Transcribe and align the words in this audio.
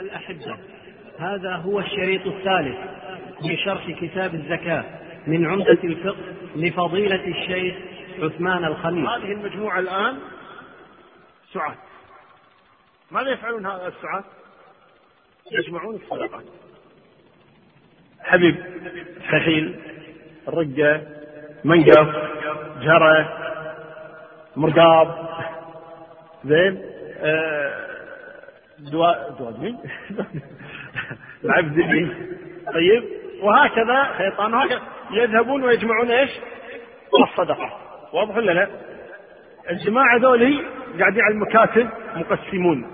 الأحبة. 0.00 0.56
هذا 1.18 1.54
هو 1.54 1.80
الشريط 1.80 2.26
الثالث 2.26 2.78
من 3.42 3.56
شرح 3.56 3.90
كتاب 3.90 4.34
الزكاة 4.34 4.84
من 5.26 5.46
عمدة 5.46 5.78
الفقه 5.84 6.16
لفضيلة 6.56 7.24
الشيخ 7.26 7.74
عثمان 8.18 8.64
الخميس 8.64 9.08
هذه 9.08 9.32
المجموعة 9.32 9.78
الآن 9.78 10.18
سعاة 11.52 11.76
ماذا 13.10 13.30
يفعلون 13.30 13.66
هؤلاء 13.66 13.88
السعاة؟ 13.88 14.24
يجمعون 15.52 15.94
الصدقات. 15.94 16.44
حبيب 18.20 18.56
خخيل 19.28 19.80
الرقة 20.48 21.06
منقف 21.64 22.08
جرة 22.82 23.36
مرقاب. 24.56 25.28
زين 26.44 26.82
آه 27.22 27.89
دواء 28.80 29.36
دواء 29.38 29.60
مين؟ 29.60 29.78
العبد 31.44 31.76
طيب 32.74 33.04
وهكذا 33.42 34.04
خيطان 34.04 34.54
وهكذا 34.54 34.82
يذهبون 35.10 35.62
ويجمعون 35.64 36.10
إيش؟ 36.10 36.30
الصدقة. 37.28 37.78
واضح 38.12 38.36
ولا 38.36 38.52
لا؟ 38.52 38.68
الجماعة 39.70 40.16
ذولي 40.16 40.64
قاعدين 40.98 41.22
على 41.22 41.34
المكاتب 41.34 41.88
مقسمون. 42.16 42.86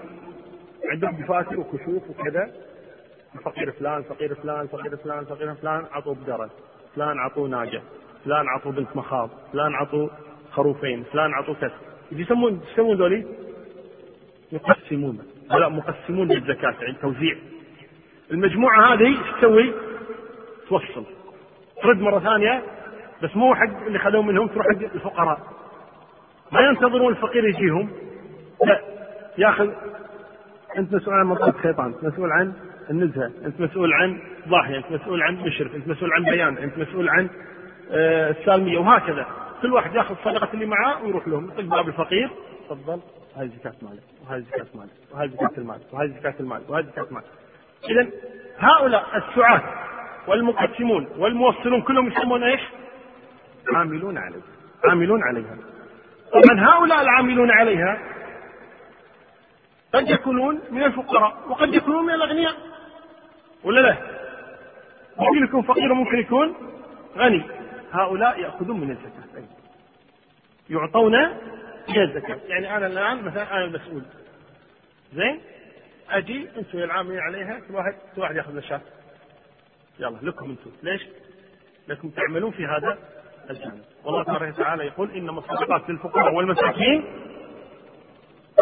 عندهم 0.92 1.16
دفاتر 1.22 1.60
وكشوف 1.60 2.10
وكذا. 2.10 2.50
فقير 3.44 3.72
فلان 3.72 4.02
فقير 4.02 4.34
فلان 4.34 4.66
فقير 4.66 4.96
فلان 4.96 5.24
فقير 5.24 5.54
فلان 5.54 5.84
عطوا 5.92 6.14
بقرة 6.14 6.50
فلان 6.96 7.18
عطوا 7.18 7.48
ناقة 7.48 7.82
فلان 8.24 8.48
عطوا 8.48 8.72
بنت 8.72 8.96
مخاض. 8.96 9.30
فلان 9.52 9.74
عطوا 9.74 10.08
خروفين. 10.50 11.04
فلان 11.12 11.34
عطوا 11.34 11.54
كذا. 11.54 11.74
يسمون 12.12 12.60
يسمون 12.72 12.96
ذولي؟ 12.96 13.26
يقسمون 14.52 15.35
لا 15.50 15.68
مقسمون 15.68 16.28
للزكاة 16.28 16.74
يعني 16.80 16.94
توزيع. 17.02 17.36
المجموعة 18.30 18.92
هذه 18.94 19.16
تسوي؟ 19.38 19.72
توصل. 20.68 21.04
ترد 21.82 22.00
مرة 22.00 22.18
ثانية 22.18 22.62
بس 23.22 23.36
مو 23.36 23.54
حق 23.54 23.86
اللي 23.86 23.98
خذوه 23.98 24.22
منهم 24.22 24.46
تروح 24.48 24.66
حق 24.66 24.82
الفقراء. 24.94 25.40
ما 26.52 26.60
ينتظرون 26.60 27.12
الفقير 27.12 27.44
يجيهم. 27.48 27.90
لا 28.64 28.80
ياخذ 29.38 29.70
أنت 30.78 30.94
مسؤول 30.94 31.14
عن 31.14 31.26
منطقة 31.26 31.52
خيطان 31.52 31.86
انت 31.86 32.04
مسؤول 32.04 32.32
عن 32.32 32.52
النزهة 32.90 33.30
أنت 33.44 33.60
مسؤول 33.60 33.92
عن 33.92 34.18
ضاحية 34.48 34.76
أنت 34.76 34.92
مسؤول 34.92 35.22
عن 35.22 35.34
مشرف 35.36 35.74
أنت 35.74 35.88
مسؤول 35.88 36.12
عن 36.12 36.22
بيان 36.24 36.58
أنت 36.58 36.78
مسؤول 36.78 37.08
عن 37.08 37.28
آه، 37.90 38.30
السالمية 38.30 38.78
وهكذا. 38.78 39.26
كل 39.62 39.72
واحد 39.72 39.94
ياخذ 39.94 40.14
صدقة 40.24 40.48
اللي 40.54 40.66
معاه 40.66 41.04
ويروح 41.04 41.28
لهم. 41.28 41.44
يطق 41.50 41.60
باب 41.60 41.88
الفقير 41.88 42.30
تفضل. 42.70 43.00
هذه 43.36 43.50
زكاة 43.58 43.74
مالك 43.82 44.02
وهذه 44.24 44.40
زكاة 44.40 44.66
مالك 44.74 44.90
وهذه 45.12 45.30
زكاة 45.30 45.52
المال 45.58 45.80
وهذه 45.92 46.10
زكاة 46.20 46.34
المال 46.40 46.62
وهذه 46.68 46.86
زكاة 46.86 47.06
المال 47.10 47.22
إذا 47.90 48.10
هؤلاء 48.58 49.16
السعاة 49.16 49.62
والمقسمون 50.28 51.08
والموصلون 51.18 51.82
كلهم 51.82 52.08
يسمون 52.08 52.42
إيش؟ 52.42 52.60
عاملون 53.74 54.18
عليها 54.18 54.42
عاملون 54.84 55.22
عليها 55.22 55.56
طبعا 56.32 56.60
هؤلاء 56.68 57.00
العاملون 57.00 57.50
عليها 57.50 57.98
قد 59.94 60.10
يكونون 60.10 60.60
من 60.70 60.82
الفقراء 60.82 61.36
وقد 61.48 61.74
يكونون 61.74 62.06
من 62.06 62.14
الأغنياء 62.14 62.54
ولا 63.64 63.80
لا؟ 63.80 63.96
ممكن 65.18 65.44
يكون 65.44 65.62
فقير 65.62 65.92
وممكن 65.92 66.18
يكون 66.18 66.54
غني 67.16 67.42
هؤلاء 67.92 68.40
يأخذون 68.40 68.80
من 68.80 68.90
الزكاة 68.90 69.26
يعطون 70.70 71.14
من 71.88 72.02
الزكاة 72.02 72.38
يعني 72.52 72.76
أنا 72.76 72.86
الآن 72.86 73.24
مثلا 73.24 73.56
أنا 73.56 73.64
المسؤول. 73.64 74.02
زين؟ 75.14 75.40
أجي 76.10 76.48
أنتم 76.58 76.78
العاملين 76.78 77.20
عليها 77.20 77.60
كل 77.68 77.74
واحد 77.74 77.94
كل 78.14 78.20
واحد 78.20 78.36
يأخذ 78.36 78.56
الشاة 78.56 78.80
يلا 79.98 80.18
لكم 80.22 80.50
أنتم 80.50 80.70
ليش؟ 80.82 81.06
لكم 81.88 82.10
تعملون 82.10 82.50
في 82.50 82.66
هذا 82.66 82.98
الجانب. 83.50 83.82
والله 84.04 84.22
تبارك 84.24 84.54
وتعالى 84.54 84.84
يقول 84.86 85.10
إنما 85.10 85.38
الصدقات 85.38 85.90
للفقراء 85.90 86.34
والمساكين 86.34 87.04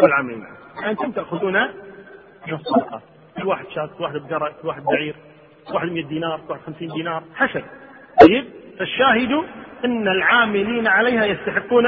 والعاملين 0.03 0.45
أنتم 0.85 1.11
تأخذون 1.11 1.53
من 2.47 2.53
الصدقات 2.53 3.01
كل 3.37 3.47
واحد 3.47 3.65
شاة 3.75 3.89
كل 3.97 4.03
واحد 4.03 4.15
بقرة 4.15 4.55
كل 4.61 4.67
واحد 4.67 4.83
بعير 4.83 5.15
كل 5.67 5.73
واحد 5.73 5.87
100 5.87 6.03
دينار 6.05 6.39
كل 6.39 6.51
واحد 6.51 6.61
50 6.61 6.87
دينار 6.87 7.23
حسب. 7.35 7.63
طيب؟ 8.21 8.45
فالشاهد 8.79 9.31
إن 9.85 10.07
العاملين 10.07 10.87
عليها 10.87 11.25
يستحقون 11.25 11.85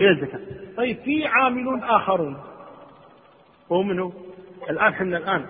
هي 0.00 0.10
الزكاة 0.10 0.40
طيب 0.76 0.96
في 0.96 1.26
عاملون 1.26 1.82
آخرون 1.82 2.36
وهم 3.70 3.88
منه 3.88 4.12
الآن 4.70 4.92
إحنا 4.92 5.16
الآن 5.16 5.46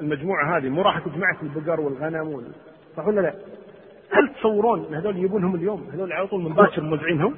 المجموعة 0.00 0.58
هذه 0.58 0.68
مو 0.68 0.82
راح 0.82 0.98
تجمعت 0.98 1.42
البقر 1.42 1.80
والغنم 1.80 2.28
وال... 2.28 2.52
صح 2.96 3.06
ولا 3.06 3.20
لا؟ 3.20 3.34
هل 4.10 4.34
تصورون 4.34 4.84
إن 4.84 4.94
هذول 4.94 5.16
يجيبونهم 5.16 5.54
اليوم؟ 5.54 5.90
هذول 5.92 6.12
على 6.12 6.26
طول 6.26 6.42
مباشر 6.42 6.82
موزعينهم؟ 6.82 7.36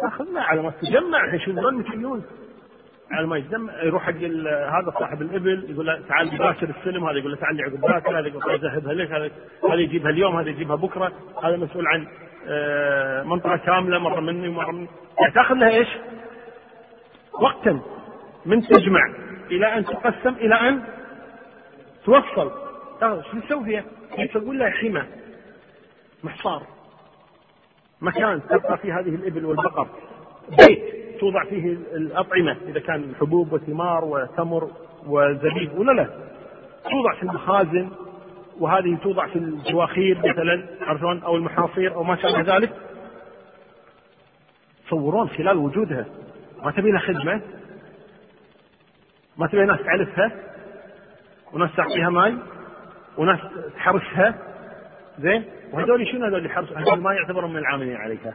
اخذنا 0.00 0.40
على 0.42 0.62
ما 0.62 0.70
تجمع 0.70 1.24
الحين 1.24 1.40
شو 1.40 1.52
200 1.52 1.96
مليون 1.96 2.22
على 3.10 3.26
ما 3.26 3.36
يجمع 3.36 3.82
يروح 3.82 4.02
حق 4.02 4.14
هذا 4.14 4.94
صاحب 4.98 5.22
الإبل 5.22 5.70
يقول 5.70 5.86
له 5.86 6.02
تعال 6.08 6.38
باشر 6.38 6.74
السلم 6.78 7.04
هذا 7.04 7.18
يقول 7.18 7.30
له 7.30 7.36
تعال 7.36 7.62
عقب 7.62 7.80
باكر 7.80 8.18
هذا 8.18 8.28
يقول 8.28 8.60
ذهبها 8.60 8.94
لك 8.94 9.10
هذا 9.64 9.80
يجيبها 9.80 10.10
اليوم 10.10 10.36
هذا 10.36 10.50
يجيبها 10.50 10.76
بكرة 10.76 11.12
هذا 11.42 11.56
مسؤول 11.56 11.86
عن 11.86 12.06
منطقة 13.24 13.56
كاملة 13.56 13.98
مرة 13.98 14.20
مني 14.20 14.48
ومرة 14.48 14.70
مني. 14.72 14.88
يعني 15.20 15.32
تاخذ 15.34 15.54
لها 15.54 15.68
إيش؟ 15.70 15.88
وقتا 17.40 17.80
من 18.46 18.62
تجمع 18.62 19.00
إلى 19.50 19.66
أن 19.66 19.84
تقسم 19.84 20.34
إلى 20.34 20.54
أن 20.54 20.82
توصل. 22.04 22.52
شو 23.00 23.40
تسوي 23.40 23.64
فيها؟ 23.64 23.84
تقول 24.26 24.58
لها 24.58 24.70
حمى 24.70 25.02
محصار 26.24 26.62
مكان 28.00 28.40
تبقى 28.50 28.78
فيه 28.78 28.98
هذه 29.00 29.14
الإبل 29.14 29.44
والبقر. 29.44 29.86
بيت 30.48 30.80
توضع 31.20 31.44
فيه 31.44 31.66
الأطعمة 31.72 32.56
إذا 32.68 32.80
كان 32.80 33.14
حبوب 33.20 33.52
وثمار 33.52 34.04
وتمر 34.04 34.70
وزبيب 35.06 35.78
ولا 35.78 35.92
لا؟ 35.92 36.06
توضع 36.90 37.14
في 37.16 37.22
المخازن. 37.22 37.90
وهذه 38.58 38.98
توضع 39.02 39.26
في 39.26 39.36
الجواخير 39.36 40.18
مثلا 40.18 40.66
عرفون 40.80 41.22
أو 41.22 41.36
المحاصير 41.36 41.94
أو 41.94 42.02
ما 42.02 42.16
شابه 42.16 42.56
ذلك. 42.56 42.72
تصورون 44.86 45.28
خلال 45.28 45.56
وجودها. 45.56 46.06
ما 46.62 46.70
تبي 46.70 46.90
لها 46.90 47.00
خدمة؟ 47.00 47.40
ما 49.36 49.46
تبي 49.46 49.64
ناس 49.64 49.82
تعلفها 49.82 50.32
وناس 51.52 51.70
تعطيها 51.76 52.10
ماي؟ 52.10 52.36
وناس 53.16 53.40
تحرسها؟ 53.76 54.38
زين؟ 55.18 55.44
وهذول 55.72 56.06
شنو 56.06 56.24
هذول 56.24 56.38
اللي 56.38 56.48
يحرسوا 56.48 56.76
هذول 56.76 57.00
ما 57.00 57.14
يعتبرون 57.14 57.50
من 57.50 57.58
العاملين 57.58 57.96
عليها. 57.96 58.34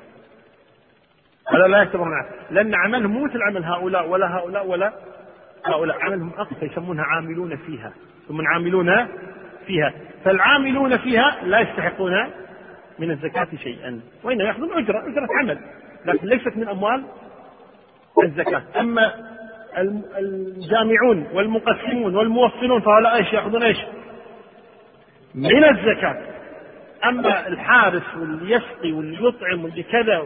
هذا 1.47 1.67
لا 1.67 1.77
يعتبرون 1.77 2.11
لأن 2.51 2.75
عملهم 2.75 3.11
مو 3.11 3.25
مثل 3.25 3.41
عمل 3.41 3.63
هؤلاء 3.63 4.09
ولا 4.09 4.37
هؤلاء 4.37 4.67
ولا 4.67 4.93
هؤلاء. 5.65 5.97
عملهم 6.01 6.31
أقصى 6.37 6.65
يسمونها 6.65 7.03
عاملون 7.03 7.55
فيها. 7.55 7.93
ثم 8.27 8.47
عاملون 8.47 9.07
فيها. 9.67 9.93
فالعاملون 10.25 10.97
فيها 10.97 11.37
لا 11.43 11.59
يستحقون 11.59 12.13
من 12.99 13.11
الزكاة 13.11 13.47
شيئا. 13.63 13.99
وإنما 14.23 14.43
يأخذون 14.43 14.71
أجرة 14.73 14.99
أجرة 15.11 15.27
عمل. 15.41 15.59
لكن 16.05 16.27
ليست 16.27 16.57
من 16.57 16.67
أموال 16.67 17.03
الزكاة. 18.23 18.63
أما 18.79 19.13
الجامعون 20.17 21.27
والمقسمون 21.33 22.15
والموصلون 22.15 22.81
فهؤلاء 22.81 23.15
إيش؟ 23.15 23.33
يأخذون 23.33 23.63
إيش؟ 23.63 23.77
من 25.35 25.63
الزكاة. 25.63 26.17
أما 27.05 27.47
الحارس 27.47 28.03
واللي 28.19 28.55
يسقي 28.55 28.91
واللي 28.91 29.27
يطعم 29.27 29.63
واللي 29.63 29.83
كذا 29.83 30.23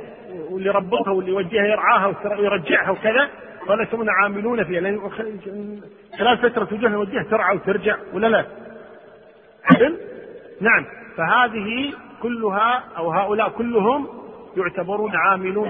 واللي 0.49 0.69
يربطها 0.69 1.11
واللي 1.11 1.31
يوجهها 1.31 1.67
يرعاها 1.67 2.15
ويرجعها 2.39 2.91
وكذا 2.91 3.29
فلا 3.67 3.83
يسمون 3.83 4.07
عاملون 4.09 4.63
فيها. 4.63 4.81
لأن 4.81 4.99
خلال 6.19 6.37
فترة 6.37 6.65
توجهها 6.65 6.91
يوجهها 6.91 7.23
ترعى 7.23 7.55
وترجع 7.55 7.97
ولا 8.13 8.27
لا؟ 8.27 8.45
عدل؟ 9.65 9.99
نعم 10.61 10.85
فهذه 11.17 11.93
كلها 12.21 12.83
أو 12.97 13.11
هؤلاء 13.11 13.49
كلهم 13.49 14.07
يعتبرون 14.57 15.15
عاملون 15.15 15.69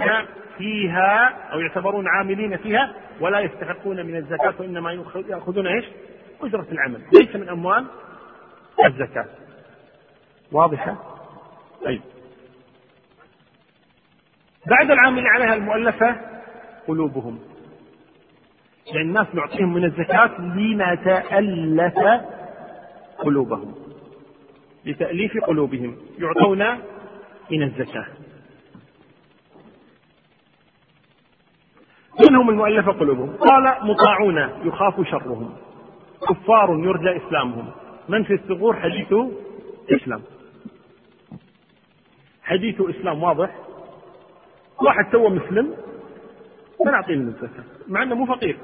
فيها 0.57 1.29
أو 1.53 1.59
يعتبرون 1.59 2.07
عاملين 2.07 2.57
فيها 2.57 2.93
ولا 3.19 3.39
يستحقون 3.39 4.05
من 4.05 4.15
الزكاة 4.15 4.53
وإنما 4.59 5.03
يأخذون 5.29 5.67
إيش؟ 5.67 5.85
أجرة 6.41 6.67
العمل 6.71 7.01
ليس 7.13 7.35
من 7.35 7.49
أموال 7.49 7.85
الزكاة 8.85 9.25
واضحة؟ 10.51 10.97
طيب 11.85 12.01
بعد 14.67 14.91
العامل 14.91 15.27
عليها 15.27 15.53
المؤلفة 15.53 16.15
قلوبهم 16.87 17.39
يعني 18.87 19.01
الناس 19.01 19.27
نعطيهم 19.33 19.73
من 19.73 19.83
الزكاة 19.83 20.41
لنتألف 20.41 21.93
قلوبهم 23.17 23.80
لتأليف 24.85 25.37
قلوبهم 25.37 25.95
يعطون 26.19 26.63
من 27.51 27.63
الزكاة. 27.63 28.07
من 32.19 32.35
هم 32.35 32.49
المؤلفة 32.49 32.91
قلوبهم؟ 32.91 33.35
قال 33.35 33.75
مطاعون 33.81 34.37
يخاف 34.67 35.07
شرهم. 35.07 35.57
كفار 36.29 36.79
يرجى 36.79 37.27
إسلامهم. 37.27 37.71
من 38.09 38.23
في 38.23 38.33
الثغور؟ 38.33 38.75
حديث 38.75 39.13
إسلام. 39.91 40.21
حديث 42.43 42.81
إسلام 42.81 43.23
واضح. 43.23 43.55
واحد 44.81 45.11
سوى 45.11 45.29
مسلم 45.29 45.75
فنعطيه 46.85 47.15
من 47.15 47.27
الزكاة 47.27 47.63
مع 47.87 48.03
أنه 48.03 48.15
مو 48.15 48.25
فقير 48.25 48.57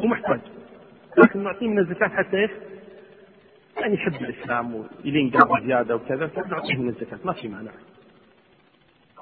مو 0.00 0.06
محتاج 0.06 0.40
لكن 1.18 1.42
نعطيه 1.42 1.68
من 1.68 1.78
الزكاة 1.78 2.08
حتى؟ 2.08 2.48
يعني 3.80 3.94
يحب 3.94 4.14
الإسلام 4.14 4.74
ويلين 4.74 5.30
قلبه 5.30 5.66
زيادة 5.66 5.96
وكذا 5.96 6.26
فنعطيه 6.26 6.76
من 6.76 6.88
الزكاة 6.88 7.18
ما 7.24 7.32
في 7.32 7.48
مانع. 7.48 7.70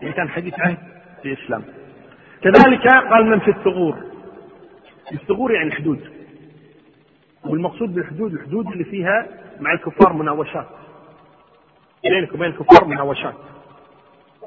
إذا 0.03 0.11
كان 0.11 0.29
حديث 0.29 0.55
عهد 0.61 0.79
بالإسلام 1.25 1.65
كذلك 2.43 2.87
قال 3.11 3.27
من 3.27 3.41
في 3.41 3.51
الثغور. 3.51 3.97
الثغور 5.13 5.53
يعني 5.53 5.69
الحدود. 5.69 6.01
والمقصود 7.45 7.95
بالحدود 7.95 8.33
الحدود 8.33 8.67
اللي 8.67 8.85
فيها 8.85 9.27
مع 9.61 9.73
الكفار 9.73 10.13
مناوشات. 10.13 10.67
بينك 12.05 12.35
وبين 12.35 12.51
الكفار 12.51 12.85
مناوشات. 12.85 13.35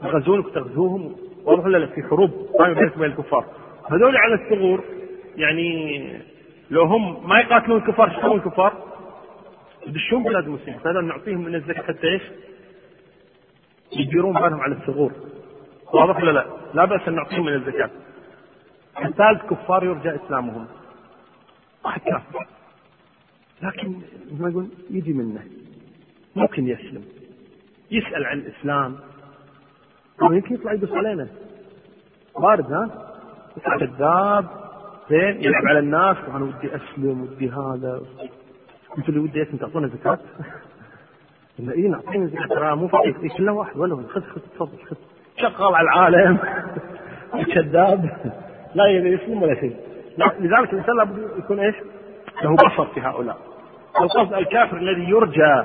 يغزونك 0.03 0.53
تغزوهم 0.53 1.15
واضح 1.43 1.65
ولا 1.65 1.77
لا؟ 1.77 1.85
في 1.85 2.03
حروب 2.03 2.31
بينك 2.59 2.97
وبين 2.97 3.11
الكفار. 3.11 3.45
هذول 3.91 4.17
على 4.17 4.33
الثغور 4.33 4.83
يعني 5.35 5.99
لو 6.69 6.83
هم 6.83 7.29
ما 7.29 7.39
يقاتلون 7.39 7.77
الكفار 7.77 8.09
إيش 8.09 8.17
يسوون 8.17 8.37
الكفار؟ 8.37 8.73
يدشون 9.87 10.23
بلاد 10.23 10.43
المسلمين 10.43 10.79
فهذا 10.79 11.01
نعطيهم 11.01 11.41
من 11.41 11.55
الزكاة 11.55 11.81
حتى 11.81 12.07
إيش؟ 12.07 12.21
يديرون 13.91 14.33
بالهم 14.33 14.59
على 14.59 14.75
الثغور 14.75 15.11
واضح 15.93 16.17
ولا 16.17 16.31
لا؟ 16.31 16.45
لا 16.73 16.85
بأس 16.85 17.07
أن 17.07 17.15
نعطيهم 17.15 17.45
من 17.45 17.53
الزكاة. 17.53 17.89
الثالث 19.05 19.41
كفار 19.49 19.83
يرجى 19.83 20.15
إسلامهم. 20.15 20.67
واحد. 21.85 22.01
لكن 23.61 24.01
ما 24.39 24.49
يقول 24.49 24.67
يجي 24.89 25.13
منه. 25.13 25.43
ممكن 26.35 26.67
يسلم. 26.67 27.03
يسأل 27.91 28.25
عن 28.25 28.39
الإسلام. 28.39 28.95
يمكن 30.21 30.55
يطلع 30.55 30.73
يدوس 30.73 30.91
علينا. 30.91 31.27
بارد 32.39 32.71
ها؟ 32.71 33.11
يطلع 33.57 33.77
كذاب 33.77 34.65
زين 35.09 35.43
يلعب 35.43 35.65
على 35.65 35.79
الناس 35.79 36.17
وأنا 36.27 36.45
ودي 36.45 36.75
أسلم 36.75 37.21
ودي 37.21 37.49
هذا 37.49 38.01
قلت 38.97 39.09
له 39.09 39.21
ودي 39.21 39.41
أنت 39.41 39.61
تعطونا 39.61 39.87
زكاة؟ 39.87 40.19
قال 41.59 41.73
اي 41.73 41.87
نعطينا 41.87 42.25
زكاة. 42.27 42.47
ترى 42.47 42.75
مو 42.75 42.87
فقير. 42.87 43.29
كله 43.37 43.51
واحد؟ 43.51 43.77
ولا 43.77 43.95
خذ 43.95 44.21
خذ 44.21 44.41
تفضل 44.55 44.77
خذ. 44.89 44.95
شغال 45.37 45.75
على 45.75 45.87
العالم. 45.87 46.37
كذاب 47.53 48.17
لا 48.75 48.85
يسلم 48.85 49.43
ولا 49.43 49.55
شيء. 49.55 49.75
لذلك 50.17 50.73
الإنسان 50.73 50.97
لابد 50.97 51.29
يكون 51.37 51.59
إيش؟ 51.59 51.75
له 52.43 52.55
بصر 52.55 52.85
في 52.85 53.01
هؤلاء. 53.01 53.37
القصد 54.01 54.33
الكافر 54.33 54.77
الذي 54.77 55.09
يرجى 55.09 55.63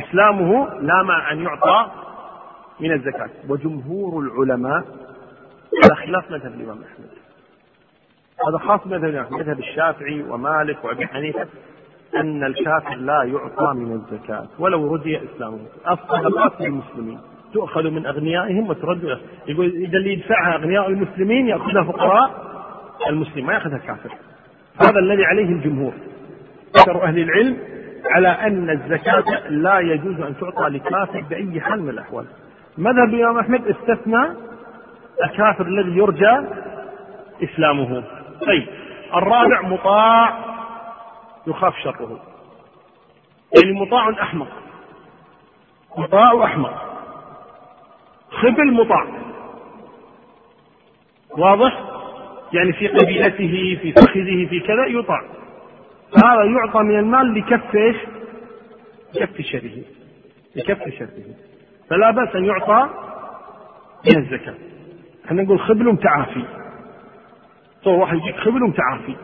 إسلامه 0.00 0.74
لا 0.80 1.02
مع 1.02 1.32
أن 1.32 1.42
يعطى 1.42 1.90
من 2.80 2.92
الزكاة. 2.92 3.30
وجمهور 3.48 4.22
العلماء 4.22 4.84
على 5.84 5.96
خلاف 5.96 6.30
مذهب 6.30 6.54
الإمام 6.54 6.78
أحمد. 6.82 7.10
هذا 8.48 8.58
خاص 8.58 8.86
مذهب 8.86 9.32
مذهب 9.32 9.58
الشافعي 9.58 10.22
ومالك 10.22 10.84
وأبي 10.84 11.06
حنيفة. 11.06 11.46
إن 12.16 12.44
الكافر 12.44 12.94
لا 12.94 13.22
يعطى 13.22 13.74
من 13.74 13.92
الزكاة. 13.92 14.46
ولو 14.58 14.94
رجي 14.94 15.20
إسلامه. 15.24 15.58
الصدقات 15.90 16.60
للمسلمين. 16.60 17.18
تؤخذ 17.52 17.90
من 17.90 18.06
أغنيائهم 18.06 18.68
وترد 18.68 19.18
يقول 19.48 19.66
إذا 19.66 19.98
اللي 19.98 20.12
يدفعها 20.12 20.54
أغنياء 20.54 20.88
المسلمين 20.88 21.48
يأخذها 21.48 21.82
فقراء 21.82 22.30
المسلم 23.08 23.46
ما 23.46 23.52
يأخذها 23.52 23.76
الكافر 23.76 24.10
هذا 24.80 24.98
الذي 24.98 25.24
عليه 25.24 25.44
الجمهور. 25.46 25.92
أكثر 26.76 27.04
أهل 27.04 27.18
العلم 27.18 27.56
على 28.10 28.28
أن 28.28 28.70
الزكاة 28.70 29.48
لا 29.48 29.78
يجوز 29.78 30.20
أن 30.20 30.34
تعطى 30.40 30.68
لكافر 30.68 31.24
بأي 31.30 31.60
حال 31.60 31.82
من 31.82 31.88
الأحوال. 31.88 32.24
مذهب 32.78 33.14
الإمام 33.14 33.38
أحمد 33.38 33.60
استثنى 33.66 34.26
الكافر 35.24 35.66
الذي 35.66 35.96
يرجى 35.96 36.40
إسلامه. 37.44 38.02
طيب. 38.46 38.66
الرابع 39.14 39.62
مطاع. 39.62 40.49
يخاف 41.46 41.74
شره. 41.76 42.20
يعني 43.56 43.80
مطاع 43.80 44.10
أحمق. 44.22 44.48
مطاع 45.96 46.44
أحمق. 46.44 47.00
خبل 48.30 48.72
مطاع. 48.72 49.06
واضح؟ 51.30 51.84
يعني 52.52 52.72
في 52.72 52.88
قبيلته 52.88 53.78
في 53.82 53.92
فخذه 53.92 54.46
في 54.50 54.60
كذا 54.60 54.86
يطاع. 54.86 55.22
هذا 56.24 56.44
يعطى 56.44 56.78
من 56.78 56.98
المال 56.98 57.34
لكف 57.34 57.74
إيش؟ 57.74 57.96
لكف 59.14 59.40
شره. 59.40 59.82
لكف 60.56 60.98
شره. 60.98 61.34
فلا 61.90 62.10
بأس 62.10 62.36
أن 62.36 62.44
يعطى 62.44 62.88
من 64.06 64.22
الزكاة. 64.22 64.54
إحنا 65.26 65.42
نقول 65.42 65.60
خبل 65.60 65.84
متعافي 65.84 66.44
طول 67.84 67.94
واحد 67.94 68.16
يجيك 68.16 68.36
خبل 68.36 68.60
متعافي 68.60 69.16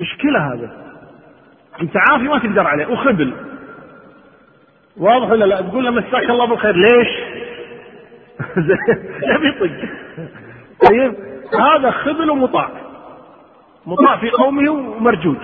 مشكلة 0.00 0.52
هذا. 0.52 0.70
متعافي 1.80 2.24
ما 2.24 2.38
تقدر 2.38 2.66
عليه. 2.66 2.86
وخبل. 2.86 3.32
واضح 4.96 5.30
ولا 5.30 5.44
لا؟ 5.44 5.60
تقول 5.60 5.84
له 5.84 5.90
مساك 5.90 6.30
الله 6.30 6.46
بالخير. 6.46 6.76
ليش؟ 6.76 7.08
يبي 9.34 9.48
يطق. 9.48 9.88
طيب. 10.88 11.14
هذا 11.60 11.90
خذل 11.90 12.30
ومطاع. 12.30 12.70
مطاع 13.86 14.16
في 14.16 14.30
قومه 14.30 14.70
ومرجوج. 14.70 15.38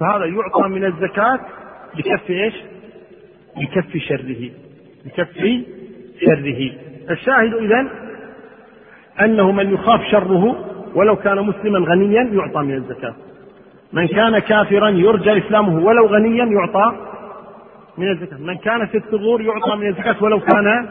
فهذا 0.00 0.24
يعطى 0.24 0.68
من 0.68 0.84
الزكاة 0.84 1.40
لكف 1.94 2.30
إيش؟ 2.30 2.54
لكف 3.56 3.96
شره. 3.96 4.50
لكف 5.06 5.38
شره. 6.20 6.72
الشاهد 7.10 7.54
اذا 7.54 7.88
أنه 9.20 9.52
من 9.52 9.74
يخاف 9.74 10.00
شره 10.10 10.66
ولو 10.94 11.16
كان 11.16 11.38
مسلما 11.38 11.78
غنيا 11.78 12.22
يعطى 12.22 12.62
من 12.62 12.74
الزكاة. 12.74 13.14
من 13.92 14.08
كان 14.08 14.38
كافرا 14.38 14.88
يرجى 14.88 15.46
إسلامه 15.46 15.84
ولو 15.84 16.06
غنيا 16.06 16.44
يعطى 16.44 16.96
من 17.98 18.10
الزكاة. 18.10 18.38
من 18.38 18.58
كان 18.58 18.86
في 18.86 18.96
الثغور 18.96 19.42
يعطى 19.42 19.76
من 19.76 19.86
الزكاة 19.86 20.24
ولو 20.24 20.40
كان 20.40 20.88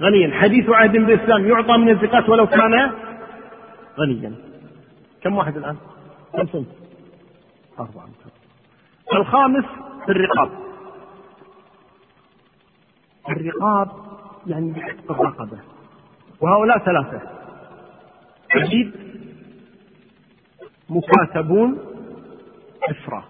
غنيا. 0.00 0.40
حديث 0.40 0.70
عهد 0.70 0.92
بالإسلام 0.92 1.46
يعطى 1.46 1.76
من 1.76 1.88
الزكاة 1.88 2.30
ولو 2.30 2.46
كان 2.46 2.92
غنيا. 3.98 4.34
كم 5.22 5.36
واحد 5.36 5.56
الآن؟ 5.56 5.76
كم 6.32 6.46
صنف 6.46 6.66
أربعة. 7.78 8.08
الخامس 9.14 9.64
في 10.06 10.12
الرقاب. 10.12 10.50
الرقاب 13.28 13.88
يعني 14.46 14.72
بعتق 14.72 15.12
الرقبة. 15.12 15.58
وهؤلاء 16.40 16.78
ثلاثة. 16.78 17.20
عبيد 18.50 18.92
مكاتبون. 20.90 21.89
أسرى. 22.82 23.24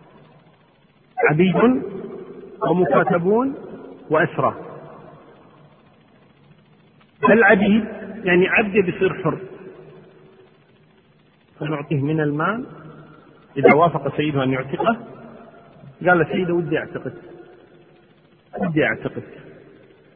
عبيد 1.31 1.83
ومكاتبون 2.71 3.55
وأسرى. 4.11 4.55
العبيد 7.31 7.85
يعني 8.25 8.49
عبد 8.49 8.73
بيصير 8.73 9.23
حر. 9.25 9.39
فنعطيه 11.61 12.01
من 12.03 12.21
المال. 12.21 12.67
إذا 13.57 13.75
وافق 13.77 14.17
سيده 14.17 14.43
أن 14.43 14.53
يعتقه 14.53 15.07
قال 16.07 16.27
سيده 16.33 16.55
ودي 16.55 16.79
أعتقد 16.79 17.15
ودي 18.61 18.85
أعتقد 18.85 19.23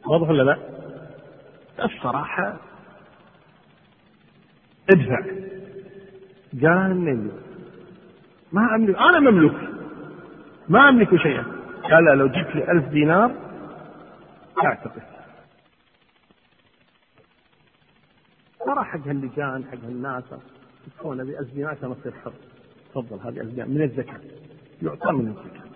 واضح 0.06 0.28
ولا 0.28 0.42
لا؟ 0.42 0.58
الصراحة 1.84 2.56
ادفع 4.90 5.20
قال 6.62 6.96
مني 6.96 7.30
ما 8.54 8.74
أملك. 8.74 8.96
أنا 8.96 9.20
مملوك 9.20 9.54
ما 10.68 10.88
أملك 10.88 11.16
شيئا. 11.16 11.44
قال 11.90 12.04
لو 12.18 12.26
جبت 12.26 12.54
لي 12.54 12.72
ألف 12.72 12.88
دينار 12.88 13.30
أعتقد. 14.64 15.02
ترى 18.66 18.84
حق 18.84 19.06
هاللجان 19.06 19.64
حق 19.64 19.78
هالناس 19.84 20.24
يكون 20.86 21.20
هذه 21.20 21.38
ألف 21.38 21.54
دينار 21.54 21.70
عشان 21.70 21.90
أصير 21.90 22.12
حر 22.24 22.32
تفضل 22.90 23.20
هذه 23.20 23.40
ألف 23.40 23.50
دينار. 23.50 23.68
من 23.68 23.82
الزكاة. 23.82 24.20
يعطى 24.82 25.12
من 25.12 25.26
الزكاة. 25.28 25.70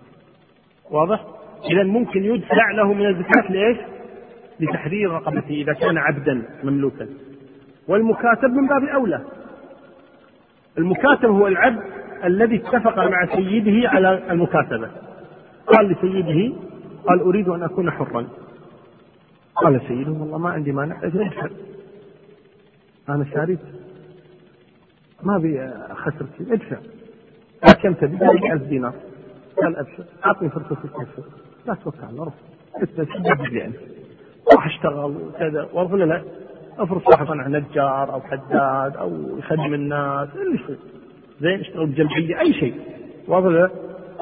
واضح؟ 0.91 1.25
إذا 1.71 1.83
ممكن 1.83 2.23
يدفع 2.23 2.71
له 2.71 2.93
من 2.93 3.05
الزكاة 3.05 3.51
لإيش؟ 3.51 3.77
لتحرير 4.59 5.11
رقبته 5.11 5.49
إذا 5.49 5.73
كان 5.73 5.97
عبدا 5.97 6.59
مملوكا. 6.63 7.09
والمكاتب 7.87 8.49
من 8.49 8.67
باب 8.67 8.83
أولى. 8.83 9.25
المكاتب 10.77 11.29
هو 11.29 11.47
العبد 11.47 11.98
الذي 12.25 12.55
اتفق 12.55 12.97
مع 12.97 13.25
سيده 13.35 13.89
على 13.89 14.31
المكاتبة. 14.31 14.89
قال 15.67 15.87
لسيده 15.91 16.55
قال 17.07 17.19
أريد 17.21 17.49
أن 17.49 17.63
أكون 17.63 17.91
حرا. 17.91 18.27
قال 19.55 19.81
سيده 19.87 20.11
والله 20.11 20.37
ما 20.37 20.49
عندي 20.49 20.71
مانع 20.71 21.03
أجل 21.03 21.29
أنا 23.09 23.25
شاريت. 23.33 23.59
ما 25.23 25.35
ابي 25.35 25.61
اخسر 25.63 26.25
شيء 26.37 26.53
ادفع 26.53 26.77
كم 27.83 27.93
تبي؟ 27.93 28.17
قال 28.17 28.51
1000 28.51 28.61
دينار. 28.63 28.93
قال 29.61 29.77
أبشر. 29.77 30.03
أعطني 30.25 30.49
فرصة 30.49 30.75
ست 30.75 30.95
اشهر 30.95 31.25
لا 31.65 31.73
توكل 31.73 31.97
على 32.03 32.09
الله 32.09 32.31
ست 32.83 32.99
اشهر 32.99 33.53
يعني؟ 33.53 33.73
راح 34.55 34.65
أشتغل 34.65 35.17
وكذا. 35.17 35.69
ولا 35.73 36.05
لا 36.05 36.23
أفرض 36.79 37.01
صاحب 37.11 37.31
نجار 37.31 38.13
أو 38.13 38.21
حداد 38.21 38.97
أو 38.97 39.37
يخدم 39.37 39.73
الناس 39.73 40.29
اللي 40.35 40.59
يصير 40.63 40.77
زين 41.41 41.59
اشتغل 41.59 41.85
بجمعيه 41.85 42.39
أي 42.39 42.53
شيء. 42.53 42.73
واضح؟ 43.27 43.71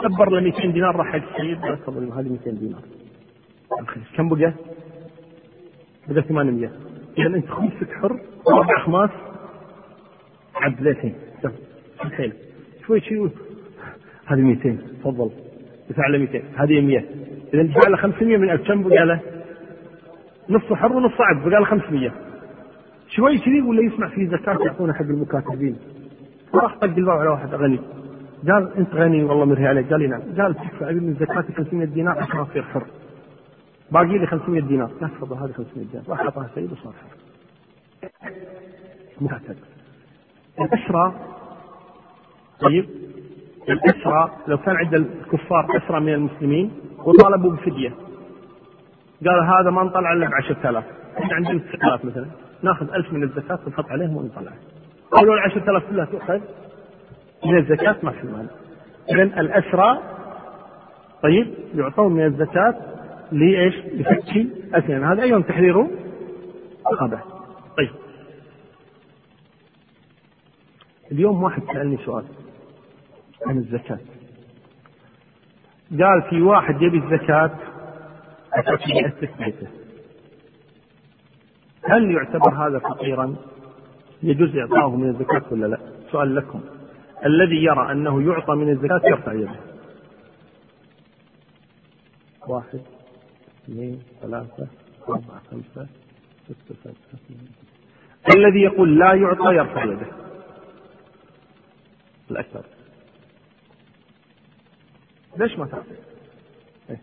كبر 0.03 0.29
له 0.29 0.39
200 0.41 0.67
دينار 0.71 0.95
راح 0.95 1.07
حق 1.07 1.29
السيد 1.31 1.61
تفضل 1.61 2.11
هذه 2.11 2.29
200 2.29 2.51
دينار. 2.51 2.81
كم 4.17 4.29
بقى؟ 4.29 4.53
بقى 6.09 6.21
800 6.21 6.71
إذا 7.17 7.27
أنت 7.27 7.49
خمسك 7.49 7.91
حر 8.01 8.19
واربع 8.45 8.79
خماس 8.85 9.09
عبد 10.55 10.81
ليتين 10.81 11.15
الحين. 12.05 12.33
شوي 12.87 13.01
شوي. 13.01 13.31
هذه 14.25 14.39
200 14.41 14.77
تفضل. 15.01 15.31
دفع 15.89 16.07
له 16.07 16.17
200 16.17 16.41
هذه 16.57 16.81
100 16.81 16.99
إذا 17.53 17.63
دفع 17.63 17.89
له 17.89 17.97
500 17.97 18.37
من 18.37 18.55
كم 18.55 18.83
بقى 18.83 19.05
له؟ 19.05 19.19
نص 20.49 20.73
حر 20.73 20.93
ونص 20.93 21.13
عبد 21.19 21.49
بقى 21.49 21.59
له 21.59 21.65
500 21.65 22.11
شوي 23.09 23.37
كذي 23.37 23.61
ولا 23.61 23.81
يسمع 23.81 24.09
في 24.09 24.27
زكاة 24.27 24.57
يعطونها 24.65 24.93
حق 24.93 25.01
المكاتبين. 25.01 25.77
راح 26.55 26.75
طق 26.75 26.83
الباب 26.83 27.17
على 27.17 27.29
واحد 27.29 27.55
غني. 27.55 27.79
قال 28.49 28.77
أنت 28.77 28.93
غني 28.93 29.23
والله 29.23 29.45
مرهي 29.45 29.67
عليك. 29.67 29.91
قال 29.91 29.99
لي 29.99 30.07
نعم. 30.07 30.21
قال 30.37 30.55
تدفع 30.55 30.91
من 30.91 31.13
زكاتي 31.19 31.53
500 31.53 31.85
دينار 31.85 32.19
عشان 32.19 32.39
أصير 32.39 32.63
حر. 32.63 32.83
باقي 33.91 34.17
لي 34.17 34.27
500 34.27 34.61
دينار. 34.61 34.91
لا 35.01 35.07
تفضل 35.07 35.35
هذه 35.37 35.51
500 35.51 35.85
دينار. 35.87 36.03
راح 36.09 36.19
أعطاها 36.19 36.45
السيد 36.45 36.71
وصار 36.71 36.93
حر. 36.93 37.17
معتد 39.21 39.57
الأسرى 40.61 41.13
طيب 42.59 42.89
الأسرى 43.69 44.31
لو 44.47 44.57
كان 44.57 44.75
عند 44.75 44.93
الكفار 44.93 45.77
أسرى 45.77 45.99
من 45.99 46.13
المسلمين 46.13 46.71
وطالبوا 47.05 47.51
بفدية. 47.51 47.93
قال 49.25 49.43
هذا 49.43 49.69
ما 49.69 49.83
نطلع 49.83 50.13
إلا 50.13 50.27
ب 50.27 50.33
10000 50.33 50.83
إحنا 51.19 51.35
عندنا 51.35 51.59
9000 51.59 52.05
مثلا. 52.05 52.25
ناخذ 52.63 52.93
1000 52.93 53.13
من 53.13 53.23
الزكاة 53.23 53.59
ونحط 53.67 53.85
عليهم 53.85 54.17
ونطلع 54.17 54.51
قالوا 55.11 55.35
ال 55.35 55.39
10000 55.39 55.89
كلها 55.89 56.05
تؤخذ. 56.05 56.41
من 57.45 57.57
الزكاة 57.57 57.95
ما 58.03 58.11
في 58.11 58.27
مال 58.27 58.47
إذا 59.11 59.23
الأسرى 59.23 60.01
طيب 61.23 61.53
يعطون 61.75 62.13
من 62.13 62.25
الزكاة 62.25 62.75
لإيش؟ 63.31 63.75
لفك 63.75 64.47
أسنان 64.73 65.03
هذا 65.03 65.23
أيضا 65.23 65.41
تحريره 65.41 65.89
رقبة 66.93 67.21
طيب. 67.77 67.89
اليوم 71.11 71.43
واحد 71.43 71.61
سألني 71.73 71.97
سؤال 72.05 72.25
عن 73.45 73.57
الزكاة. 73.57 73.99
قال 75.99 76.21
في 76.29 76.41
واحد 76.41 76.81
يبي 76.81 76.97
الزكاة 76.97 77.51
هل 81.83 82.11
يعتبر 82.11 82.67
هذا 82.67 82.79
فقيرا؟ 82.79 83.35
يجوز 84.23 84.55
إعطائه 84.55 84.95
من 84.95 85.09
الزكاة 85.09 85.43
ولا 85.51 85.65
لا؟ 85.65 85.79
سؤال 86.11 86.35
لكم 86.35 86.61
الذي 87.25 87.63
يرى 87.63 87.91
أنه 87.91 88.21
يعطى 88.31 88.55
من 88.55 88.69
الزكاة 88.69 89.01
يرفع 89.03 89.33
يده 89.33 89.59
واحد 92.47 92.81
اثنين 93.63 93.99
ثلاثة 94.21 94.67
أربعة 95.09 95.41
خمسة 95.51 95.87
ستة 96.45 96.75
سبعة 96.83 96.95
الذي 98.35 98.59
يقول 98.61 98.99
لا 98.99 99.13
يعطى 99.13 99.55
يرفع 99.55 99.83
يده 99.83 100.07
الأكثر 102.31 102.63
ليش 105.37 105.57
ما 105.59 105.65
تعطي؟ 105.65 105.95
إيه؟ 106.89 107.01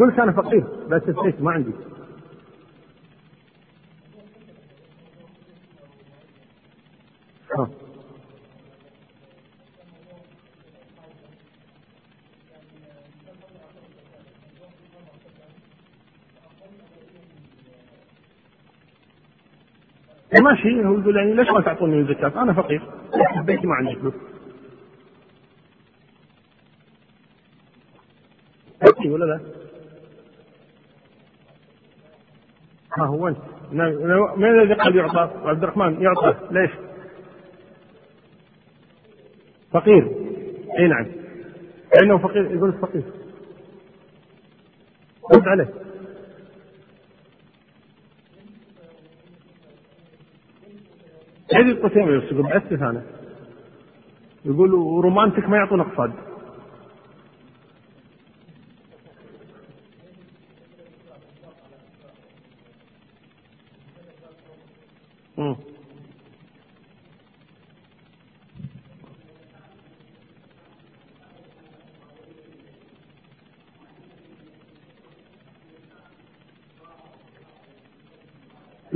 قلت 0.00 0.18
أنا 0.18 0.32
فقير 0.32 0.64
بس 0.88 1.02
ما 1.40 1.50
عندي 1.52 1.72
ها. 7.54 7.70
ماشي 20.42 20.84
هو 20.84 20.98
يقول 21.00 21.16
يعني 21.16 21.32
ليش 21.34 21.48
ما 21.50 21.60
تعطوني 21.60 22.00
الزكاة؟ 22.00 22.42
أنا 22.42 22.52
فقير 22.52 22.82
بيتي 23.42 23.66
ما 23.66 23.74
عندي 23.74 23.96
فلوس. 23.96 24.14
ولا 29.06 29.24
لا؟ 29.24 29.40
ها 32.98 33.04
هو 33.06 33.34
من 34.36 34.60
الذي 34.60 34.74
قال 34.74 34.96
يعطى؟ 34.96 35.48
عبد 35.48 35.62
الرحمن 35.62 36.02
يعطى 36.02 36.34
ليش؟ 36.50 36.70
فقير. 39.76 40.10
اي 40.78 40.88
نعم. 40.88 41.06
لأنه 41.94 42.18
فقير 42.18 42.50
يقول 42.50 42.72
فقير. 42.72 43.02
رد 45.34 45.48
عليه. 45.48 45.68
هذه 51.54 51.70
القسيمة 51.70 52.12
يقول 52.12 52.42
بأسف 52.42 52.72
أنا 52.72 53.02
يقول 54.44 54.70
رومانتك 55.04 55.48
ما 55.48 55.56
يعطون 55.56 55.80
اقتصاد 55.80 56.12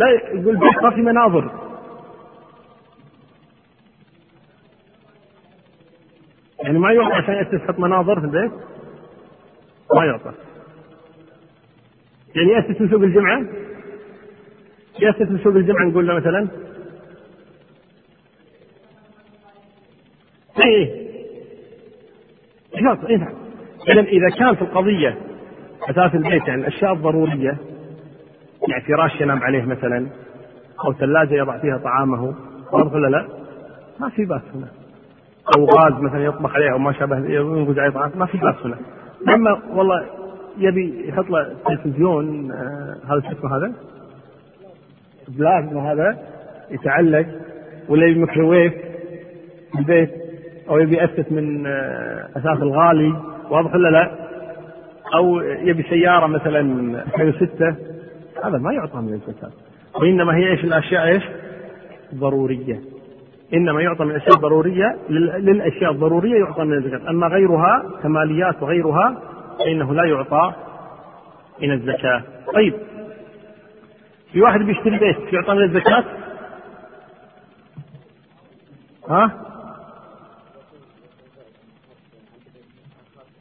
لا 0.01 0.07
يقول 0.11 0.59
ما 0.83 0.91
في 0.91 1.01
مناظر. 1.01 1.51
يعني 6.65 6.79
ما 6.79 6.93
يعطى 6.93 7.15
عشان 7.15 7.35
يأسس 7.35 7.67
تحط 7.67 7.79
مناظر 7.79 8.21
في 8.21 8.27
البيت؟ 8.27 8.53
ما 9.97 10.05
يعطى. 10.05 10.33
يعني 12.37 12.51
يأسس 12.53 12.81
من 12.81 12.91
سوق 12.91 13.01
الجمعة؟ 13.03 13.47
يأسس 15.01 15.31
من 15.31 15.39
سوق 15.39 15.55
الجمعة 15.55 15.85
نقول 15.85 16.07
له 16.07 16.15
مثلا؟ 16.15 16.49
اي 20.59 20.85
اي 22.77 23.21
إذا 23.89 24.29
كان 24.39 24.55
في 24.55 24.63
القضية 24.63 25.19
أثاث 25.83 26.15
البيت 26.15 26.49
يعني 26.49 26.61
الاشياء 26.61 26.93
الضروريه 26.93 27.70
يعني 28.71 28.83
فراش 28.85 29.21
ينام 29.21 29.43
عليه 29.43 29.65
مثلا 29.65 30.07
أو 30.85 30.93
ثلاجة 30.93 31.35
يضع 31.35 31.59
فيها 31.59 31.79
طعامه 31.79 32.35
واضح 32.73 32.93
ولا 32.93 33.09
لا؟ 33.09 33.27
ما 34.01 34.09
في 34.09 34.25
بأس 34.25 34.43
هنا 34.55 34.69
أو 35.57 35.65
غاز 35.65 35.93
مثلا 36.03 36.25
يطبخ 36.25 36.55
عليه 36.55 36.73
أو 36.73 36.79
ما 36.79 36.93
شابه 36.93 37.17
ينضج 37.17 37.79
عليه 37.79 37.91
طعام 37.91 38.11
ما 38.15 38.27
في 38.27 38.39
بأس 38.39 38.55
هنا 38.65 38.77
أما 39.35 39.63
والله 39.75 40.07
يبي 40.59 41.09
يحط 41.09 41.31
له 41.31 41.57
تلفزيون 41.67 42.53
آه 42.53 42.97
هذا 43.09 43.21
شو 43.21 43.39
اسمه 43.39 43.57
هذا؟ 43.57 43.73
بلازما 45.29 45.93
هذا 45.93 46.19
يتعلق 46.71 47.27
ولا 47.89 48.07
يبي 48.07 48.21
ميكروويف 48.21 48.73
في 49.73 49.79
البيت 49.79 50.11
أو 50.69 50.79
يبي 50.79 50.97
يأثث 50.97 51.33
من 51.33 51.67
آه 51.67 52.29
أثاث 52.37 52.63
الغالي 52.63 53.17
واضح 53.51 53.75
ولا 53.75 53.89
لا؟ 53.89 54.11
أو 55.15 55.41
يبي 55.41 55.83
سيارة 55.83 56.27
مثلا 56.27 56.61
2006 56.61 57.75
هذا 58.45 58.59
ما 58.59 58.73
يعطى 58.73 58.99
من 58.99 59.13
الزكاة. 59.13 59.51
وإنما 59.95 60.37
هي 60.37 60.51
إيش 60.51 60.65
الأشياء 60.65 61.07
إيش؟ 61.07 61.23
ضرورية. 62.15 62.81
إنما 63.55 63.83
يعطى 63.83 64.05
من 64.05 64.11
الأشياء 64.11 64.35
الضرورية 64.35 64.99
للأشياء 65.39 65.91
الضرورية 65.93 66.39
يعطى 66.39 66.65
من 66.65 66.73
الزكاة. 66.73 67.11
أما 67.11 67.27
غيرها 67.27 67.83
كماليات 68.03 68.63
وغيرها 68.63 69.23
فإنه 69.59 69.95
لا 69.95 70.05
يعطى 70.05 70.53
من 71.63 71.73
الزكاة. 71.73 72.23
طيب. 72.55 72.75
في 74.33 74.41
واحد 74.41 74.61
بيشتري 74.61 74.99
بيت 74.99 75.33
يعطى 75.33 75.55
من 75.55 75.63
الزكاة؟ 75.65 76.05
ها؟ 79.09 79.47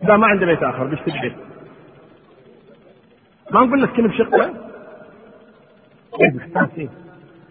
لا 0.03 0.17
ما 0.17 0.27
عنده 0.27 0.45
بيت 0.45 0.63
آخر 0.63 0.83
بيشتري 0.83 1.19
بيت. 1.21 1.33
ما 3.51 3.65
نقول 3.65 3.81
لك 3.81 3.89
كلمة 3.89 4.17
شقة؟ 4.17 4.68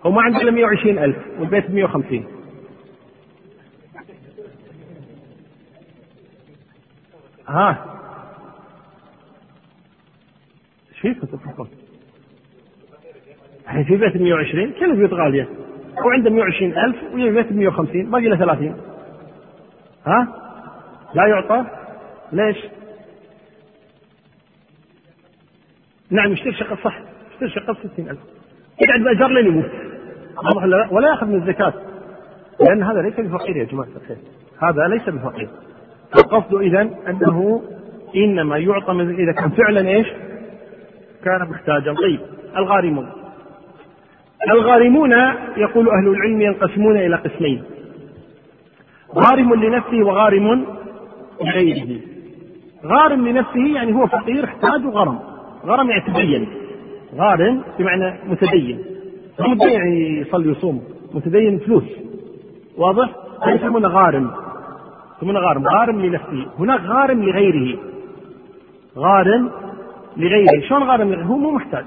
هو 0.07 0.11
ما 0.11 0.23
عندنا 0.23 0.51
120 0.51 0.99
ألف 0.99 1.17
والبيت 1.39 1.71
150 1.71 2.27
ها؟ 7.49 7.85
إيش 10.93 11.01
فيكم 11.01 11.27
تضحكون؟ 11.27 11.69
الحين 13.65 13.85
في 13.85 13.97
بيت 13.97 14.17
120 14.17 14.73
كل 14.73 14.91
البيوت 14.91 15.13
غالية. 15.13 15.49
وعنده 16.07 16.31
120 16.31 16.73
ألف 16.79 16.97
ويبي 17.15 17.43
بيت 17.43 17.53
150 17.53 18.11
باقي 18.11 18.29
له 18.29 18.37
30 18.37 18.81
ها؟ 20.07 20.29
لا 21.15 21.27
يعطى. 21.27 21.67
ليش؟ 22.33 22.57
نعم 26.11 26.33
يشتري 26.33 26.53
شقة 26.55 26.77
صح 26.85 27.01
يشتري 27.33 27.51
شقة 27.51 27.73
ب 27.73 27.77
60000 27.77 28.19
يقعد 28.81 29.01
بأجار 29.01 29.31
لين 29.31 29.47
يموت 29.47 29.71
واضح 30.45 30.63
ولا 30.63 30.89
ولا 30.91 31.09
يأخذ 31.09 31.27
من 31.27 31.35
الزكاة. 31.35 31.73
لأن 32.61 32.83
هذا 32.83 33.03
ليس 33.03 33.21
بفقير 33.21 33.57
يا 33.57 33.65
جماعة 33.65 33.89
الخير. 33.97 34.17
هذا 34.63 34.89
ليس 34.89 35.09
بفقير. 35.09 35.49
القصد 36.17 36.55
إذا 36.55 36.81
أنه 37.09 37.63
إنما 38.17 38.59
يعطى 38.59 38.93
من 38.93 39.15
إذا 39.15 39.33
كان 39.33 39.51
فعلا 39.51 39.89
إيش؟ 39.89 40.07
كان 41.25 41.49
محتاجا. 41.51 41.95
طيب. 41.95 42.21
الغارمون. 42.57 43.09
الغارمون 44.51 45.13
يقول 45.57 45.89
أهل 45.89 46.09
العلم 46.09 46.41
ينقسمون 46.41 46.97
إلى 46.97 47.17
قسمين. 47.17 47.63
غارم 49.15 49.55
لنفسه 49.55 50.05
وغارم 50.05 50.67
لغيره. 51.41 52.01
غارم 52.85 53.29
لنفسه 53.29 53.75
يعني 53.75 53.95
هو 53.95 54.07
فقير 54.07 54.45
احتاج 54.45 54.87
وغرم 54.87 55.19
غرم 55.67 55.91
يعني 55.91 56.03
تدين 56.07 56.49
غارم 57.17 57.65
بمعنى 57.79 58.19
متدين. 58.27 58.85
متدين 59.39 59.73
يعني 59.73 60.21
يصلي 60.21 60.49
ويصوم. 60.49 60.85
متدين 61.15 61.59
فلوس. 61.59 61.85
واضح؟ 62.77 63.15
هذا 63.43 63.55
يسمونه 63.55 63.89
غارم 63.89 64.31
يسمونه 65.17 65.41
غارم 65.41 65.69
غارم 65.69 66.01
لنفسه. 66.01 66.47
هناك 66.59 66.81
غارم 66.81 67.23
لغيره. 67.23 67.79
غارم 68.97 69.51
لغيره. 70.17 70.61
شلون 70.69 70.83
غارم 70.83 71.09
لغيره؟ 71.09 71.25
هو 71.25 71.37
مو 71.37 71.51
محتاج. 71.51 71.85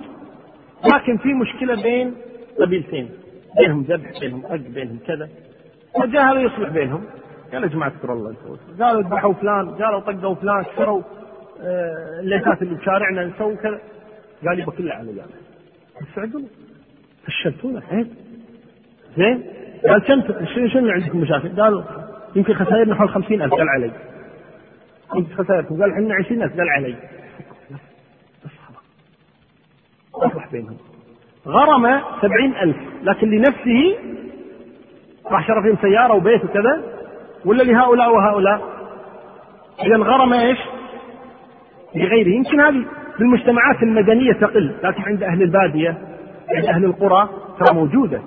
لكن 0.93 1.17
في 1.17 1.33
مشكلة 1.33 1.83
بين 1.83 2.13
قبيلتين. 2.61 3.09
بينهم 3.57 3.81
ذبح 3.81 4.19
بينهم 4.19 4.45
أق 4.45 4.55
بينهم 4.55 4.99
كذا. 5.07 5.29
فجاء 5.95 6.23
هذا 6.23 6.39
يصلح 6.39 6.69
بينهم. 6.69 7.03
قال 7.53 7.63
يا 7.63 7.67
جماعة 7.67 7.89
اذكروا 7.89 8.15
الله. 8.15 8.35
قالوا 8.79 9.01
ذبحوا 9.01 9.33
فلان. 9.33 9.69
قالوا 9.69 9.99
طقوا 9.99 10.35
فلان. 10.35 10.63
كسروا 10.63 11.01
آه، 11.63 12.19
الليتات 12.19 12.61
اللي 12.61 12.75
بشارعنا 12.75 13.25
نسوي 13.25 13.55
كذا. 13.55 13.79
قال 14.47 14.59
يبقى 14.59 14.75
كله 14.77 14.93
علي 14.93 15.11
أنا 15.11 15.25
استعدوا 16.09 16.41
فشلتونا. 17.25 17.81
عيب 17.91 18.07
زين؟ 19.17 19.43
قال 19.87 20.03
كم 20.03 20.45
شنو 20.67 20.89
عندكم 20.89 21.17
مشاكل؟ 21.17 21.61
قال 21.61 21.83
يمكن 22.35 22.53
خسائرنا 22.53 22.95
حول 22.95 23.09
50000 23.09 23.51
قال 23.51 23.69
علي. 23.69 23.91
يمكن 25.15 25.35
خسائركم. 25.35 25.81
قال 25.81 25.91
إحنا 25.91 26.13
20000 26.13 26.51
قال 26.57 26.69
علي. 26.69 26.95
بس 28.45 28.51
خلاص 28.67 30.31
أصلح 30.31 30.51
بينهم. 30.51 30.77
غرم 31.47 32.01
سبعين 32.21 32.55
ألف. 32.55 32.77
لكن 33.03 33.29
لنفسه 33.29 33.97
راح 35.25 35.47
شرى 35.47 35.61
فيهم 35.63 35.77
سيارة 35.81 36.13
وبيت 36.13 36.43
وكذا. 36.43 36.83
ولا 37.45 37.63
لهؤلاء 37.63 38.15
وهؤلاء. 38.15 38.61
إذا 39.85 39.97
غرم 39.97 40.33
إيش؟ 40.33 40.59
لغيره. 41.95 42.29
يمكن 42.29 42.59
هذه 42.59 42.85
في 43.21 43.25
المجتمعات 43.25 43.83
المدنية 43.83 44.33
تقل 44.33 44.75
لكن 44.83 45.03
عند 45.03 45.23
أهل 45.23 45.41
البادية 45.41 45.97
عند 46.55 46.65
أهل 46.65 46.85
القرى 46.85 47.29
ترى 47.59 47.75
موجودة. 47.75 48.21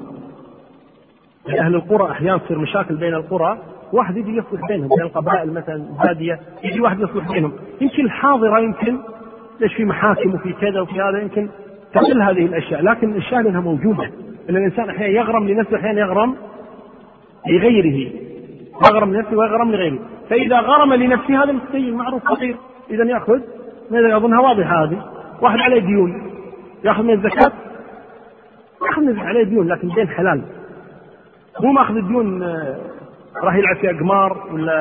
عند 1.48 1.58
أهل 1.58 1.74
القرى 1.74 2.10
أحيانا 2.10 2.38
تصير 2.38 2.58
مشاكل 2.58 2.96
بين 2.96 3.14
القرى 3.14 3.58
واحد 3.92 4.16
يجي 4.16 4.36
يصلح 4.36 4.66
بينهم 4.68 4.88
بين 4.88 5.00
القبائل 5.00 5.52
مثلا 5.52 5.74
البادية 5.74 6.40
يجي 6.64 6.80
واحد 6.80 7.00
يصلح 7.00 7.32
بينهم. 7.32 7.52
يمكن 7.80 8.04
الحاضرة 8.04 8.60
يمكن 8.60 8.98
ليش 9.60 9.74
في 9.74 9.84
محاكم 9.84 10.34
وفي 10.34 10.52
كذا 10.52 10.80
وفي 10.80 11.00
هذا 11.00 11.22
يمكن 11.22 11.48
تقل 11.94 12.22
هذه 12.22 12.46
الأشياء 12.46 12.82
لكن 12.82 13.16
الشاهد 13.16 13.46
أنها 13.46 13.60
موجودة. 13.60 14.04
أن 14.50 14.56
الإنسان 14.56 14.90
أحيانا 14.90 15.20
يغرم 15.20 15.48
لنفسه 15.48 15.76
أحيانا 15.76 16.00
يغرم 16.00 16.36
لغيره. 17.46 18.12
يغرم 18.90 19.14
لنفسه 19.14 19.36
ويغرم 19.36 19.72
لغيره. 19.72 19.98
فإذا 20.30 20.60
غرم 20.60 20.94
لنفسه 20.94 21.44
هذا 21.44 21.52
مستين 21.52 21.94
معروف 21.94 22.24
فقير. 22.24 22.56
إذا 22.90 23.04
يأخذ 23.04 23.40
أظنها 23.92 24.40
واضحة 24.40 24.84
هذه؟ 24.84 25.04
واحد 25.42 25.58
عليه 25.58 25.80
ديون 25.80 26.30
يأخذ 26.84 27.02
من 27.02 27.10
الزكاة 27.10 27.52
يأخذ 28.82 29.02
من 29.02 29.18
عليه 29.18 29.44
ديون 29.44 29.68
لكن 29.68 29.88
دين 29.88 30.08
حلال. 30.08 30.42
مو 31.60 31.72
ماخذ 31.72 31.96
الديون 31.96 32.42
آه، 32.42 32.76
راح 33.42 33.54
يلعب 33.54 33.76
فيها 33.76 33.92
قمار 33.92 34.46
ولا 34.52 34.74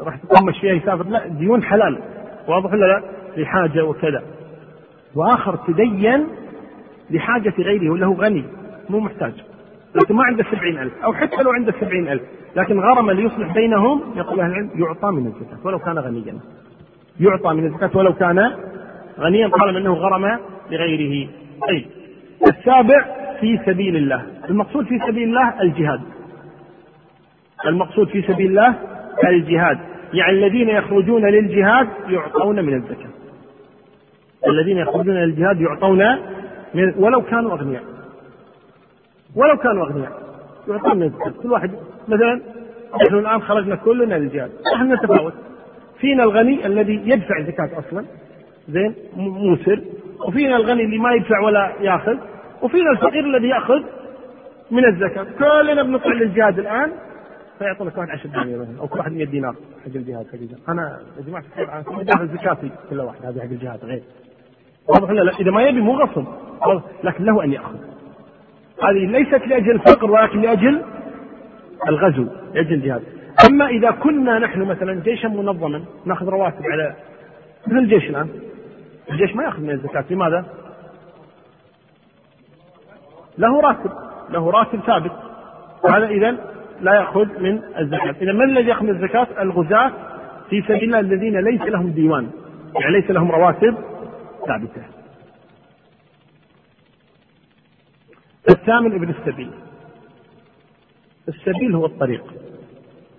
راح 0.00 0.18
يطمش 0.24 0.60
فيها 0.60 0.72
يسافر. 0.72 1.06
لا 1.06 1.26
ديون 1.26 1.62
حلال. 1.62 1.98
واضح 2.48 2.72
ولا 2.72 2.86
لا؟ 2.86 3.02
لحاجة 3.36 3.84
وكذا. 3.84 4.22
وآخر 5.14 5.56
تدين 5.56 6.26
لحاجة 7.10 7.54
غيره 7.58 7.92
وله 7.92 8.14
غني 8.14 8.44
مو 8.90 9.00
محتاج. 9.00 9.32
لكن 9.94 10.14
ما 10.14 10.24
عنده 10.24 10.44
سبعين 10.52 10.78
ألف 10.78 10.92
أو 11.04 11.12
حتى 11.12 11.42
لو 11.42 11.50
عنده 11.50 11.72
سبعين 11.80 12.08
ألف 12.08 12.22
لكن 12.56 12.80
غرم 12.80 13.10
ليصلح 13.10 13.52
بينهم 13.54 14.02
يقول 14.16 14.40
أهل 14.40 14.50
العلم 14.50 14.70
يعطى 14.74 15.10
من 15.10 15.26
الزكاة 15.26 15.58
ولو 15.64 15.78
كان 15.78 15.98
غنيا. 15.98 16.40
يعطى 17.20 17.54
من 17.54 17.66
الزكاة 17.66 17.90
ولو 17.94 18.12
كان 18.12 18.52
غنيا 19.18 19.48
طالما 19.48 19.78
أنه 19.78 19.94
غرم 19.94 20.38
لغيره. 20.70 21.28
طيب. 21.68 21.86
السابع 22.48 23.04
في 23.40 23.60
سبيل 23.66 23.96
الله. 23.96 24.26
المقصود 24.48 24.84
في 24.84 24.98
سبيل 24.98 25.28
الله 25.28 25.62
الجهاد. 25.62 26.00
المقصود 27.66 28.08
في 28.08 28.22
سبيل 28.22 28.50
الله 28.50 28.74
الجهاد. 29.28 29.78
يعني 30.12 30.32
الذين 30.32 30.68
يخرجون 30.68 31.26
للجهاد 31.26 31.88
يعطون 32.08 32.64
من 32.64 32.74
الزكاة. 32.74 33.10
الذين 34.48 34.78
يخرجون 34.78 35.14
للجهاد 35.14 35.60
يعطون 35.60 36.04
من 36.74 36.94
ولو 36.96 37.22
كانوا 37.22 37.52
أغنياء. 37.52 37.82
ولو 39.36 39.56
كانوا 39.56 39.86
أغنياء 39.86 40.12
يعطون 40.68 40.96
من 40.96 41.02
الزكاة. 41.02 41.42
كل 41.42 41.52
واحد 41.52 41.70
مثلا 42.08 42.40
نحن 43.04 43.14
الآن 43.14 43.42
خرجنا 43.42 43.76
كلنا 43.76 44.14
للجهاد. 44.14 44.50
نحن 44.74 44.92
نتفاوت. 44.92 45.34
فينا 46.00 46.22
الغني 46.22 46.66
الذي 46.66 47.02
يدفع 47.04 47.42
زكاة 47.42 47.78
أصلا 47.78 48.04
زين 48.68 48.94
موسر. 49.16 49.80
وفينا 50.28 50.56
الغني 50.56 50.84
اللي 50.84 50.98
ما 50.98 51.12
يدفع 51.12 51.40
ولا 51.40 51.72
يأخذ. 51.80 52.16
وفينا 52.62 52.90
الفقير 52.90 53.24
الذي 53.24 53.48
يأخذ 53.48 53.82
من 54.70 54.84
الزكاة. 54.84 55.26
كلنا 55.38 55.82
بنطلع 55.82 56.12
للجهاد 56.12 56.58
الآن. 56.58 56.92
فيعطونك 57.58 57.98
واحد 57.98 58.10
10 58.10 58.28
دنانير 58.28 58.66
أو 58.80 58.88
كل 58.88 58.98
واحد 58.98 59.12
100 59.12 59.24
دينار 59.24 59.52
حق 59.52 59.96
الجهاد 59.96 60.26
حق 60.26 60.34
الجهاد 60.34 60.60
أنا 60.68 61.00
يا 61.18 61.22
جماعة 61.22 61.44
أنا 61.58 62.02
دافع 62.02 62.24
زكاتي 62.24 62.70
كل 62.90 63.00
واحد 63.00 63.24
هذه 63.24 63.38
حق 63.38 63.44
الجهاد 63.44 63.84
غير. 63.84 64.02
واضح 64.88 65.10
لا؟ 65.10 65.32
إذا 65.40 65.50
ما 65.50 65.62
يبي 65.62 65.80
مو 65.80 65.92
غصب. 65.92 66.24
لكن 67.04 67.24
له 67.24 67.44
أن 67.44 67.52
يأخذ. 67.52 67.78
هذه 68.82 69.06
ليست 69.06 69.46
لأجل 69.46 69.70
الفقر 69.70 70.10
ولكن 70.10 70.40
لأجل 70.40 70.82
الغزو 71.88 72.26
لأجل 72.54 72.74
الجهاد. 72.74 73.02
أما 73.48 73.66
إذا 73.66 73.90
كنا 73.90 74.38
نحن 74.38 74.62
مثلا 74.62 75.00
جيشا 75.00 75.28
منظما 75.28 75.84
نأخذ 76.04 76.28
رواتب 76.28 76.62
على 76.66 76.94
مثل 77.66 77.78
الجيش 77.78 78.04
الآن. 78.04 78.28
الجيش 79.10 79.36
ما 79.36 79.44
يأخذ 79.44 79.60
من 79.60 79.70
الزكاة 79.70 80.04
لماذا؟ 80.10 80.44
له 83.38 83.60
راتب 83.60 83.90
له 84.30 84.50
راتب 84.50 84.80
ثابت. 84.80 85.12
هذا 85.88 86.06
اذا 86.06 86.36
لا 86.80 86.94
يأخذ 86.94 87.40
من 87.40 87.62
الزكاة. 87.78 88.14
اذا 88.22 88.32
من 88.32 88.50
الذي 88.50 88.68
يأخذ 88.68 88.82
من 88.82 88.90
الزكاة؟ 88.90 89.26
الغزاة 89.42 89.92
في 90.50 90.62
سبيل 90.62 90.94
الذين 90.94 91.40
ليس 91.40 91.62
لهم 91.62 91.90
ديوان. 91.90 92.30
يعني 92.74 93.00
ليس 93.00 93.10
لهم 93.10 93.32
رواتب 93.32 93.76
ثابتة. 94.46 94.82
الثامن 98.50 98.94
ابن 98.94 99.10
السبيل. 99.10 99.50
السبيل 101.28 101.74
هو 101.74 101.86
الطريق. 101.86 102.39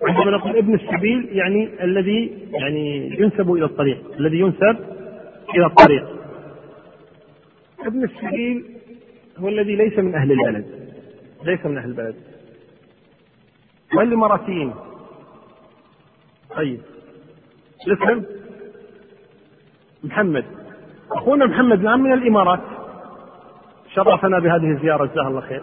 عندما 0.08 0.30
نقول 0.30 0.56
ابن 0.56 0.74
السبيل 0.74 1.28
يعني 1.32 1.84
الذي 1.84 2.38
يعني 2.52 3.16
ينسب 3.20 3.52
إلى 3.52 3.64
الطريق 3.64 4.02
الذي 4.18 4.38
ينسب 4.38 4.76
إلى 5.54 5.66
الطريق. 5.66 6.04
ابن 7.80 8.04
السبيل 8.04 8.64
هو 9.38 9.48
الذي 9.48 9.76
ليس 9.76 9.98
من 9.98 10.14
أهل 10.14 10.32
البلد 10.32 10.64
ليس 11.44 11.66
من 11.66 11.78
أهل 11.78 11.88
البلد. 11.88 12.14
والاماراتيين 13.96 14.74
طيب. 16.56 16.80
الاسم 17.86 18.24
محمد. 20.04 20.44
أخونا 21.12 21.46
محمد 21.46 21.80
الان 21.80 22.00
من 22.00 22.12
الإمارات. 22.12 22.60
شرفنا 23.94 24.38
بهذه 24.38 24.70
الزيارة 24.70 25.06
جزاه 25.06 25.28
الله 25.28 25.40
خير. 25.40 25.62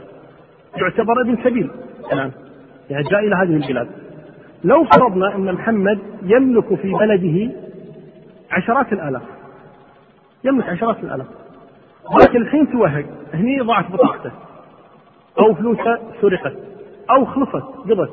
يعتبر 0.77 1.21
ابن 1.21 1.43
سبيل 1.43 1.71
الآن. 2.13 2.31
يعني 2.89 3.03
جاء 3.03 3.19
إلى 3.19 3.35
هذه 3.35 3.55
البلاد. 3.63 4.08
لو 4.63 4.83
فرضنا 4.83 5.35
أن 5.35 5.53
محمد 5.53 5.99
يملك 6.23 6.73
في 6.75 6.91
بلده 6.91 7.51
عشرات 8.51 8.93
الآلاف 8.93 9.21
يملك 10.43 10.69
عشرات 10.69 11.03
الآلاف 11.03 11.27
لكن 12.21 12.41
الحين 12.41 12.71
توهق 12.71 13.05
هني 13.33 13.59
ضاعت 13.59 13.91
بطاقته 13.91 14.31
أو 15.39 15.53
فلوسه 15.53 15.99
سرقت 16.21 16.55
أو 17.09 17.25
خلصت 17.25 17.63
قضت 17.89 18.11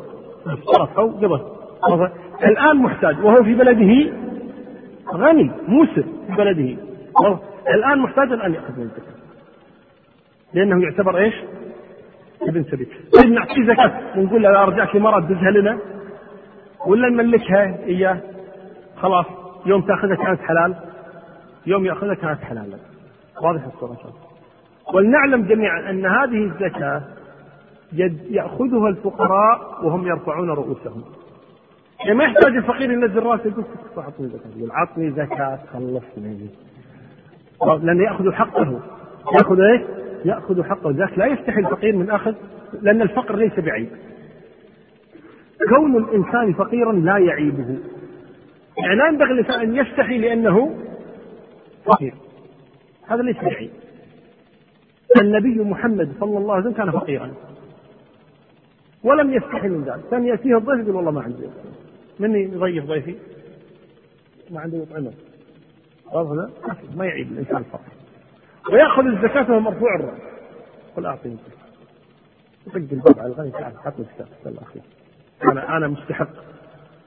أو 0.99 1.07
قضت. 1.11 2.13
الآن 2.45 2.77
محتاج 2.77 3.25
وهو 3.25 3.43
في 3.43 3.55
بلده 3.55 4.13
غني 5.15 5.51
موسر 5.69 6.05
في 6.27 6.33
بلده. 6.37 6.77
الآن 7.75 7.99
محتاج 7.99 8.33
أن 8.33 8.55
يأخذ 8.55 8.77
من 8.77 8.83
الزكاة. 8.83 9.17
لأنه 10.55 10.83
يعتبر 10.85 11.19
إيش؟ 11.19 11.35
ابن 12.43 12.65
سبيل. 12.65 12.89
طيب 13.19 13.33
نعطيه 13.33 13.65
زكاة 13.67 14.01
ونقول 14.17 14.43
له 14.43 14.63
أرجعك 14.63 14.97
لمرأة 14.97 15.21
دزها 15.21 15.51
لنا. 15.51 15.79
ولا 16.87 17.09
نملكها 17.09 17.85
إياه. 17.85 18.21
خلاص 18.97 19.27
يوم 19.67 19.83
تأخذها 19.83 20.17
كانت 20.17 20.41
حلال. 20.41 20.75
يوم 21.67 21.87
يأخذها 21.87 22.15
كانت 22.15 22.41
حلالا 22.41 22.79
واضح 23.43 23.65
الصورة 23.65 23.99
ولنعلم 24.95 25.43
جميعا 25.43 25.91
أن 25.91 26.07
هذه 26.07 26.45
الزكاة 26.45 27.03
يأخذها 28.31 28.89
الفقراء 28.89 29.85
وهم 29.85 30.07
يرفعون 30.07 30.51
رؤوسهم. 30.51 31.05
يعني 32.01 32.15
ما 32.15 32.25
يحتاج 32.25 32.57
الفقير 32.57 32.91
ينزل 32.93 33.23
راسه 33.23 33.47
يقول 33.47 33.65
أعطني 33.99 34.29
زكاة. 34.29 34.51
يقول 34.57 34.71
عطني 34.73 35.11
زكاة 35.11 35.59
خلصني. 35.73 36.49
لأنه 37.83 38.05
يأخذ 38.05 38.33
حقه. 38.33 38.81
يأخذ 39.35 39.61
إيش؟ 39.61 39.83
يأخذ 40.25 40.65
حقه. 40.65 40.91
ذاك 40.91 41.19
لا 41.19 41.27
يستحي 41.27 41.61
الفقير 41.61 41.97
من 41.97 42.11
أخذ 42.11 42.35
لأن 42.83 43.03
الفقر 43.03 43.37
ليس 43.37 43.61
بعيب 43.61 43.89
كون 45.69 45.97
الإنسان 45.97 46.53
فقيرا 46.53 46.93
لا 46.93 47.19
يعيبه. 47.19 47.79
يعني 48.79 48.97
لا 48.97 49.09
ينبغي 49.09 49.33
الإنسان 49.33 49.61
أن 49.61 49.77
يستحي 49.77 50.19
لأنه 50.19 50.77
فقير. 51.85 52.15
هذا 53.07 53.23
ليس 53.23 53.37
بعيب 53.37 53.71
النبي 55.21 55.65
محمد 55.65 56.13
صلى 56.21 56.39
الله 56.39 56.55
عليه 56.55 56.65
وسلم 56.65 56.77
كان 56.77 56.91
فقيرا. 56.91 57.35
ولم 59.05 59.33
يستحي 59.33 59.69
من 59.69 59.85
ذلك. 59.85 60.11
كان 60.11 60.27
يأتيه 60.27 60.57
الضيف 60.59 60.81
يقول 60.81 60.97
والله 60.97 61.11
ما 61.11 61.23
عندي. 61.23 61.47
مني 62.21 62.43
يضيف 62.43 62.85
ضيفي؟ 62.85 63.15
ما 64.51 64.61
عنده 64.61 64.79
يطعمه. 64.79 65.13
واضح 66.13 66.53
ما 66.97 67.05
يعيب 67.07 67.33
الإنسان 67.33 67.57
الفقر 67.57 67.93
ويأخذ 68.73 69.07
الزكاة 69.07 69.51
وهو 69.51 69.61
مرفوع 69.61 69.95
الرأس. 69.95 70.21
قل 70.97 71.07
أعطيني 71.07 71.37
يطق 72.67 72.77
الباب 72.77 73.19
على 73.19 73.33
الغني 73.33 73.51
تعال 73.51 73.79
حط 73.79 73.95
الزكاة. 73.99 74.27
الاخير 74.47 74.83
أنا 75.45 75.77
أنا 75.77 75.89
مستحق 75.89 76.29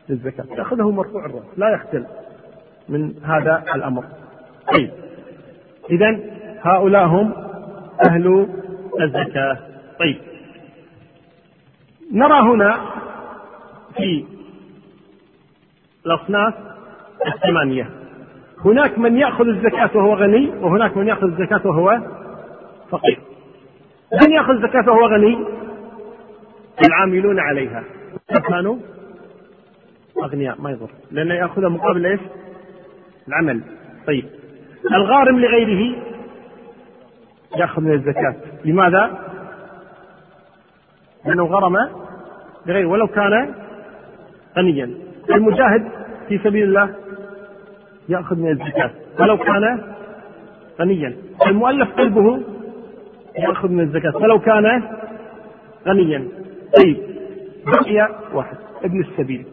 للزكاة. 0.09 0.55
تاخذه 0.55 0.91
مرفوع 0.91 1.25
الراس 1.25 1.43
لا 1.57 1.69
يختل 1.69 2.05
من 2.89 3.23
هذا 3.23 3.63
الأمر. 3.75 4.05
طيب. 4.73 4.91
اذا 5.89 6.19
هؤلاء 6.61 7.05
هم 7.05 7.33
أهل 8.09 8.47
الزكاة. 9.01 9.57
طيب. 9.99 10.17
نرى 12.13 12.39
هنا 12.41 12.79
في 13.97 14.25
الأصناف 16.05 16.53
الثمانية. 17.27 17.89
هناك 18.65 18.99
من 18.99 19.17
يأخذ 19.17 19.47
الزكاة 19.47 19.89
وهو 19.97 20.13
غني 20.13 20.49
وهناك 20.49 20.97
من 20.97 21.07
يأخذ 21.07 21.23
الزكاة 21.23 21.67
وهو 21.67 21.99
فقير. 22.89 23.19
من 24.21 24.31
يأخذ 24.31 24.53
الزكاة 24.53 24.91
وهو 24.91 25.07
غني؟ 25.07 25.45
العاملون 26.85 27.39
عليها. 27.39 27.83
كانوا 28.47 28.75
أغنياء 30.23 30.61
ما 30.61 30.71
يضر. 30.71 30.89
لأنه 31.11 31.33
يأخذها 31.33 31.69
مقابل 31.69 32.05
إيش؟ 32.05 32.19
العمل. 33.27 33.61
طيب. 34.07 34.25
الغارم 34.91 35.39
لغيره 35.39 35.95
يأخذ 37.57 37.81
من 37.81 37.93
الزكاة. 37.93 38.35
لماذا؟ 38.65 39.19
لأنه 41.25 41.45
غرم 41.45 41.77
لغيره 42.65 42.87
ولو 42.87 43.07
كان 43.07 43.53
غنيا. 44.57 44.89
المجاهد 45.29 45.87
في 46.27 46.37
سبيل 46.37 46.63
الله 46.63 46.95
يأخذ 48.09 48.35
من 48.35 48.49
الزكاة 48.51 48.91
ولو 49.19 49.37
كان 49.37 49.93
غنيا. 50.81 51.17
المؤلف 51.47 51.91
قلبه 51.91 52.41
يأخذ 53.37 53.67
من 53.67 53.79
الزكاة 53.79 54.17
ولو 54.17 54.39
كان 54.39 54.83
غنيا. 55.87 56.27
طيب. 56.77 57.18
بقي 57.65 58.09
واحد. 58.33 58.57
ابن 58.83 58.99
السبيل. 59.01 59.45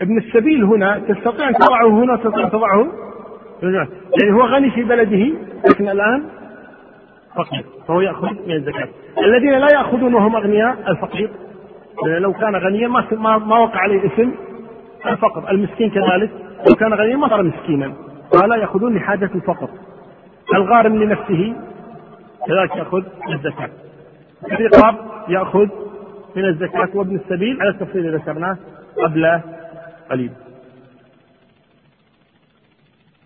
ابن 0.00 0.18
السبيل 0.18 0.64
هنا 0.64 0.98
تستطيع 0.98 1.48
أن 1.48 1.54
تضعه 1.54 1.88
هنا 1.88 2.16
تستطيع 2.16 2.44
أن 2.44 2.50
تضعه 2.50 2.86
يعني 3.62 4.32
هو 4.32 4.42
غني 4.42 4.70
في 4.70 4.82
بلده 4.84 5.38
لكن 5.70 5.88
الآن 5.88 6.24
فقير. 7.36 7.64
فهو 7.88 8.00
يأخذ 8.00 8.26
من 8.46 8.52
الزكاة. 8.52 8.88
الذين 9.18 9.52
لا 9.52 9.66
يأخذون 9.72 10.14
وهم 10.14 10.36
أغنياء 10.36 10.76
الفقير. 10.88 11.30
لو 12.06 12.32
كان 12.32 12.56
غنيا 12.56 12.88
ما 12.88 13.38
ما 13.38 13.58
وقع 13.58 13.80
عليه 13.80 14.06
اسم 14.06 14.32
الفقر. 15.06 15.50
المسكين 15.50 15.90
كذلك. 15.90 16.30
لو 16.68 16.76
كان 16.80 16.94
غنيا 16.94 17.16
ما 17.16 17.28
صار 17.28 17.42
مسكينا. 17.42 17.92
فلا 18.32 18.56
يأخذون 18.56 18.94
لحاجة 18.94 19.30
الفقر 19.34 19.68
الغارم 20.54 21.02
لنفسه 21.02 21.54
كذلك 22.46 22.76
يأخذ 22.76 23.02
الزكاة. 23.32 23.70
الرقاب 24.52 24.94
يأخذ 25.28 25.68
من 26.36 26.44
الزكاة 26.44 26.88
وابن 26.94 27.16
السبيل 27.16 27.60
على 27.60 27.70
التفصيل 27.70 28.06
الذي 28.06 28.16
ذكرناه 28.16 28.56
قبل 29.04 29.40
قليل. 30.10 30.32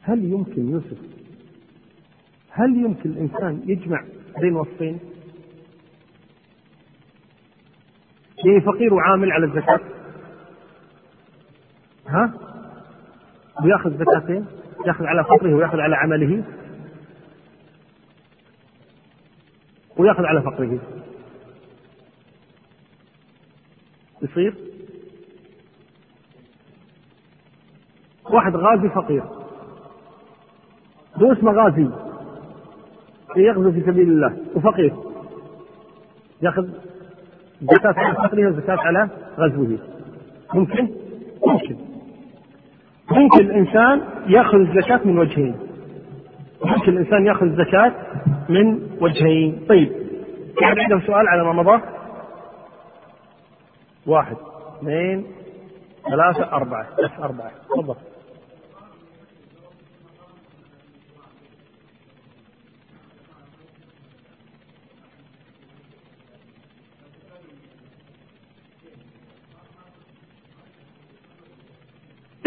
هل 0.02 0.24
يمكن 0.24 0.70
يوسف 0.70 0.98
هل 2.50 2.76
يمكن 2.76 3.10
الإنسان 3.10 3.62
يجمع 3.66 4.04
بين 4.40 4.56
وصفين؟ 4.56 4.98
يعني 8.44 8.60
فقير 8.60 8.94
وعامل 8.94 9.32
على 9.32 9.46
الزكاة. 9.46 9.80
ها؟ 12.08 12.32
ويأخذ 13.64 13.98
زكاتين 13.98 14.46
يأخذ 14.86 15.04
على 15.04 15.24
فقره 15.24 15.54
ويأخذ 15.54 15.80
على 15.80 15.96
عمله 15.96 16.44
ويأخذ 19.96 20.24
على 20.24 20.42
فقره. 20.42 20.95
يصير؟ 24.36 24.54
واحد 28.30 28.56
غازي 28.56 28.88
فقير. 28.88 29.22
هو 31.16 31.32
اسمه 31.32 31.52
غازي. 31.52 31.88
يغزو 33.36 33.72
في 33.72 33.80
سبيل 33.80 34.08
الله. 34.08 34.36
وفقير. 34.54 34.94
ياخذ 36.42 36.68
زكاة 37.62 37.94
على 37.96 38.14
فقره 38.14 38.48
وزكاة 38.48 38.78
على 38.78 39.08
غزوه. 39.38 39.78
ممكن؟ 40.54 40.88
ممكن. 41.46 41.76
ممكن 43.10 43.40
الإنسان 43.40 44.02
يأخذ 44.26 44.58
الزكاة 44.58 45.00
من 45.04 45.18
وجهين. 45.18 45.56
ممكن 46.64 46.92
الإنسان 46.92 47.26
يأخذ 47.26 47.46
الزكاة 47.46 47.92
من 48.48 48.88
وجهين. 49.00 49.66
طيب. 49.68 49.92
كان 50.58 50.78
عندهم 50.78 51.00
سؤال 51.00 51.28
على 51.28 51.44
ما 51.44 51.52
مضى؟ 51.52 51.95
واحد 54.06 54.36
اثنين 54.78 55.26
ثلاثة 56.10 56.52
أربعة 56.52 56.86
بس 56.98 57.10
أربعة 57.22 57.50
تفضل. 57.70 57.96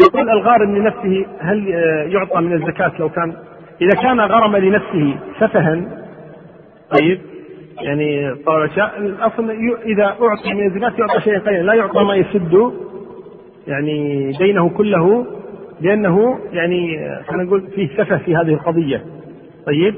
يقول 0.00 0.30
الغارم 0.30 0.76
لنفسه 0.76 1.26
هل 1.40 1.72
آه، 1.72 2.02
يعطى 2.08 2.40
من 2.40 2.52
الزكاة 2.52 2.92
لو 2.98 3.08
كان 3.10 3.36
إذا 3.82 4.02
كان 4.02 4.20
غرم 4.20 4.56
لنفسه 4.56 5.18
سفها؟ 5.40 5.80
طيب. 7.00 7.29
يعني 7.80 8.34
طبعا 8.46 8.64
الأصل 8.98 9.50
إذا 9.86 10.04
أعطي 10.04 10.54
من 10.54 10.66
الزكاة 10.66 10.92
يعطى 10.98 11.20
شيئا 11.20 11.38
قليلا 11.38 11.62
لا 11.62 11.74
يعطى 11.74 12.04
ما 12.04 12.14
يسد 12.14 12.72
يعني 13.66 14.30
دينه 14.32 14.68
كله 14.68 15.26
لأنه 15.80 16.38
يعني 16.52 16.98
خلينا 17.28 17.44
نقول 17.44 17.62
فيه 17.74 17.88
سفه 17.88 18.18
في 18.18 18.36
هذه 18.36 18.54
القضية. 18.54 19.04
طيب؟ 19.66 19.94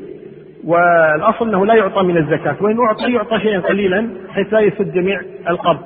والأصل 0.65 1.49
إنه 1.49 1.67
لا 1.67 1.75
يعطى 1.75 2.03
من 2.03 2.17
الزكاة. 2.17 2.57
وإن 2.61 2.79
اعطي 2.81 3.13
يعطى 3.13 3.41
شيئا 3.41 3.61
قليلا 3.61 4.09
حيث 4.29 4.53
لا 4.53 4.61
يسد 4.61 4.93
جميع 4.93 5.21
القبض 5.49 5.81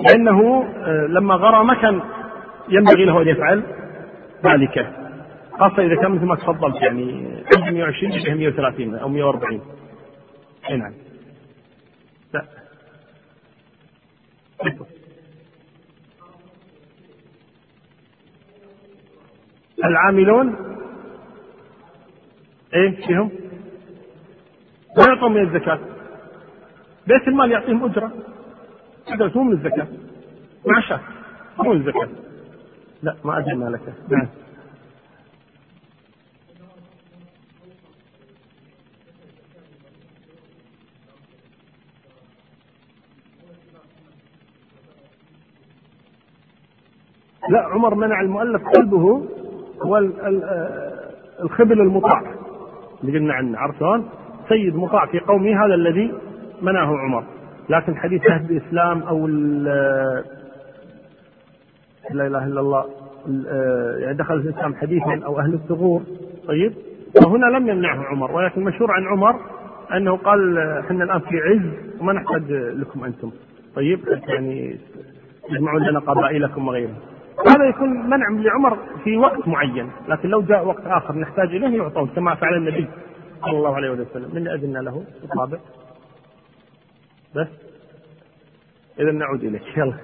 لأنه 0.00 0.64
آه، 0.84 1.06
لما 1.06 1.34
غرم 1.34 1.74
كان 1.74 2.00
ينبغي 2.68 3.04
له 3.04 3.22
أن 3.22 3.28
يفعل 3.28 3.62
ذلك. 4.44 4.86
خاصة 5.58 5.82
إذا 5.82 5.94
كان 5.94 6.10
مثل 6.10 6.24
ما 6.24 6.34
تفضلت 6.36 6.82
يعني 6.82 7.26
120 7.70 8.12
به 8.12 8.34
130 8.34 8.94
أو 8.94 9.08
140 9.08 9.60
أي 10.70 10.76
نعم 10.76 10.92
لا 12.34 12.44
العاملون؟ 19.84 20.56
إيه 22.74 23.06
فيهم؟ 23.06 23.30
لا 24.96 25.04
يعطون 25.08 25.32
من 25.32 25.40
الزكاة. 25.40 25.78
بيت 27.06 27.28
المال 27.28 27.50
يعطيهم 27.50 27.84
أجرة. 27.84 28.12
هذا 29.08 29.32
مو 29.34 29.42
من 29.42 29.52
الزكاة. 29.52 29.88
معشات 30.66 31.00
مو 31.58 31.72
من 31.72 31.80
الزكاة. 31.80 32.08
لا 33.02 33.16
ما 33.24 33.38
أدري 33.38 33.54
ما 33.54 33.64
لك 33.64 33.94
نعم. 34.08 34.28
لا 47.54 47.62
عمر 47.62 47.94
منع 47.94 48.20
المؤلف 48.20 48.62
قلبه 48.76 49.22
هو 49.82 49.98
الخبل 51.42 51.80
المطاع. 51.80 52.22
اللي 53.04 53.18
قلنا 53.18 53.34
عنه 53.34 53.58
عرفتون 53.58 54.08
سيد 54.48 54.76
مطاع 54.76 55.06
في 55.06 55.20
قومه 55.20 55.64
هذا 55.66 55.74
الذي 55.74 56.12
منعه 56.62 56.98
عمر. 56.98 57.24
لكن 57.68 57.96
حديث 57.96 58.30
أهل 58.30 58.50
الإسلام 58.50 59.02
أو 59.02 59.26
لا 62.10 62.26
إله 62.26 62.46
إلا 62.46 62.60
الله 62.60 62.84
يعني 63.98 64.16
دخل 64.16 64.42
في 64.42 64.48
الإسلام 64.48 64.74
حديثا 64.74 65.20
أو 65.26 65.38
أهل 65.40 65.54
الثغور. 65.54 66.02
طيب؟ 66.48 66.72
وهنا 67.26 67.46
لم 67.46 67.68
يمنعه 67.68 68.04
عمر 68.04 68.32
ولكن 68.32 68.64
مشهور 68.64 68.90
عن 68.90 69.06
عمر 69.06 69.34
أنه 69.96 70.16
قال 70.16 70.58
إحنا 70.58 71.04
الآن 71.04 71.20
في 71.20 71.38
عز 71.40 72.00
وما 72.00 72.12
نحتاج 72.12 72.52
لكم 72.52 73.04
أنتم. 73.04 73.30
طيب؟ 73.76 74.00
يعني 74.28 74.76
تجمعون 75.48 75.82
لنا 75.82 75.98
قبائلكم 75.98 76.68
وغيرهم. 76.68 76.94
هذا 77.38 77.68
يكون 77.68 77.88
منع 77.88 78.28
لعمر 78.30 78.78
في 79.04 79.16
وقت 79.16 79.48
معين 79.48 79.90
لكن 80.08 80.28
لو 80.28 80.42
جاء 80.42 80.66
وقت 80.66 80.86
آخر 80.86 81.14
نحتاج 81.14 81.48
إليه 81.48 81.76
يعطون 81.76 82.08
كما 82.08 82.34
فعل 82.34 82.56
النبي 82.56 82.88
صلى 83.40 83.56
الله 83.56 83.76
عليه 83.76 83.90
وسلم. 83.90 84.34
من 84.34 84.48
أذن 84.48 84.76
له؟ 84.76 85.04
الطابع 85.24 85.58
بس. 87.34 87.48
إذا 89.00 89.12
نعود 89.12 89.44
إليك. 89.44 89.76
يلا. 89.76 89.94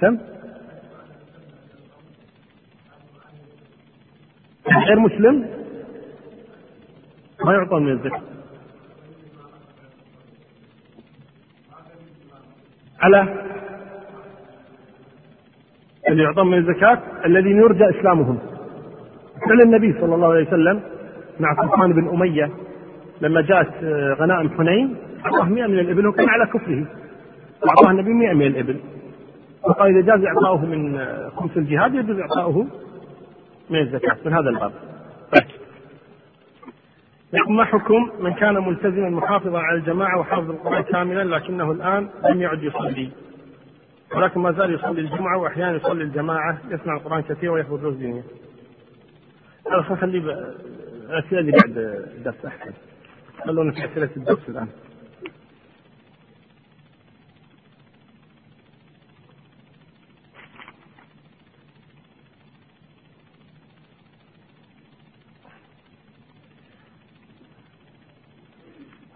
كم؟ 0.00 0.18
غير 4.86 4.98
مسلم؟ 4.98 5.48
ما 7.44 7.52
يعطون 7.52 7.84
من 7.84 7.92
الزكاة. 7.92 8.35
على 13.00 13.34
اللي 16.08 16.22
يعطون 16.22 16.50
من 16.50 16.58
الزكاة 16.58 16.98
الذين 17.24 17.56
يرجى 17.56 17.84
إسلامهم. 17.98 18.38
فعل 19.48 19.60
النبي 19.62 19.92
صلى 20.00 20.14
الله 20.14 20.32
عليه 20.32 20.46
وسلم 20.46 20.80
مع 21.40 21.54
سلطان 21.54 21.92
بن 21.92 22.08
أمية 22.08 22.50
لما 23.20 23.40
جاءت 23.40 23.84
غنائم 24.20 24.50
حنين 24.50 24.96
أعطاه 25.26 25.48
100 25.48 25.66
من 25.66 25.78
الإبل 25.78 26.06
وكان 26.06 26.28
على 26.28 26.46
كفره. 26.46 26.84
وأعطاه 27.62 27.90
النبي 27.90 28.12
100 28.12 28.32
من 28.32 28.46
الإبل. 28.46 28.76
وقال 29.64 29.96
إذا 29.96 30.16
جاز 30.16 30.24
إعطاؤه 30.24 30.66
من 30.66 31.06
خمس 31.36 31.56
الجهاد 31.56 31.94
يجوز 31.94 32.18
إعطاؤه 32.18 32.66
من 33.70 33.78
الزكاة 33.78 34.16
من 34.24 34.32
هذا 34.32 34.50
الباب. 34.50 34.72
ما 37.32 37.64
حكم 37.64 38.10
من 38.20 38.32
كان 38.34 38.54
ملتزما 38.54 39.10
محافظا 39.10 39.58
على 39.58 39.78
الجماعة 39.78 40.18
وحافظ 40.20 40.50
القرآن 40.50 40.82
كاملا 40.82 41.36
لكنه 41.36 41.72
الآن 41.72 42.08
لم 42.30 42.40
يعد 42.42 42.62
يصلي. 42.62 43.10
ولكن 44.14 44.40
ما 44.40 44.52
زال 44.52 44.74
يصلي 44.74 45.00
الجمعة 45.00 45.38
وأحيانا 45.38 45.76
يصلي 45.76 46.04
الجماعة 46.04 46.58
يسمع 46.70 46.96
القرآن 46.96 47.22
كثير 47.22 47.50
ويحفظ 47.52 47.80
دروس 47.80 47.96
دينية 47.96 48.22
خليه 50.00 50.20
الأسئلة 51.10 51.40
اللي 51.40 51.52
بعد 51.52 51.78
الدرس 52.16 52.44
أحسن. 52.46 52.72
خلونا 53.44 53.72
في 53.72 53.84
أسئلة 53.84 54.10
الدرس 54.16 54.48
الآن. 54.48 54.68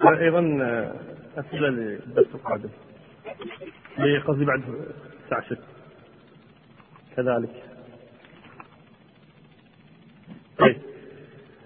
أيضا 0.08 0.40
أسئلة 1.38 1.68
للدرس 1.68 2.34
القادم 2.34 2.68
قصدي 4.26 4.44
بعد 4.44 4.62
الساعة 5.24 5.42
6 5.42 5.56
كذلك 7.16 7.50
طيب 10.58 10.76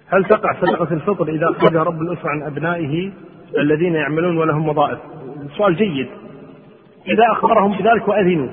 هل 0.07 0.25
تقع 0.25 0.61
صدقة 0.61 0.94
الفطر 0.94 1.29
إذا 1.29 1.51
أخرجها 1.51 1.83
رب 1.83 2.03
الأسرة 2.03 2.29
عن 2.29 2.42
أبنائه 2.42 3.12
الذين 3.59 3.94
يعملون 3.94 4.37
ولهم 4.37 4.68
وظائف؟ 4.68 4.99
سؤال 5.57 5.77
جيد. 5.77 6.09
إذا 7.07 7.25
أخبرهم 7.33 7.79
بذلك 7.79 8.09
وأذنوا. 8.09 8.49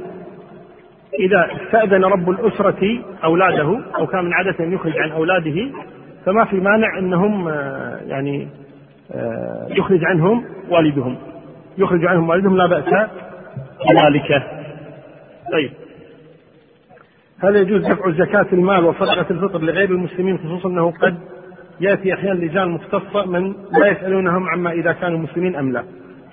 إذا 1.20 1.50
استأذن 1.56 2.06
رب 2.06 2.30
الأسرة 2.30 3.04
أولاده 3.24 3.80
أو 3.98 4.08
كان 4.08 4.26
من 4.26 4.34
عادته 4.34 4.64
أن 4.64 4.74
يخرج 4.74 4.98
عن 4.98 5.12
أولاده 5.12 5.72
فما 6.26 6.46
في 6.46 6.56
مانع 6.56 6.98
أنهم 6.98 7.50
يعني 8.08 8.44
آه، 8.44 8.61
يخرج 9.70 10.06
عنهم 10.06 10.46
والدهم. 10.70 11.18
يخرج 11.78 12.06
عنهم 12.06 12.30
والدهم 12.30 12.58
لا 12.58 12.66
بأس. 12.68 13.10
بذلك 13.90 14.44
طيب. 15.52 15.72
هل 17.44 17.56
يجوز 17.56 17.82
دفع 17.82 18.12
زكاة 18.12 18.46
المال 18.54 18.86
وصدقة 18.86 19.26
الفطر 19.32 19.62
لغير 19.62 19.90
المسلمين 19.92 20.38
خصوصا 20.38 20.70
أنه 20.70 20.92
قد 20.92 21.18
يأتي 21.80 22.14
أحيانا 22.14 22.40
لجان 22.40 22.70
مختصة 22.70 23.26
من 23.26 23.54
لا 23.72 23.88
يسألونهم 23.88 24.50
عما 24.50 24.72
إذا 24.72 24.92
كانوا 24.92 25.20
مسلمين 25.20 25.56
أم 25.56 25.72
لا؟ 25.72 25.84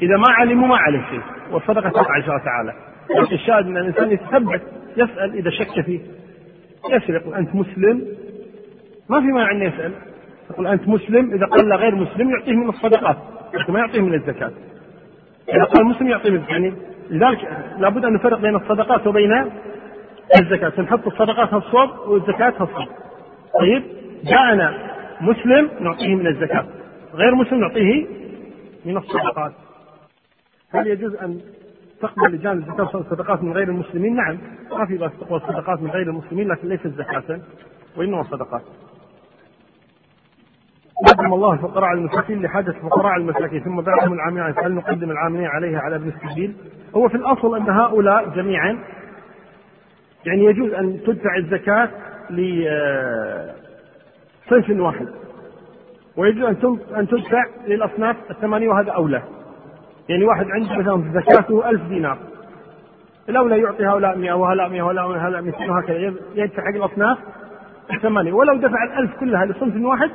إذا 0.02 0.16
ما 0.16 0.24
علموا 0.28 0.68
ما 0.68 0.76
عليه 0.76 1.04
شيء. 1.10 1.20
والصدقة 1.52 1.88
تقع 1.88 2.16
إن 2.16 2.22
شاء 2.22 2.30
الله 2.30 2.44
تعالى. 2.44 2.72
لكن 3.20 3.34
الشاهد 3.34 3.66
أن 3.66 3.76
الإنسان 3.76 4.10
يتثبت 4.10 4.62
يسأل 4.96 5.34
إذا 5.34 5.50
شك 5.50 5.80
فيه. 5.80 6.00
يسأل 6.90 7.14
يقول 7.14 7.34
أنت 7.34 7.54
مسلم؟ 7.54 8.06
ما 9.10 9.20
في 9.20 9.26
مانع 9.26 9.50
أن 9.50 9.62
يسأل. 9.62 9.92
يقول 10.50 10.66
أنت 10.66 10.88
مسلم 10.88 11.34
إذا 11.34 11.46
قال 11.46 11.72
غير 11.72 11.94
مسلم 11.94 12.30
يعطيه 12.30 12.52
من 12.52 12.68
الصدقات 12.68 13.16
لكن 13.54 13.72
ما 13.72 13.78
يعطيه 13.78 14.00
من 14.00 14.14
الزكاة. 14.14 14.50
إذا 15.54 15.64
قال 15.64 15.86
مسلم 15.86 16.08
يعطيه 16.08 16.30
من 16.30 16.44
يعني 16.48 16.74
لذلك 17.10 17.48
لابد 17.78 18.04
أن 18.04 18.12
نفرق 18.12 18.38
بين 18.38 18.56
الصدقات 18.56 19.06
وبين 19.06 19.50
الزكاة. 20.40 20.80
نحط 20.80 21.06
الصدقات 21.06 21.54
الصوب 21.54 21.90
والزكاة 22.08 22.48
الصوب 22.60 22.88
طيب؟ 23.60 23.82
جاءنا 24.24 24.74
مسلم 25.20 25.70
نعطيه 25.80 26.14
من 26.14 26.26
الزكاة. 26.26 26.66
غير 27.14 27.34
مسلم 27.34 27.60
نعطيه 27.60 28.06
من 28.84 28.96
الصدقات. 28.96 29.52
هل 30.74 30.86
يجوز 30.86 31.14
أن 31.14 31.40
تقبل 32.00 32.32
لجان 32.32 32.58
الزكاة 32.58 32.96
والصدقات 32.96 33.42
من 33.42 33.52
غير 33.52 33.68
المسلمين؟ 33.68 34.16
نعم 34.16 34.38
ما 34.78 34.86
في 34.86 34.96
بأس 34.96 35.12
تقبل 35.20 35.36
الصدقات 35.36 35.82
من 35.82 35.90
غير 35.90 36.10
المسلمين 36.10 36.48
لكن 36.48 36.68
ليست 36.68 36.86
زكاة 36.86 37.40
وإنما 37.96 38.22
صدقات. 38.22 38.62
قدم 41.06 41.34
الله 41.34 41.52
الفقراء 41.52 41.84
على 41.84 41.98
المساكين 41.98 42.42
لحاجة 42.42 42.70
الفقراء 42.70 43.06
على 43.06 43.22
المساكين 43.22 43.60
ثم 43.60 43.80
بعثهم 43.80 44.12
العاملين 44.12 44.52
فهل 44.52 44.74
نقدم 44.74 45.10
العاملين 45.10 45.46
عليها 45.46 45.80
على 45.80 45.96
ابن 45.96 46.08
السبيل؟ 46.08 46.54
هو 46.96 47.08
في 47.08 47.14
الأصل 47.14 47.56
أن 47.56 47.70
هؤلاء 47.70 48.28
جميعا 48.28 48.78
يعني 50.26 50.44
يجوز 50.44 50.72
أن 50.72 51.00
تدفع 51.06 51.36
الزكاة 51.36 51.88
لصنف 54.50 54.80
واحد. 54.80 55.08
ويجوز 56.16 56.46
أن 56.96 57.08
تدفع 57.08 57.44
للأصناف 57.66 58.16
الثمانية 58.30 58.68
وهذا 58.68 58.92
أولى. 58.92 59.22
يعني 60.08 60.24
واحد 60.24 60.46
عنده 60.50 60.78
مثلا 60.78 61.20
زكاته 61.20 61.70
ألف 61.70 61.82
دينار. 61.82 62.18
الأولى 63.28 63.58
يعطي 63.58 63.86
هؤلاء 63.86 64.18
100 64.18 64.32
وهؤلاء 64.32 64.68
100 64.68 64.82
وهؤلاء 64.82 65.42
200 65.42 65.70
وهكذا. 65.70 66.14
يدفع 66.34 66.62
حق 66.62 66.74
الأصناف 66.76 67.18
الثمانية. 67.94 68.32
ولو 68.32 68.56
دفع 68.56 68.84
الألف 68.84 69.10
كلها 69.20 69.46
لصنف 69.46 69.84
واحد 69.84 70.10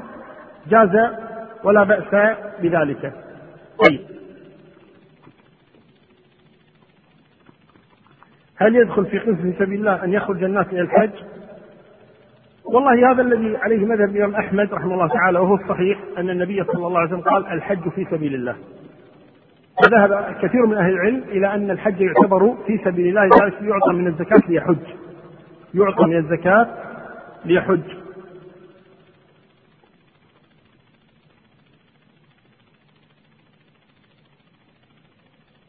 جاز 0.67 1.11
ولا 1.63 1.83
بأس 1.83 2.37
بذلك. 2.61 3.13
طيب. 3.85 4.01
هل 8.57 8.75
يدخل 8.75 9.05
في 9.05 9.19
قسم 9.19 9.53
سبيل 9.59 9.79
الله 9.79 10.03
أن 10.03 10.13
يخرج 10.13 10.43
الناس 10.43 10.67
إلى 10.67 10.81
الحج؟ 10.81 11.09
والله 12.65 13.11
هذا 13.11 13.21
الذي 13.21 13.57
عليه 13.57 13.85
مذهب 13.85 14.09
الإمام 14.09 14.35
أحمد 14.35 14.73
رحمه 14.73 14.93
الله 14.93 15.07
تعالى 15.07 15.39
وهو 15.39 15.55
الصحيح 15.55 15.99
أن 16.17 16.29
النبي 16.29 16.63
صلى 16.63 16.87
الله 16.87 16.99
عليه 16.99 17.09
وسلم 17.09 17.21
قال 17.21 17.47
الحج 17.47 17.89
في 17.89 18.07
سبيل 18.11 18.35
الله. 18.35 18.55
وذهب 19.85 20.35
كثير 20.41 20.65
من 20.65 20.77
أهل 20.77 20.93
العلم 20.93 21.23
إلى 21.27 21.53
أن 21.53 21.71
الحج 21.71 22.01
يعتبر 22.01 22.55
في 22.67 22.77
سبيل 22.85 23.07
الله 23.07 23.25
لذلك 23.25 23.61
يعطى 23.61 23.93
من 23.93 24.07
الزكاة 24.07 24.41
ليحج. 24.49 24.77
يعطى 25.73 26.05
من 26.05 26.17
الزكاة 26.17 26.67
ليحج. 27.45 28.02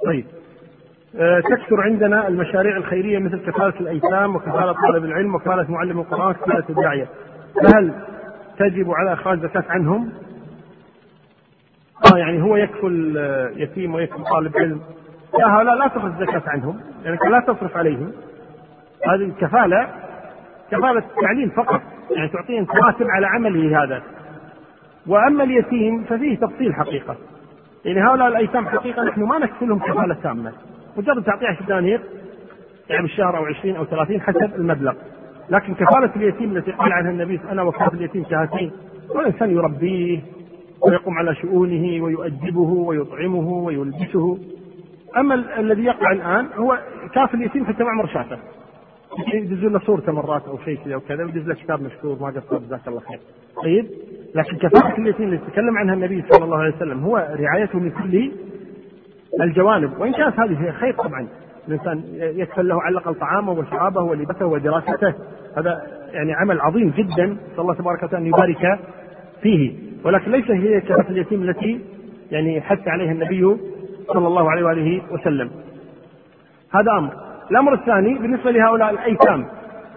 طيب. 0.07 0.25
آه، 1.17 1.41
تكثر 1.41 1.81
عندنا 1.81 2.29
المشاريع 2.29 2.77
الخيرية 2.77 3.19
مثل 3.19 3.39
كفالة 3.47 3.81
الأيتام 3.81 4.37
وكفالة 4.37 4.73
طالب 4.73 5.05
العلم 5.05 5.35
وكفالة 5.35 5.71
معلم 5.71 6.01
القرآن 6.01 6.31
وكفاله 6.31 6.65
الداعيه 6.71 7.09
فهل 7.63 7.93
تجب 8.59 8.91
على 8.91 9.13
إخراج 9.13 9.39
زكاة 9.39 9.65
عنهم؟ 9.69 10.13
آه 12.15 12.19
يعني 12.19 12.43
هو 12.43 12.57
يكفل 12.57 13.17
يتيم 13.57 13.95
ويكفل 13.95 14.25
طالب 14.25 14.57
علم. 14.57 14.81
لا 15.39 15.57
هؤلاء 15.57 15.75
لا 15.75 15.89
تخرج 15.89 16.13
الزكاة 16.13 16.43
عنهم 16.47 16.81
يعني 17.05 17.19
لا 17.31 17.41
تصرف 17.41 17.77
عليهم. 17.77 18.13
هذه 19.07 19.25
الكفالة 19.25 19.89
كفالة 20.71 21.03
تعليم 21.21 21.51
فقط 21.51 21.81
يعني 22.11 22.29
تعطيه 22.29 22.67
راتب 22.85 23.07
على 23.09 23.27
عمله 23.27 23.85
هذا. 23.85 24.03
وأما 25.07 25.45
اليتيم 25.45 26.05
ففيه 26.05 26.37
تفصيل 26.37 26.75
حقيقة. 26.75 27.17
يعني 27.85 28.01
هؤلاء 28.01 28.29
الأيتام 28.29 28.69
حقيقة 28.69 29.03
نحن 29.05 29.23
ما 29.23 29.39
نكفلهم 29.39 29.79
كفالة 29.79 30.15
تامة. 30.23 30.53
مجرد 30.97 31.25
تعطيه 31.25 31.47
10 31.47 31.67
دنانير 31.67 32.01
يعني 32.89 33.03
بالشهر 33.03 33.37
أو 33.37 33.45
20 33.45 33.77
أو 33.77 33.85
30 33.85 34.21
حسب 34.21 34.55
المبلغ. 34.55 34.95
لكن 35.51 35.75
كفالة 35.75 36.11
اليتيم 36.17 36.57
التي 36.57 36.71
قال 36.71 36.93
عنها 36.93 37.11
النبي 37.11 37.41
أنا 37.51 37.63
وكافة 37.63 37.95
اليتيم 37.95 38.25
كهاتين 38.25 38.73
والإنسان 39.09 39.51
يربيه 39.51 40.21
ويقوم 40.81 41.19
على 41.19 41.35
شؤونه 41.35 42.05
ويؤدبه 42.05 42.61
ويطعمه 42.61 43.49
ويلبسه. 43.49 44.39
أما 45.17 45.35
الذي 45.61 45.85
يقع 45.85 46.13
الآن 46.13 46.49
هو 46.57 46.79
كاف 47.15 47.35
اليتيم 47.35 47.67
حتى 47.67 47.85
ما 47.85 47.91
عمر 47.91 48.07
شافه. 48.07 48.39
يدز 49.35 49.65
له 49.65 49.79
صورته 49.79 50.13
مرات 50.13 50.43
أو 50.49 50.59
شيء 50.65 50.79
كذا 50.85 50.97
وكذا 50.97 51.25
ويدز 51.25 51.49
له 51.49 51.55
كتاب 51.55 51.83
مشهور 51.83 52.19
ما 52.21 52.29
قصر 52.29 52.59
جزاك 52.59 52.89
الله 52.89 53.01
خير. 53.01 53.19
طيب؟ 53.63 53.87
لكن 54.35 54.57
كفاءة 54.57 55.01
اليتيم 55.01 55.27
اللي 55.27 55.39
تكلم 55.39 55.79
عنها 55.79 55.95
النبي 55.95 56.25
صلى 56.31 56.45
الله 56.45 56.59
عليه 56.59 56.77
وسلم 56.77 57.05
هو 57.05 57.37
رعايته 57.41 57.79
من 57.79 57.91
كل 57.91 58.33
الجوانب. 59.41 59.99
وإن 59.99 60.13
كانت 60.13 60.41
هذه 60.41 60.71
خير 60.71 60.95
طبعا. 60.95 61.29
الإنسان 61.69 62.03
يكفل 62.17 62.69
له 62.69 62.83
على 62.83 62.93
الأقل 62.93 63.15
طعامه 63.15 63.53
وشرابه 63.53 64.01
ولبسه 64.01 64.47
ودراسته. 64.47 65.15
هذا 65.57 65.83
يعني 66.13 66.35
عمل 66.35 66.61
عظيم 66.61 66.91
جدا. 66.91 67.27
نسأل 67.27 67.61
الله 67.61 67.75
تبارك 67.75 68.03
وتعالى 68.03 68.23
أن 68.23 68.27
يبارك 68.27 68.79
فيه. 69.43 69.73
ولكن 70.05 70.31
ليس 70.31 70.51
هي 70.51 70.81
كفاءة 70.81 71.11
اليتيم 71.11 71.43
التي 71.43 71.81
يعني 72.31 72.61
حث 72.61 72.89
عليها 72.89 73.13
النبي 73.13 73.57
صلى 74.07 74.27
الله 74.27 74.51
عليه 74.51 74.65
وآله 74.65 75.03
وسلم. 75.11 75.51
هذا 76.75 76.93
أمر. 76.99 77.13
الأمر 77.51 77.75
الثاني 77.75 78.19
بالنسبة 78.19 78.51
لهؤلاء 78.51 78.91
الأيتام. 78.91 79.47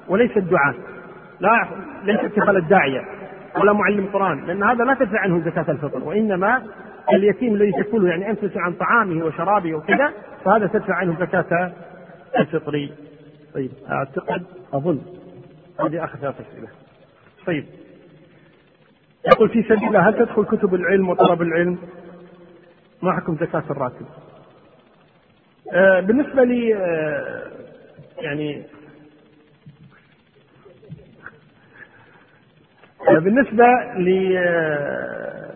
وليس 0.09 0.37
الدعاة 0.37 0.73
لا 1.39 1.67
ليس 2.03 2.19
كفل 2.19 2.57
الداعية. 2.57 3.01
ولا 3.55 3.73
معلم 3.73 4.05
قرآن 4.13 4.45
لأن 4.45 4.63
هذا 4.63 4.83
لا 4.83 4.93
تدفع 4.93 5.19
عنه 5.19 5.45
زكاة 5.45 5.71
الفطر 5.71 6.03
وإنما 6.03 6.63
اليتيم 7.13 7.53
الذي 7.55 7.71
تكفله 7.71 8.09
يعني 8.09 8.29
انت 8.29 8.39
عن 8.57 8.73
طعامه 8.73 9.25
وشرابه 9.25 9.73
وكذا 9.75 10.13
فهذا 10.45 10.67
تدفع 10.67 10.93
عنه 10.95 11.19
زكاة 11.19 11.71
الفطر. 12.39 12.89
طيب 13.53 13.71
أعتقد 13.91 14.43
أظن 14.73 15.01
هذه 15.79 16.03
آخر 16.03 16.17
ثلاث 16.19 16.35
أسئلة. 16.41 16.67
طيب 17.45 17.65
يقول 19.27 19.49
في 19.49 19.63
سبيل 19.63 19.97
هل 19.97 20.13
تدخل 20.13 20.45
كتب 20.45 20.75
العلم 20.75 21.09
وطلب 21.09 21.41
العلم؟ 21.41 21.77
ما 23.01 23.11
حكم 23.15 23.35
زكاة 23.35 23.63
الراتب؟ 23.69 24.05
آه 25.73 25.99
بالنسبة 25.99 26.43
لي 26.43 26.75
آه 26.75 27.51
يعني 28.21 28.63
بالنسبة 33.09 33.65
ل 33.97 34.37
آه، 34.37 35.51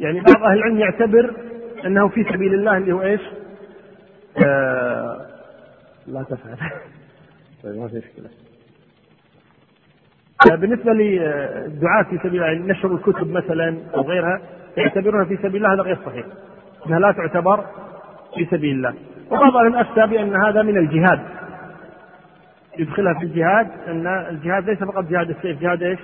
يعني 0.00 0.20
بعض 0.20 0.42
أهل 0.42 0.58
العلم 0.58 0.78
يعتبر 0.78 1.34
أنه 1.86 2.08
في 2.08 2.24
سبيل 2.24 2.54
الله 2.54 2.76
اللي 2.76 2.92
هو 2.92 3.02
إيش؟ 3.02 3.20
آه، 4.44 5.26
لا 6.06 6.22
تفعل. 6.22 6.56
طيب 7.64 7.76
ما 7.76 7.88
في 7.88 7.96
مشكلة. 7.96 8.30
بالنسبة 10.56 10.92
للدعاة 10.92 12.02
في 12.02 12.18
سبيل 12.18 12.44
الله 12.44 12.72
نشر 12.72 12.94
الكتب 12.94 13.30
مثلا 13.30 13.78
أو 13.94 14.02
غيرها 14.02 14.40
يعتبرونها 14.76 15.24
في 15.24 15.36
سبيل 15.36 15.56
الله 15.56 15.74
هذا 15.74 15.82
غير 15.82 15.98
صحيح. 16.06 16.26
أنها 16.86 16.98
لا 16.98 17.12
تعتبر 17.12 17.64
في 18.34 18.46
سبيل 18.50 18.76
الله. 18.76 18.94
وبعض 19.30 19.56
أهل 19.56 19.76
أفتى 19.76 20.06
بأن 20.06 20.36
هذا 20.36 20.62
من 20.62 20.78
الجهاد. 20.78 21.20
يدخلها 22.78 23.14
في 23.14 23.24
الجهاد 23.24 23.68
أن 23.88 24.06
الجهاد 24.06 24.70
ليس 24.70 24.78
فقط 24.78 25.04
جهاد 25.04 25.30
السيف 25.30 25.60
جهاد 25.60 25.82
إيش؟ 25.82 25.98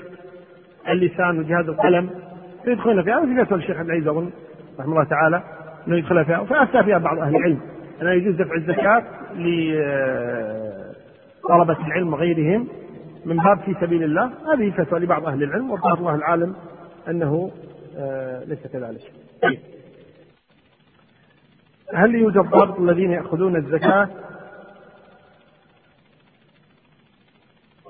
اللسان 0.88 1.38
وجهاد 1.38 1.68
القلم. 1.68 2.10
فيدخلنا 2.64 3.02
فيها. 3.02 3.18
وفي 3.18 3.44
فتوى 3.44 3.58
الشيخ 3.58 3.80
ابن 3.80 3.90
عيسى 3.90 4.10
أظن 4.10 4.30
رحمه 4.80 4.92
الله 4.92 5.04
تعالى 5.04 5.42
أنه 5.88 5.96
يدخلها 5.96 6.24
فيها. 6.24 6.44
فأفتى 6.44 6.82
فيها 6.84 6.98
بعض 6.98 7.18
أهل 7.18 7.36
العلم. 7.36 7.60
أنه 8.02 8.10
يجوز 8.10 8.34
دفع 8.34 8.54
الزكاة 8.54 9.02
لطلبة 11.44 11.86
العلم 11.86 12.12
وغيرهم 12.12 12.68
من 13.24 13.36
باب 13.36 13.58
في 13.58 13.74
سبيل 13.80 14.02
الله. 14.02 14.30
هذه 14.54 14.70
فتوى 14.70 15.00
لبعض 15.00 15.26
أهل 15.26 15.42
العلم 15.42 15.70
وظهر 15.70 15.98
الله 15.98 16.14
العالم 16.14 16.54
أنه 17.08 17.50
آه 17.98 18.44
ليس 18.44 18.66
كذلك. 18.66 19.00
طيب. 19.42 19.58
هل 21.94 22.14
يوجد 22.14 22.38
ضابط 22.38 22.80
الذين 22.80 23.10
يأخذون 23.10 23.56
الزكاة 23.56 24.08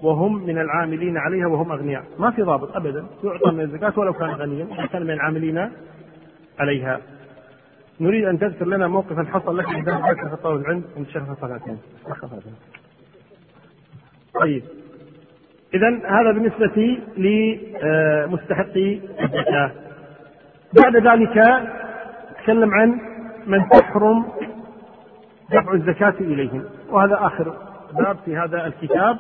وهم 0.04 0.46
من 0.46 0.58
العاملين 0.58 1.18
عليها 1.18 1.46
وهم 1.46 1.72
أغنياء. 1.72 2.04
ما 2.18 2.30
في 2.30 2.42
ضابط 2.42 2.76
أبدا. 2.76 3.06
يعطى 3.24 3.50
من 3.50 3.60
الزكاة 3.60 3.92
ولو 3.96 4.12
كان 4.12 4.28
غنيا. 4.28 4.64
إذا 4.64 4.86
كان 4.86 5.02
من 5.02 5.10
العاملين 5.10 5.70
عليها. 6.58 7.00
نريد 8.00 8.24
أن 8.24 8.38
تذكر 8.38 8.66
لنا 8.66 8.88
موقفا 8.88 9.24
حصل 9.24 9.58
لك 9.58 9.68
عند 9.68 9.90
خطاب 10.32 10.56
العلم 10.56 10.84
عند 10.96 11.06
الشيخ 11.06 11.22
طيب. 14.40 14.62
إذا 15.74 15.88
هذا 15.88 16.32
بالنسبة 16.32 16.98
لمستحقي 17.16 19.00
الزكاة. 19.20 19.70
بعد 20.82 20.96
ذلك 20.96 21.62
تكلم 22.42 22.74
عن 22.74 23.00
من 23.46 23.68
تحرم 23.68 24.24
دفع 25.50 25.72
الزكاة 25.72 26.14
إليهم. 26.20 26.64
وهذا 26.90 27.18
آخر 27.20 27.56
باب 27.92 28.16
في 28.24 28.36
هذا 28.36 28.66
الكتاب. 28.66 29.18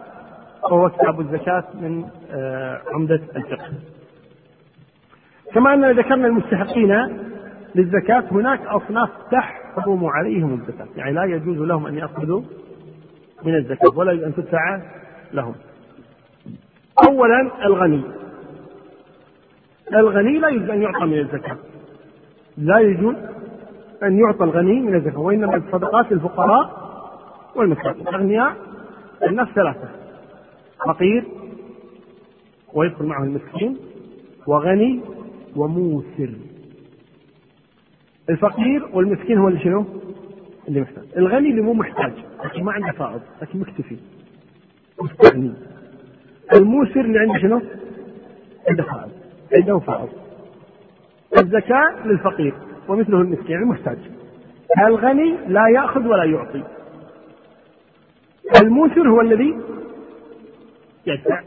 وهو 0.70 0.90
كتاب 0.90 1.20
الزكاة 1.20 1.64
من 1.74 2.04
آه، 2.30 2.80
عمدة 2.92 3.20
الفقه. 3.36 3.72
كما 5.54 5.74
أننا 5.74 5.92
ذكرنا 5.92 6.26
المستحقين 6.26 7.18
للزكاة 7.74 8.24
هناك 8.30 8.60
أصناف 8.66 9.10
تحرم 9.30 10.04
عليهم 10.04 10.54
الزكاة، 10.54 10.86
يعني 10.96 11.12
لا 11.12 11.24
يجوز 11.24 11.58
لهم 11.58 11.86
أن 11.86 11.98
يأخذوا 11.98 12.42
من 13.44 13.56
الزكاة 13.56 13.98
ولا 13.98 14.12
أن 14.12 14.34
تدفع 14.34 14.80
لهم. 15.32 15.54
أولا 17.08 17.50
الغني. 17.64 18.02
الغني 19.94 20.38
لا 20.38 20.48
يجوز 20.48 20.70
أن 20.70 20.82
يعطى 20.82 21.04
من 21.04 21.18
الزكاة. 21.18 21.56
لا 22.58 22.78
يجوز 22.78 23.14
أن 24.02 24.18
يعطى 24.18 24.44
الغني 24.44 24.80
من 24.80 24.94
الزكاة 24.94 25.20
وإنما 25.20 25.56
الصدقات 25.56 26.12
للفقراء 26.12 26.84
والمساكين. 27.56 28.08
الأغنياء 28.08 28.56
الناس 29.28 29.48
ثلاثة. 29.48 30.03
فقير 30.86 31.24
ويدخل 32.74 33.04
معه 33.04 33.24
المسكين 33.24 33.76
وغني 34.46 35.00
وموسر. 35.56 36.30
الفقير 38.30 38.88
والمسكين 38.92 39.38
هو 39.38 39.48
اللي 39.48 39.60
شنو؟ 39.60 39.84
اللي 40.68 40.80
محتاج. 40.80 41.04
الغني 41.16 41.50
اللي 41.50 41.60
مو 41.60 41.72
محتاج 41.74 42.12
لكن 42.44 42.64
ما 42.64 42.72
عنده 42.72 42.92
فائض 42.92 43.20
لكن 43.42 43.58
مكتفي 43.58 43.96
مستغني. 45.02 45.54
الموسر 46.54 47.00
اللي 47.00 47.18
عنده 47.18 47.38
شنو؟ 47.38 47.62
عنده 48.68 48.82
فائض 48.82 49.10
عنده 49.54 49.78
فائض. 49.78 50.08
الزكاة 51.38 52.06
للفقير 52.06 52.54
ومثله 52.88 53.20
المسكين 53.20 53.56
المحتاج 53.56 53.98
الغني 54.86 55.36
لا 55.48 55.68
يأخذ 55.68 56.06
ولا 56.06 56.24
يعطي. 56.24 56.62
الموسر 58.62 59.08
هو 59.08 59.20
الذي 59.20 59.56
يدفع 61.06 61.40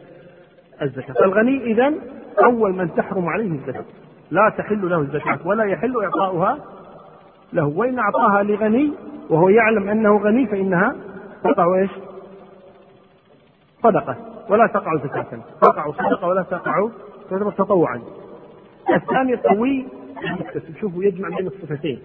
الزكاة. 0.81 1.25
الغني 1.25 1.63
إذا 1.63 1.93
أول 2.43 2.73
من 2.73 2.95
تحرم 2.95 3.25
عليه 3.25 3.51
الزكاة. 3.51 3.85
لا 4.31 4.53
تحل 4.57 4.89
له 4.89 4.99
الزكاة 4.99 5.39
ولا 5.45 5.63
يحل 5.63 6.03
إعطاؤها 6.03 6.57
له. 7.53 7.65
وإن 7.65 7.99
أعطاها 7.99 8.43
لغني 8.43 8.93
وهو 9.29 9.49
يعلم 9.49 9.89
أنه 9.89 10.17
غني 10.17 10.47
فإنها 10.47 10.95
تقع 11.43 11.75
إيش؟ 11.75 11.91
صدقة. 13.83 14.15
ولا 14.49 14.67
تقع 14.67 14.95
زكاة. 14.95 15.39
تقع 15.61 15.91
صدقة 15.91 16.27
ولا 16.27 16.41
تقع 16.41 16.89
تطوعا. 17.57 18.01
الثاني 18.95 19.35
قوي 19.35 19.85
مكتسب 20.39 20.77
شوفوا 20.81 21.03
يجمع 21.03 21.29
بين 21.29 21.47
الصفتين. 21.47 21.99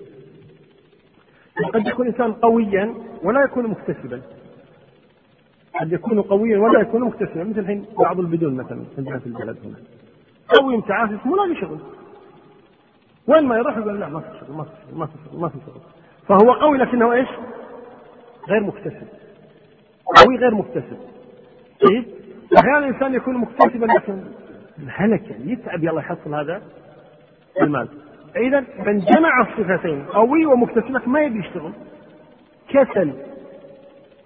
قد 1.74 1.86
يكون 1.86 2.06
إنسان 2.06 2.32
قويا 2.32 2.94
ولا 3.22 3.42
يكون 3.42 3.66
مكتسبا. 3.66 4.20
قد 5.82 5.92
يكون 5.92 6.22
قويا 6.22 6.58
ولا 6.58 6.80
يكون 6.80 7.02
مكتسبا 7.02 7.44
مثل 7.44 7.58
الحين 7.58 7.84
بعض 7.98 8.20
البدون 8.20 8.54
مثلا 8.54 8.84
عندنا 8.98 9.18
في 9.18 9.26
البلد 9.26 9.56
هنا. 9.64 9.76
قوي 10.48 10.76
متعافف 10.76 11.26
مو 11.26 11.36
لاقي 11.36 11.60
شغل. 11.60 11.78
وين 13.26 13.46
ما 13.46 13.56
يروح 13.56 13.76
يقول 13.76 14.00
لا 14.00 14.08
ما 14.08 14.20
في 14.20 14.26
شغل 14.40 14.56
ما 14.56 14.64
في 14.64 14.70
شغل 14.90 14.98
ما 14.98 15.06
في 15.06 15.12
شغل 15.24 15.40
ما 15.40 15.48
في 15.48 15.58
شغل. 15.66 15.80
فهو 16.28 16.52
قوي 16.52 16.78
لكنه 16.78 17.12
إيش؟ 17.12 17.28
غير 18.48 18.60
مكتسب. 18.60 19.06
قوي 20.16 20.36
غير 20.36 20.54
مكتسب. 20.54 20.96
طيب؟ 21.80 22.04
أحيانا 22.58 22.78
الإنسان 22.78 23.14
يكون 23.14 23.36
مكتسبا 23.36 23.86
لكن 23.86 24.20
هلك 24.88 25.30
يعني 25.30 25.52
يتعب 25.52 25.84
يلا 25.84 26.00
يحصل 26.00 26.34
هذا 26.34 26.62
المال. 27.60 27.88
إذا 28.36 28.60
من 28.60 28.98
جمع 28.98 29.40
الصفتين 29.40 30.04
قوي 30.04 30.46
ومكتسب 30.46 31.08
ما 31.08 31.20
يبي 31.20 31.38
يشتغل. 31.38 31.72
كسل. 32.68 33.12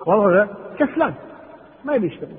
والله 0.07 0.49
كسلان. 0.79 1.15
ما 1.87 1.95
يبي 1.95 2.07
يشتغل. 2.07 2.37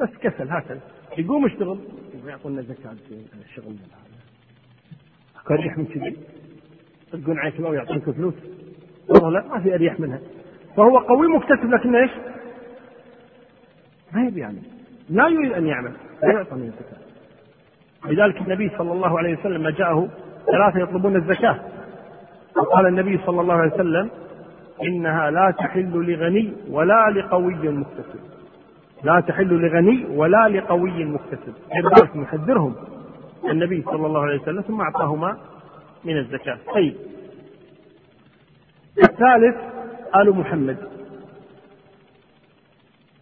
بس 0.00 0.08
كسل 0.22 0.48
هكذا. 0.48 0.80
يقوم 1.18 1.46
يشتغل. 1.46 1.78
يعطونا 2.26 2.62
زكاة 2.62 2.96
الشغل. 3.48 3.74
هذا 5.50 5.60
أريح 5.60 5.78
من 5.78 5.84
كذي؟ 5.86 6.16
تلقون 7.12 7.38
عليك 7.38 7.56
الله 7.56 7.70
ويعطونك 7.70 8.10
فلوس؟ 8.10 8.34
والله 9.08 9.30
لا 9.30 9.46
ما 9.46 9.60
في 9.60 9.74
أريح 9.74 10.00
منها. 10.00 10.20
فهو 10.76 10.98
قوي 10.98 11.26
مكتسب 11.26 11.70
لكن 11.74 11.94
إيش؟ 11.94 12.10
ما 14.12 14.26
يبي 14.26 14.40
يعمل. 14.40 14.62
لا 15.10 15.28
يريد 15.28 15.52
أن 15.52 15.66
يعمل 15.66 15.92
لا 16.22 16.32
يعطى 16.32 16.54
من 16.54 16.62
الزكاة. 16.66 17.00
لذلك 18.12 18.42
النبي 18.42 18.70
صلى 18.78 18.92
الله 18.92 19.18
عليه 19.18 19.38
وسلم 19.38 19.62
ما 19.62 19.70
جاءه 19.70 20.08
ثلاثة 20.46 20.78
يطلبون 20.80 21.16
الزكاة. 21.16 21.60
وقال 22.56 22.86
النبي 22.86 23.18
صلى 23.26 23.40
الله 23.40 23.54
عليه 23.54 23.74
وسلم 23.74 24.10
إنها 24.82 25.30
لا 25.30 25.54
تحل 25.58 25.92
لغني 25.92 26.52
ولا 26.70 27.10
لقوي 27.10 27.68
مكتسب. 27.68 28.20
لا 29.04 29.20
تحل 29.20 29.48
لغني 29.48 30.06
ولا 30.16 30.48
لقوي 30.48 31.04
مكتسب. 31.04 31.54
لذلك 31.74 32.16
يحذرهم 32.16 32.74
النبي 33.50 33.82
صلى 33.82 34.06
الله 34.06 34.20
عليه 34.20 34.40
وسلم 34.40 34.60
ثم 34.60 34.80
أعطاهما 34.80 35.36
من 36.04 36.18
الزكاة. 36.18 36.58
طيب. 36.74 36.94
الثالث 38.98 39.56
آل 40.16 40.30
محمد. 40.36 40.76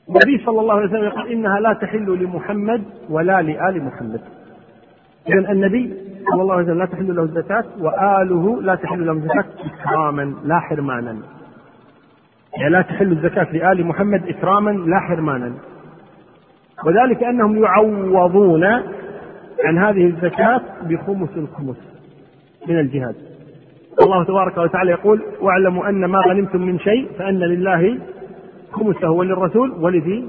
النبي 0.08 0.44
صلى 0.44 0.60
الله 0.60 0.74
عليه 0.74 0.86
وسلم 0.86 1.04
يقول 1.04 1.32
إنها 1.32 1.60
لا 1.60 1.72
تحل 1.72 2.18
لمحمد 2.22 2.84
ولا 3.10 3.42
لآل 3.42 3.84
محمد. 3.84 4.20
إذا 5.28 5.52
النبي 5.52 5.96
صلى 6.32 6.42
الله 6.42 6.54
عليه 6.54 6.64
وسلم 6.64 6.78
لا 6.78 6.86
تحل 6.86 7.16
له 7.16 7.22
الزكاة 7.22 7.64
وآله 7.78 8.62
لا 8.62 8.74
تحل 8.74 9.06
لهم 9.06 9.16
الزكاة 9.16 9.44
إكراما 9.64 10.34
لا 10.44 10.60
حرمانا. 10.60 11.37
يعني 12.58 12.70
لا 12.70 12.82
تحل 12.82 13.12
الزكاة 13.12 13.52
لآل 13.52 13.86
محمد 13.86 14.28
إكراما 14.28 14.70
لا 14.70 15.00
حرمانا. 15.00 15.52
وذلك 16.86 17.24
أنهم 17.24 17.64
يعوضون 17.64 18.64
عن 19.64 19.78
هذه 19.78 20.06
الزكاة 20.06 20.60
بخمس 20.82 21.28
الخمس 21.36 21.76
من 22.68 22.78
الجهاد. 22.78 23.14
الله 24.02 24.24
تبارك 24.24 24.58
وتعالى 24.58 24.90
يقول 24.90 25.22
واعلموا 25.40 25.88
أن 25.88 26.04
ما 26.04 26.18
غنمتم 26.28 26.62
من 26.62 26.78
شيء 26.78 27.08
فأن 27.18 27.38
لله 27.38 27.98
خمسه 28.72 29.10
وللرسول 29.10 29.70
ولذي 29.80 30.28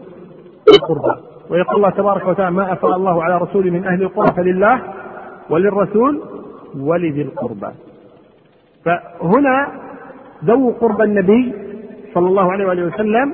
القربى. 0.74 1.22
ويقول 1.50 1.76
الله 1.76 1.90
تبارك 1.90 2.28
وتعالى 2.28 2.56
ما 2.56 2.74
أفاء 2.74 2.96
الله 2.96 3.24
على 3.24 3.38
رسول 3.38 3.72
من 3.72 3.86
أهل 3.86 4.02
القرى 4.02 4.34
فلله 4.36 4.82
وللرسول 5.50 6.22
ولذي 6.80 7.22
القربى. 7.22 7.72
فهنا 8.86 9.68
ذو 10.46 10.72
قرب 10.72 11.02
النبي 11.02 11.69
صلى 12.14 12.28
الله 12.28 12.52
عليه 12.52 12.66
وآله 12.66 12.86
وسلم 12.86 13.34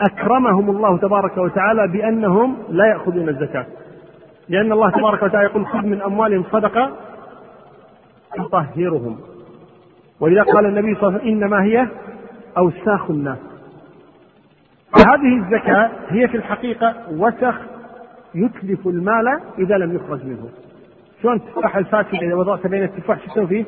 أكرمهم 0.00 0.70
الله 0.70 0.98
تبارك 0.98 1.38
وتعالى 1.38 1.88
بأنهم 1.88 2.56
لا 2.68 2.86
يأخذون 2.86 3.28
الزكاة. 3.28 3.66
لأن 4.48 4.72
الله 4.72 4.90
تبارك 4.90 5.22
وتعالى 5.22 5.48
يقول 5.48 5.66
خذ 5.66 5.82
من 5.82 6.02
أموالهم 6.02 6.44
صدقة 6.52 6.90
تطهرهم. 8.36 9.18
ولذا 10.20 10.42
قال 10.42 10.66
النبي 10.66 10.94
صلى 10.94 11.08
الله 11.08 11.20
عليه 11.20 11.30
وسلم 11.30 11.42
إنما 11.42 11.64
هي 11.64 11.88
أوساخ 12.58 13.10
الناس. 13.10 13.38
فهذه 14.92 15.36
الزكاة 15.36 15.90
هي 16.08 16.28
في 16.28 16.36
الحقيقة 16.36 16.94
وسخ 17.10 17.54
يتلف 18.34 18.86
المال 18.86 19.40
إذا 19.58 19.78
لم 19.78 19.94
يخرج 19.94 20.24
منه. 20.24 20.48
شلون 21.22 21.36
التفاح 21.36 21.76
الفاسد 21.76 22.14
إذا 22.14 22.34
وضعت 22.34 22.66
بين 22.66 22.82
التفاح 22.82 23.18
شو 23.18 23.30
تسوي 23.30 23.46
فيه؟ 23.46 23.64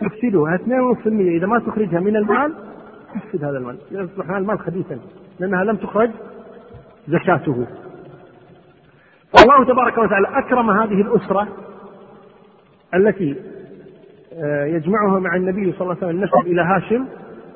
تفسده 0.00 0.44
2.5% 0.56 1.06
إذا 1.06 1.46
ما 1.46 1.58
تخرجها 1.58 2.00
من 2.00 2.16
المال 2.16 2.54
تفسد 3.14 3.44
هذا 3.44 3.58
المال. 3.58 3.78
يصبح 3.90 4.30
هذا 4.30 4.38
المال 4.38 4.58
خبيثا 4.58 4.98
لأنها 5.40 5.64
لم 5.64 5.76
تخرج 5.76 6.10
زكاته. 7.08 7.66
فالله 9.32 9.64
تبارك 9.64 9.98
وتعالى 9.98 10.28
أكرم 10.28 10.70
هذه 10.70 11.00
الأسرة 11.00 11.48
التي 12.94 13.36
آه، 14.32 14.64
يجمعها 14.64 15.20
مع 15.20 15.36
النبي 15.36 15.72
صلى 15.72 15.80
الله 15.80 15.96
عليه 15.96 16.06
وسلم 16.06 16.10
النسب 16.10 16.46
إلى 16.46 16.62
هاشم. 16.62 17.06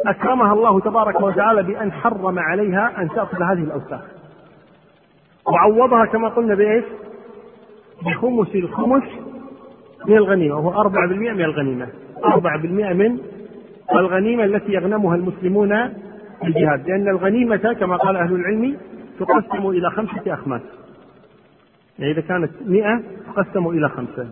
أكرمها 0.07 0.53
الله 0.53 0.81
تبارك 0.81 1.21
وتعالى 1.21 1.63
بأن 1.63 1.93
حرم 1.93 2.39
عليها 2.39 3.03
أن 3.03 3.09
تأخذ 3.09 3.43
هذه 3.43 3.63
الأوساخ. 3.63 4.01
وعوضها 5.47 6.05
كما 6.05 6.29
قلنا 6.29 6.55
بإيش؟ 6.55 6.85
بخمس 8.03 8.55
الخمس 8.55 9.03
من 10.07 10.17
الغنيمة. 10.17 10.57
وهو 10.57 10.81
أربعة 10.81 11.09
بالمئة 11.09 11.33
من 11.33 11.45
الغنيمة. 11.45 11.89
أربعة 12.25 12.63
بالمئة 12.63 12.93
من 12.93 13.19
الغنيمة 13.93 14.45
التي 14.45 14.73
يغنمها 14.73 15.17
المسلمون 15.17 15.89
في 16.41 16.47
الجهاد 16.47 16.89
لأن 16.89 17.09
الغنيمة 17.09 17.57
كما 17.57 17.97
قال 17.97 18.17
أهل 18.17 18.35
العلم 18.35 18.77
تقسم 19.19 19.67
إلى 19.69 19.91
خمسة 19.91 20.35
أخماس. 20.35 20.63
يعني 21.99 22.13
إذا 22.13 22.21
كانت 22.21 22.51
مئة 22.67 23.03
تقسم 23.27 23.67
إلى 23.69 23.89
خمسة. 23.89 24.29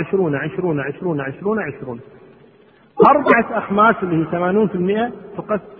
عشرون 0.00 0.34
عشرون 0.34 0.80
عشرون 0.80 1.20
عشرون 1.20 1.58
عشرون. 1.58 2.00
أربعة 3.08 3.58
أخماس 3.58 3.96
اللي 4.02 4.16
هي 4.16 4.24
ثمانون 4.24 4.68
في 4.68 4.74
المئة 4.74 5.12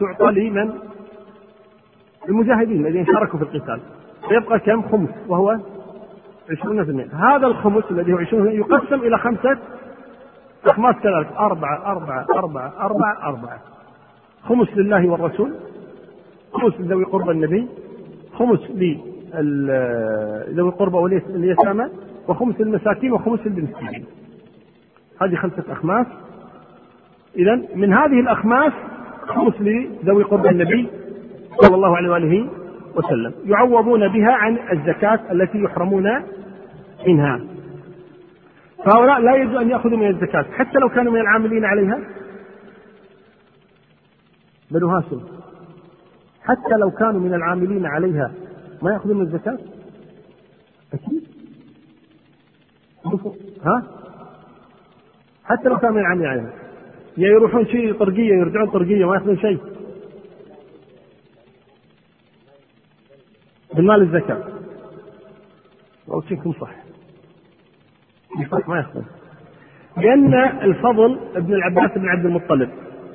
تعطى 0.01 0.33
لمن؟ 0.33 0.73
المجاهدين 2.29 2.87
الذين 2.87 3.07
شاركوا 3.07 3.39
في 3.39 3.45
القتال. 3.45 3.81
يبقى 4.31 4.59
كم؟ 4.59 4.83
خمس 4.83 5.09
وهو 5.29 5.59
عشرون 6.51 6.85
في 6.85 6.91
المئة. 6.91 7.37
هذا 7.37 7.47
الخمس 7.47 7.85
الذي 7.91 8.13
هو 8.13 8.19
عشرون 8.19 8.51
يقسم 8.51 9.01
إلى 9.01 9.19
خمسة 9.19 9.59
أخماس 10.67 10.95
كذلك 10.97 11.33
أربعة 11.39 11.87
أربعة 11.87 12.27
أربعة 12.35 12.73
أربعة 12.81 13.29
أربعة. 13.29 13.59
خمس 14.49 14.69
لله 14.77 15.09
والرسول. 15.09 15.55
خمس 16.53 16.81
لذوي 16.81 17.05
قرب 17.05 17.31
النبي. 17.31 17.69
خمس 18.39 18.61
ذوي 18.71 20.69
القربى 20.69 20.97
واليتامى 20.97 21.89
وخمس 22.29 22.61
المساكين 22.61 23.12
وخمس 23.12 23.41
للمسكين. 23.47 24.05
هذه 25.23 25.35
خمسة 25.35 25.65
أخماس. 25.69 26.07
إذا 27.37 27.62
من 27.75 27.93
هذه 27.93 28.21
الأخماس 28.21 28.73
خمس 29.27 29.55
لذوي 29.61 30.23
قرب 30.23 30.47
النبي 30.47 30.89
صلى 31.61 31.75
الله 31.75 31.97
عليه 31.97 32.11
وآله 32.11 32.49
وسلم. 32.97 33.33
يعوضون 33.45 34.09
بها 34.09 34.33
عن 34.33 34.59
الزكاة 34.73 35.21
التي 35.33 35.59
يحرمون 35.59 36.23
منها. 37.07 37.41
فهؤلاء 38.85 39.20
لا 39.20 39.37
يجوز 39.37 39.57
أن 39.57 39.70
يأخذوا 39.70 39.99
من 39.99 40.09
الزكاة 40.09 40.43
حتى 40.43 40.78
لو 40.78 40.89
كانوا 40.89 41.12
من 41.12 41.20
العاملين 41.20 41.64
عليها. 41.64 42.01
بنو 44.70 44.89
هاشم 44.89 45.20
حتى 46.43 46.76
لو 46.80 46.91
كانوا 46.91 47.20
من 47.20 47.35
العاملين 47.35 47.87
عليها 47.87 48.32
ما 48.82 48.93
يأخذون 48.93 49.16
من 49.16 49.22
الزكاة؟ 49.22 49.59
أكيد. 50.93 51.28
ها؟ 53.62 53.82
حتى 55.45 55.68
لو 55.68 55.78
كانوا 55.78 55.95
من 55.95 56.01
العاملين 56.01 56.26
عليها. 56.26 56.53
يا 57.16 57.28
يروحون 57.28 57.66
شيء 57.66 57.99
طرقية 57.99 58.35
يرجعون 58.35 58.70
طرقية 58.70 59.05
ما 59.05 59.14
يأخذون 59.14 59.39
شيء. 59.39 59.61
بالمال 63.74 64.03
الزكاة. 64.03 64.43
لو 66.09 66.22
شيكم 66.22 66.53
صح. 66.53 66.84
ما 68.68 68.76
يأخذون 68.76 69.05
لأن 69.97 70.35
الفضل 70.62 71.18
ابن 71.37 71.55
العباس 71.55 71.91
بن 71.99 72.09
عبد 72.09 72.26
المطلب. 72.26 72.70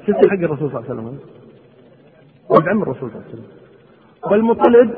شفت 0.07 0.27
حق 0.27 0.33
الرسول 0.33 0.71
صلى 0.71 0.79
الله 0.79 0.89
عليه 0.89 0.93
وسلم؟ 0.93 1.19
ولد 2.49 2.67
عم 2.67 2.81
الرسول 2.81 3.09
صلى 3.09 3.19
الله 3.19 3.23
عليه 3.27 3.33
وسلم. 3.33 3.45
والمطلب 4.31 4.93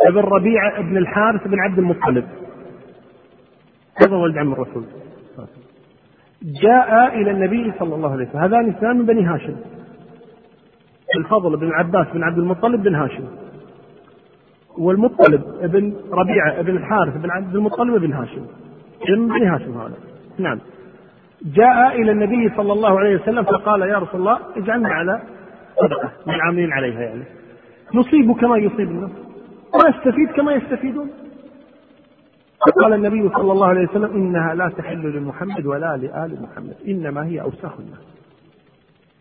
ابن 0.00 0.18
ربيعة 0.18 0.78
ابن 0.78 0.96
الحارث 0.96 1.48
بن 1.48 1.60
عبد 1.60 1.78
المطلب. 1.78 2.24
هذا 3.96 4.16
ولد 4.16 4.38
عم 4.38 4.52
الرسول 4.52 4.84
جاء 6.42 7.20
إلى 7.20 7.30
النبي 7.30 7.72
صلى 7.78 7.94
الله 7.94 8.12
عليه 8.12 8.28
وسلم. 8.28 8.40
هذان 8.40 8.68
اثنان 8.68 8.98
من 8.98 9.06
بني 9.06 9.24
هاشم. 9.24 9.56
الفضل 11.16 11.56
بن 11.56 11.66
العباس 11.66 12.06
بن 12.14 12.22
عبد 12.22 12.38
المطلب 12.38 12.82
بن 12.82 12.94
هاشم. 12.94 13.24
والمطلب 14.78 15.42
ابن 15.60 15.96
ربيعة 16.12 16.60
ابن 16.60 16.76
الحارث 16.76 17.16
بن 17.16 17.30
عبد 17.30 17.54
المطلب 17.54 18.00
بن 18.00 18.12
هاشم. 18.12 18.46
بني 19.08 19.46
هاشم 19.46 19.80
هذا 19.80 19.94
نعم. 20.38 20.58
جاء 21.44 22.00
إلى 22.00 22.12
النبي 22.12 22.56
صلى 22.56 22.72
الله 22.72 22.98
عليه 22.98 23.16
وسلم 23.16 23.42
فقال 23.42 23.80
يا 23.82 23.98
رسول 23.98 24.20
الله 24.20 24.38
اجعلنا 24.56 24.88
على 24.88 25.22
صدقة 25.80 26.10
من 26.26 26.34
العاملين 26.34 26.72
عليها 26.72 27.00
يعني. 27.00 27.24
نصيب 27.94 28.32
كما 28.32 28.56
يصيب 28.56 28.90
الناس 28.90 29.10
ونستفيد 29.74 30.28
كما 30.36 30.52
يستفيدون. 30.52 31.10
فقال 32.66 32.92
النبي 32.92 33.28
صلى 33.28 33.52
الله 33.52 33.66
عليه 33.66 33.88
وسلم 33.88 34.14
إنها 34.14 34.54
لا 34.54 34.68
تحل 34.68 35.16
لمحمد 35.16 35.66
ولا 35.66 35.96
لآل 35.96 36.42
محمد 36.42 36.76
إنما 36.88 37.26
هي 37.26 37.40
أوساخ 37.40 37.72
الناس 37.78 38.02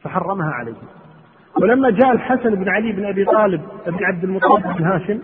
فحرمها 0.01 0.51
عليهم 0.51 0.87
ولما 1.61 1.89
جاء 1.89 2.11
الحسن 2.11 2.55
بن 2.55 2.69
علي 2.69 2.91
بن 2.91 3.05
أبي 3.05 3.25
طالب 3.25 3.61
بن 3.87 4.05
عبد 4.05 4.23
المطلب 4.23 4.63
بن 4.77 4.83
هاشم 4.83 5.19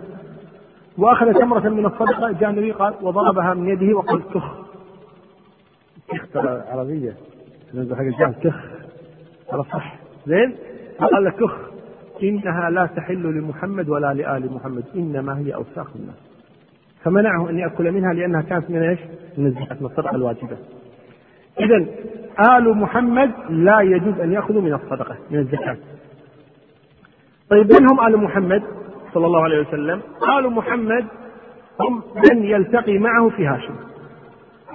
وأخذ 0.98 1.34
تمرة 1.34 1.70
من 1.70 1.86
الصدقة 1.86 2.32
جاء 2.32 2.50
النبي 2.50 2.72
قال 2.72 2.94
وضربها 3.02 3.54
من 3.54 3.70
يده 3.70 3.98
وقال 3.98 4.22
كخ 4.34 4.58
كخ 6.08 6.32
ترى 6.34 6.64
عربية. 6.68 7.14
حق 7.74 8.00
الجهل 8.00 8.34
كخ 8.44 8.56
هذا 9.54 9.62
صح. 9.62 9.96
زين؟ 10.28 10.56
قال 11.00 11.24
له 11.24 11.30
كخ 11.30 11.58
إنها 12.24 12.70
لا 12.70 12.86
تحل 12.86 13.24
لمحمد 13.24 13.90
ولا 13.90 14.14
لآل 14.14 14.54
محمد 14.54 14.84
إنما 14.96 15.38
هي 15.38 15.56
اوساخ 15.56 15.88
الناس. 15.96 16.16
فمنعه 17.04 17.50
أن 17.50 17.60
يأكل 17.60 17.92
منها 17.92 18.14
لأنها 18.14 18.42
كانت 18.42 18.70
من 18.70 18.82
إيش؟ 18.82 19.00
من 19.38 19.46
الزكاة 19.46 19.78
من 19.80 19.86
الصدقة 19.86 20.16
الواجبة. 20.16 20.58
اذا 21.60 21.86
آل 22.58 22.78
محمد 22.78 23.32
لا 23.50 23.82
يجوز 23.82 24.20
أن 24.20 24.32
يأخذوا 24.32 24.62
من 24.62 24.74
الصدقة 24.74 25.18
من 25.32 25.40
الزكاة. 25.40 25.78
طيب 27.50 27.72
من 27.74 27.90
هم 27.92 28.08
آل 28.08 28.18
محمد؟ 28.18 28.64
صلى 29.14 29.26
الله 29.26 29.44
عليه 29.44 29.60
وسلم؟ 29.62 30.02
ال 30.40 30.50
محمد 30.50 31.06
هم 31.82 32.04
من 32.16 32.44
يلتقي 32.44 32.98
معه 32.98 33.30
في 33.30 33.48
هاشم. 33.48 33.74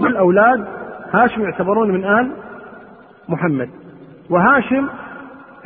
والأولاد 0.00 0.64
هاشم 1.12 1.42
يعتبرون 1.42 1.90
من 1.90 2.04
آل 2.04 2.30
محمد 3.28 3.70
وهاشم 4.30 4.88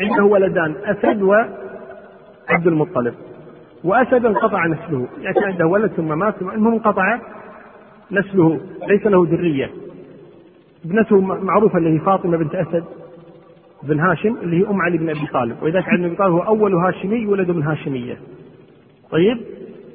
عنده 0.01 0.25
ولدان 0.25 0.75
أسد 0.85 1.23
وعبد 1.23 2.67
المطلب 2.67 3.15
وأسد 3.85 4.27
انقطع 4.27 4.67
نسله 4.67 5.07
يعني 5.21 5.37
عنده 5.47 5.67
ولد 5.67 5.91
ثم 5.91 6.19
مات 6.19 6.43
المهم 6.43 6.73
انقطع 6.73 7.19
نسله 8.13 8.61
ليس 8.89 9.07
له 9.07 9.27
ذرية 9.31 9.71
ابنته 10.85 11.21
معروفة 11.21 11.79
اللي 11.79 11.95
هي 11.95 11.99
فاطمة 11.99 12.37
بنت 12.37 12.55
أسد 12.55 12.85
بن 13.83 14.01
هاشم 14.01 14.37
اللي 14.43 14.61
هي 14.65 14.71
أم 14.71 14.81
علي 14.83 14.99
بن 14.99 15.09
أبي 15.11 15.27
طالب 15.33 15.63
ولذلك 15.63 15.89
علي 15.89 15.99
بن 15.99 16.05
أبي 16.05 16.17
طالب 16.17 16.33
هو 16.33 16.41
أول 16.41 16.75
هاشمي 16.75 17.27
ولد 17.27 17.51
من 17.51 17.63
هاشمية 17.63 18.17
طيب. 19.11 19.39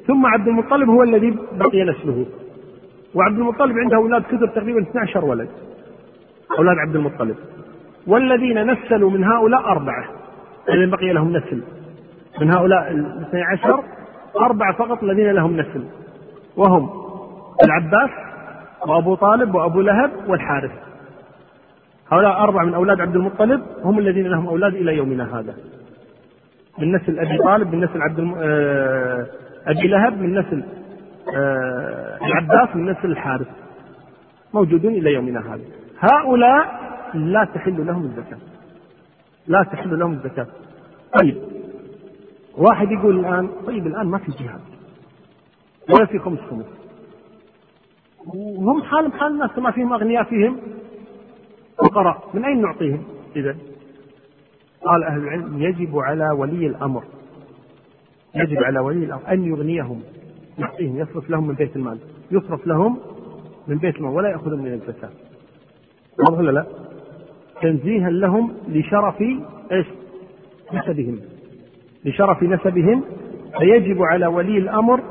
ثم 0.07 0.26
عبد 0.26 0.47
المطلب 0.47 0.89
هو 0.89 1.03
الذي 1.03 1.38
بقي 1.51 1.84
نسله. 1.84 2.26
وعبد 3.16 3.39
المطلب 3.39 3.78
عنده 3.78 3.97
أولاد 3.97 4.24
كثر 4.24 4.47
تقريبا 4.47 4.82
12 4.82 5.26
ولد. 5.26 5.49
أولاد 6.57 6.78
عبد 6.78 6.95
المطلب. 6.95 7.36
والذين 8.07 8.72
نسلوا 8.72 9.09
من 9.09 9.24
هؤلاء 9.24 9.62
أربعة. 9.62 10.05
الذين 10.70 10.89
بقي 10.89 11.14
لهم 11.14 11.38
نسل. 11.38 11.62
من 12.41 12.51
هؤلاء 12.51 12.91
الاثني 12.91 13.41
عشر 13.43 13.84
أربعة 14.39 14.74
فقط 14.74 15.03
الذين 15.03 15.32
لهم 15.32 15.57
نسل. 15.57 15.84
وهم 16.57 16.89
العباس 17.64 18.09
وأبو 18.88 19.16
طالب 19.16 19.55
وأبو 19.55 19.82
لهب 19.82 20.12
والحارث. 20.28 20.72
هؤلاء 22.12 22.43
أربعة 22.43 22.66
من 22.66 22.74
أولاد 22.74 23.01
عبد 23.01 23.16
المطلب 23.16 23.62
هم 23.84 23.99
الذين 23.99 24.28
لهم 24.28 24.47
أولاد 24.47 24.74
إلى 24.74 24.97
يومنا 24.97 25.39
هذا. 25.39 25.55
من 26.82 26.96
نسل 26.96 27.20
أبي 27.20 27.38
طالب 27.38 27.76
من 27.76 27.84
نسل 27.84 28.02
عبد 28.02 28.20
الم... 28.20 28.36
آه، 28.38 29.28
أبي 29.68 29.88
لهب 29.88 30.22
من 30.22 30.40
نسل 30.40 30.64
آه، 31.36 32.18
العباس 32.26 32.76
من 32.76 32.92
نسل 32.92 33.12
الحارث. 33.12 33.48
موجودون 34.54 34.94
إلى 34.94 35.14
يومنا 35.14 35.40
هذا. 35.54 35.64
هؤلاء 36.00 36.82
لا 37.14 37.48
تحل 37.54 37.88
لهم 37.88 38.06
الزكاة. 38.06 38.38
لا 39.48 39.64
تحل 39.64 40.00
لهم 40.00 40.14
الزكاة. 40.14 40.48
طيب 41.22 41.38
واحد 42.58 42.92
يقول 42.92 43.20
الآن 43.20 43.50
طيب 43.68 43.88
الآن 43.88 44.08
ما 44.08 44.18
في 44.18 44.32
جهاد. 44.32 44.62
ولا 45.90 46.06
في 46.06 46.20
خمس 46.20 46.40
خمس. 46.40 46.66
وهم 48.36 48.84
حالهم 48.84 49.12
حال 49.12 49.32
الناس 49.32 49.58
ما 49.58 49.72
فيهم 49.72 49.94
أغنياء 49.94 50.24
فيهم 50.24 50.58
فقراء. 51.78 52.30
من 52.34 52.46
أين 52.46 52.62
نعطيهم 52.62 53.04
إذا 53.36 53.56
قال 54.86 55.04
أهل 55.04 55.20
العلم 55.20 55.62
يجب 55.62 56.00
على 56.00 56.30
ولي 56.30 56.68
الأمر 56.68 57.04
يجب 58.36 58.64
على 58.64 58.80
ولي 58.80 59.06
الأمر 59.06 59.32
أن 59.32 59.46
يغنيهم 59.46 60.02
يعطيهم 60.60 60.98
يصرف 60.98 61.30
لهم 61.30 61.48
من 61.48 61.56
بيت 61.56 61.76
المال 61.76 61.98
يصرف 62.32 62.68
لهم 62.68 63.00
من 63.68 63.78
بيت 63.78 63.96
المال 63.96 64.12
ولا 64.12 64.30
يأخذ 64.30 64.56
من 64.56 64.74
الزكاة 64.74 65.10
واضح 66.20 66.40
ولا 66.40 66.52
لا؟ 66.52 66.66
تنزيها 67.62 68.10
لهم 68.10 68.54
لشرف 68.68 69.22
إيش؟ 69.72 69.86
نسبهم 70.74 71.20
لشرف 72.06 72.44
نسبهم 72.44 73.04
فيجب 73.60 74.02
على 74.02 74.28
ولي 74.28 74.58
الأمر 74.58 75.02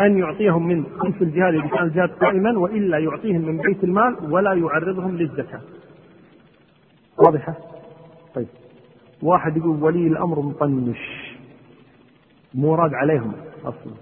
أن 0.00 0.18
يعطيهم 0.18 0.68
من 0.68 0.84
خمس 0.98 1.14
الجهاد 1.22 1.54
اذا 1.54 1.66
كان 1.66 1.86
الجهاد 1.86 2.08
قائما 2.10 2.58
وإلا 2.58 2.98
يعطيهم 2.98 3.40
من 3.40 3.56
بيت 3.56 3.84
المال 3.84 4.16
ولا 4.30 4.52
يعرضهم 4.52 5.16
للزكاة. 5.16 5.60
واضحة؟ 7.18 7.54
واحد 9.22 9.56
يقول 9.56 9.82
ولي 9.82 10.06
الأمر 10.06 10.40
مطنش. 10.40 11.30
مو 12.54 12.74
راد 12.74 12.94
عليهم 12.94 13.32
أصلا. 13.64 13.92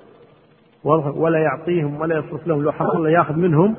ولا 1.16 1.38
يعطيهم 1.38 2.00
ولا 2.00 2.18
يصرف 2.18 2.46
لهم 2.46 2.62
لو 2.62 2.72
حصل 2.72 3.06
ياخذ 3.06 3.34
منهم 3.34 3.76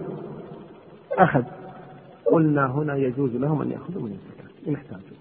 أخذ. 1.18 1.44
قلنا 2.32 2.66
هنا 2.66 2.96
يجوز 2.96 3.36
لهم 3.36 3.62
أن 3.62 3.72
يأخذوا 3.72 4.02
من 4.02 4.12
الزكاة. 4.12 4.68
إن 4.68 4.74
احتاجوا. 4.74 5.18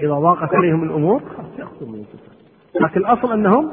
إذا 0.00 0.14
ضاقت 0.14 0.54
عليهم 0.54 0.82
الأمور 0.82 1.22
يأخذوا 1.58 1.88
من 1.88 1.94
الزكاة. 1.94 2.34
لكن 2.80 3.00
الأصل 3.00 3.32
أنهم 3.32 3.70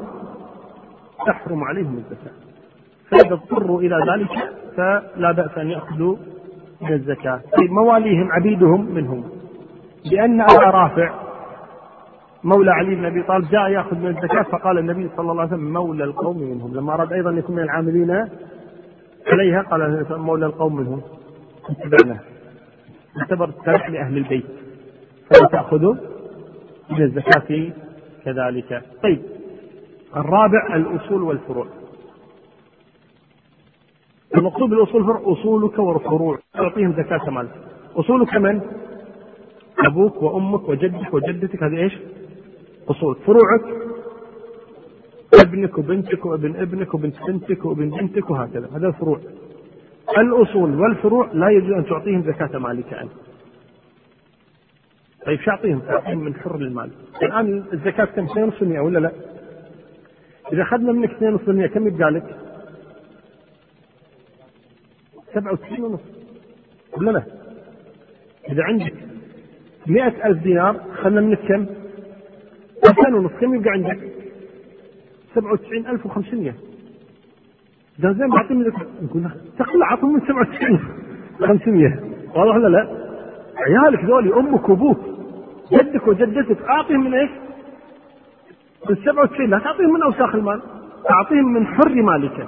تحرم 1.26 1.64
عليهم 1.64 1.96
الزكاة. 1.96 2.32
فإذا 3.10 3.34
اضطروا 3.34 3.80
إلى 3.80 3.96
ذلك 4.12 4.30
فلا 4.76 5.32
بأس 5.32 5.58
أن 5.58 5.70
يأخذوا 5.70 6.16
من 6.80 6.92
الزكاة. 6.92 7.40
طيب 7.58 7.70
مواليهم 7.70 8.32
عبيدهم 8.32 8.94
منهم. 8.94 9.35
لأن 10.12 10.40
أبا 10.40 10.70
رافع 10.70 11.14
مولى 12.44 12.70
علي 12.70 12.94
بن 12.94 13.04
أبي 13.04 13.22
طالب 13.22 13.48
جاء 13.48 13.68
يأخذ 13.70 13.96
من 13.96 14.06
الزكاة 14.06 14.42
فقال 14.42 14.78
النبي 14.78 15.08
صلى 15.16 15.30
الله 15.32 15.42
عليه 15.42 15.52
وسلم 15.52 15.72
مولى 15.72 16.04
القوم 16.04 16.38
منهم. 16.38 16.74
لما 16.74 16.94
أراد 16.94 17.12
أيضا 17.12 17.30
أن 17.30 17.38
يكون 17.38 17.56
من 17.56 17.62
العاملين 17.62 18.28
عليها 19.26 19.62
قال 19.62 20.06
مولى 20.10 20.46
القوم 20.46 20.76
منهم. 20.76 21.02
اتبعناه 21.70 22.20
يعتبر 23.16 23.50
تابع 23.50 23.88
لأهل 23.88 24.16
البيت. 24.16 24.46
فلا 25.30 25.48
تأخذوا 25.48 25.94
من 26.90 27.02
الزكاة 27.02 27.72
كذلك. 28.24 28.82
طيب 29.02 29.22
الرابع 30.16 30.76
الأصول 30.76 31.22
والفروع. 31.22 31.66
المقصود 34.36 34.70
بالأصول 34.70 35.02
والفروع 35.02 35.32
أصولك 35.32 35.78
وفروع. 35.78 36.38
تعطيهم 36.54 36.92
زكاة 36.92 37.30
مال 37.30 37.48
أصولك 37.96 38.36
من؟ 38.36 38.60
أبوك 39.78 40.22
وأمك 40.22 40.68
وجدك 40.68 41.14
وجدتك 41.14 41.62
هذه 41.62 41.76
إيش؟ 41.76 41.92
أصول 42.88 43.16
فروعك 43.26 43.62
ابنك 45.34 45.78
وبنتك 45.78 46.26
وابن 46.26 46.56
ابنك 46.56 46.94
وبنت 46.94 47.16
بنتك 47.28 47.64
وابن 47.64 47.90
بنتك 47.90 48.30
وهكذا 48.30 48.68
هذا 48.76 48.86
الفروع 48.88 49.20
الأصول 50.18 50.80
والفروع 50.80 51.30
لا 51.32 51.48
يجوز 51.50 51.72
أن 51.72 51.86
تعطيهم 51.86 52.22
زكاة 52.22 52.58
مالك 52.58 52.92
أنت 52.94 53.10
طيب 55.26 55.40
شو 55.40 55.50
أعطيهم؟ 55.50 55.78
تعطيهم 55.78 56.18
من 56.18 56.34
حر 56.34 56.54
المال 56.56 56.90
الآن 57.22 57.64
الزكاة 57.72 58.04
كم 58.04 58.26
2.5% 58.28 58.62
ولا 58.62 58.98
لا؟ 58.98 59.12
إذا 60.52 60.62
أخذنا 60.62 60.92
منك 60.92 61.10
2.5% 61.10 61.74
كم 61.74 61.86
يبقى 61.86 62.10
لك؟ 62.10 62.36
97 65.34 65.80
ونص 65.84 66.00
ولا 66.96 67.10
لا؟ 67.10 67.22
إذا 68.50 68.62
عندك 68.62 68.94
مئة 69.88 70.26
ألف 70.26 70.42
دينار 70.42 70.76
أخذنا 70.92 71.20
منك 71.20 71.38
كم؟ 71.38 71.66
2000 72.88 73.14
ونص 73.14 73.30
كم 73.40 73.54
يبقى 73.54 73.70
عندك؟ 73.70 73.98
97500 75.34 76.54
قال 78.02 78.14
زين 78.14 78.28
بعطيهم 78.28 78.62
نقول 79.02 79.22
له 79.22 79.30
تقل 79.58 79.82
اعطهم 79.82 80.12
من 80.14 80.20
97 80.20 80.78
500 81.40 82.00
واضح 82.36 82.54
ولا 82.56 82.68
لا؟ 82.68 82.88
عيالك 83.56 84.04
ذولي 84.04 84.34
أمك 84.34 84.68
وأبوك 84.68 84.98
جدك 85.72 86.08
وجدتك 86.08 86.62
اعطهم 86.62 87.04
من 87.04 87.14
إيش؟ 87.14 87.30
من 88.90 88.96
97 88.96 89.50
لا 89.50 89.58
تعطيهم 89.58 89.92
من 89.94 90.02
أوساخ 90.02 90.34
المال 90.34 90.60
أعطيهم 91.10 91.52
من 91.52 91.66
حر 91.66 92.02
مالك 92.02 92.46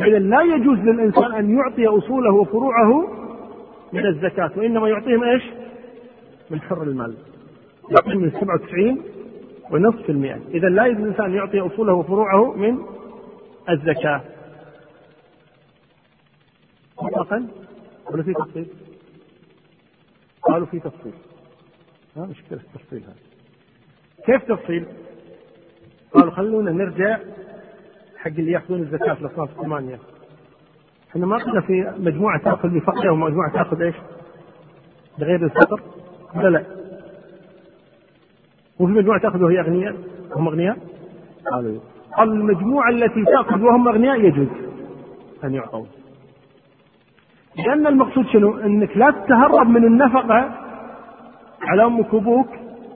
اذا 0.00 0.18
لا 0.18 0.42
يجوز 0.42 0.78
للإنسان 0.78 1.32
أن 1.34 1.58
يعطي 1.58 1.86
أصوله 1.86 2.34
وفروعه 2.34 3.08
من 3.92 4.06
الزكاة 4.06 4.50
وإنما 4.56 4.88
يعطيهم 4.88 5.22
إيش؟ 5.24 5.42
من 6.54 6.60
حر 6.60 6.82
المال. 6.82 7.14
يعطيهم 7.90 8.22
من 8.22 8.30
97 8.30 9.02
ونصف 9.70 10.10
المئة. 10.10 10.40
إذا 10.48 10.68
لا 10.68 10.86
يجوز 10.86 11.02
الإنسان 11.02 11.34
يعطي 11.34 11.60
أصوله 11.60 11.92
وفروعه 11.92 12.52
من 12.56 12.78
الزكاة. 13.70 14.20
مطلقا 17.02 17.48
ولا 18.10 18.22
في 18.22 18.32
تفصيل؟ 18.32 18.66
قالوا 20.42 20.66
في 20.66 20.80
تفصيل. 20.80 21.12
ما 22.16 22.26
مشكلة 22.26 22.60
التفصيل 22.60 23.02
هذا. 23.02 23.14
كيف 24.26 24.52
تفصيل؟ 24.52 24.86
قالوا 26.12 26.30
خلونا 26.30 26.72
نرجع 26.72 27.18
حق 28.16 28.30
اللي 28.30 28.52
يأخذون 28.52 28.80
الزكاة 28.80 29.14
في 29.14 29.20
الأصناف 29.20 29.50
الثمانية. 29.50 29.98
إحنا 31.10 31.26
ما 31.26 31.36
قلنا 31.36 31.60
في 31.60 31.94
مجموعة 31.98 32.42
تأخذ 32.42 32.68
بفقه 32.68 33.12
ومجموعة 33.12 33.52
تأخذ 33.52 33.82
إيش؟ 33.82 33.94
بغير 35.18 35.44
الفطر 35.44 35.93
لا 36.34 36.48
لا 36.48 36.64
وفي 38.80 38.92
مجموعة 38.92 39.20
تأخذ 39.20 39.42
وهي 39.42 39.60
أغنياء 39.60 39.94
هم 40.36 40.48
أغنياء؟ 40.48 40.76
قالوا 41.52 41.80
قال 42.16 42.32
المجموعة 42.32 42.90
التي 42.90 43.24
تأخذ 43.24 43.62
وهم 43.62 43.88
أغنياء 43.88 44.20
يجوز 44.20 44.48
أن 45.44 45.54
يعطوا 45.54 45.84
لأن 47.66 47.86
المقصود 47.86 48.26
شنو؟ 48.26 48.58
أنك 48.58 48.96
لا 48.96 49.10
تتهرب 49.10 49.68
من 49.68 49.84
النفقة 49.84 50.50
على 51.62 51.84
أمك 51.84 52.14
وأبوك 52.14 52.48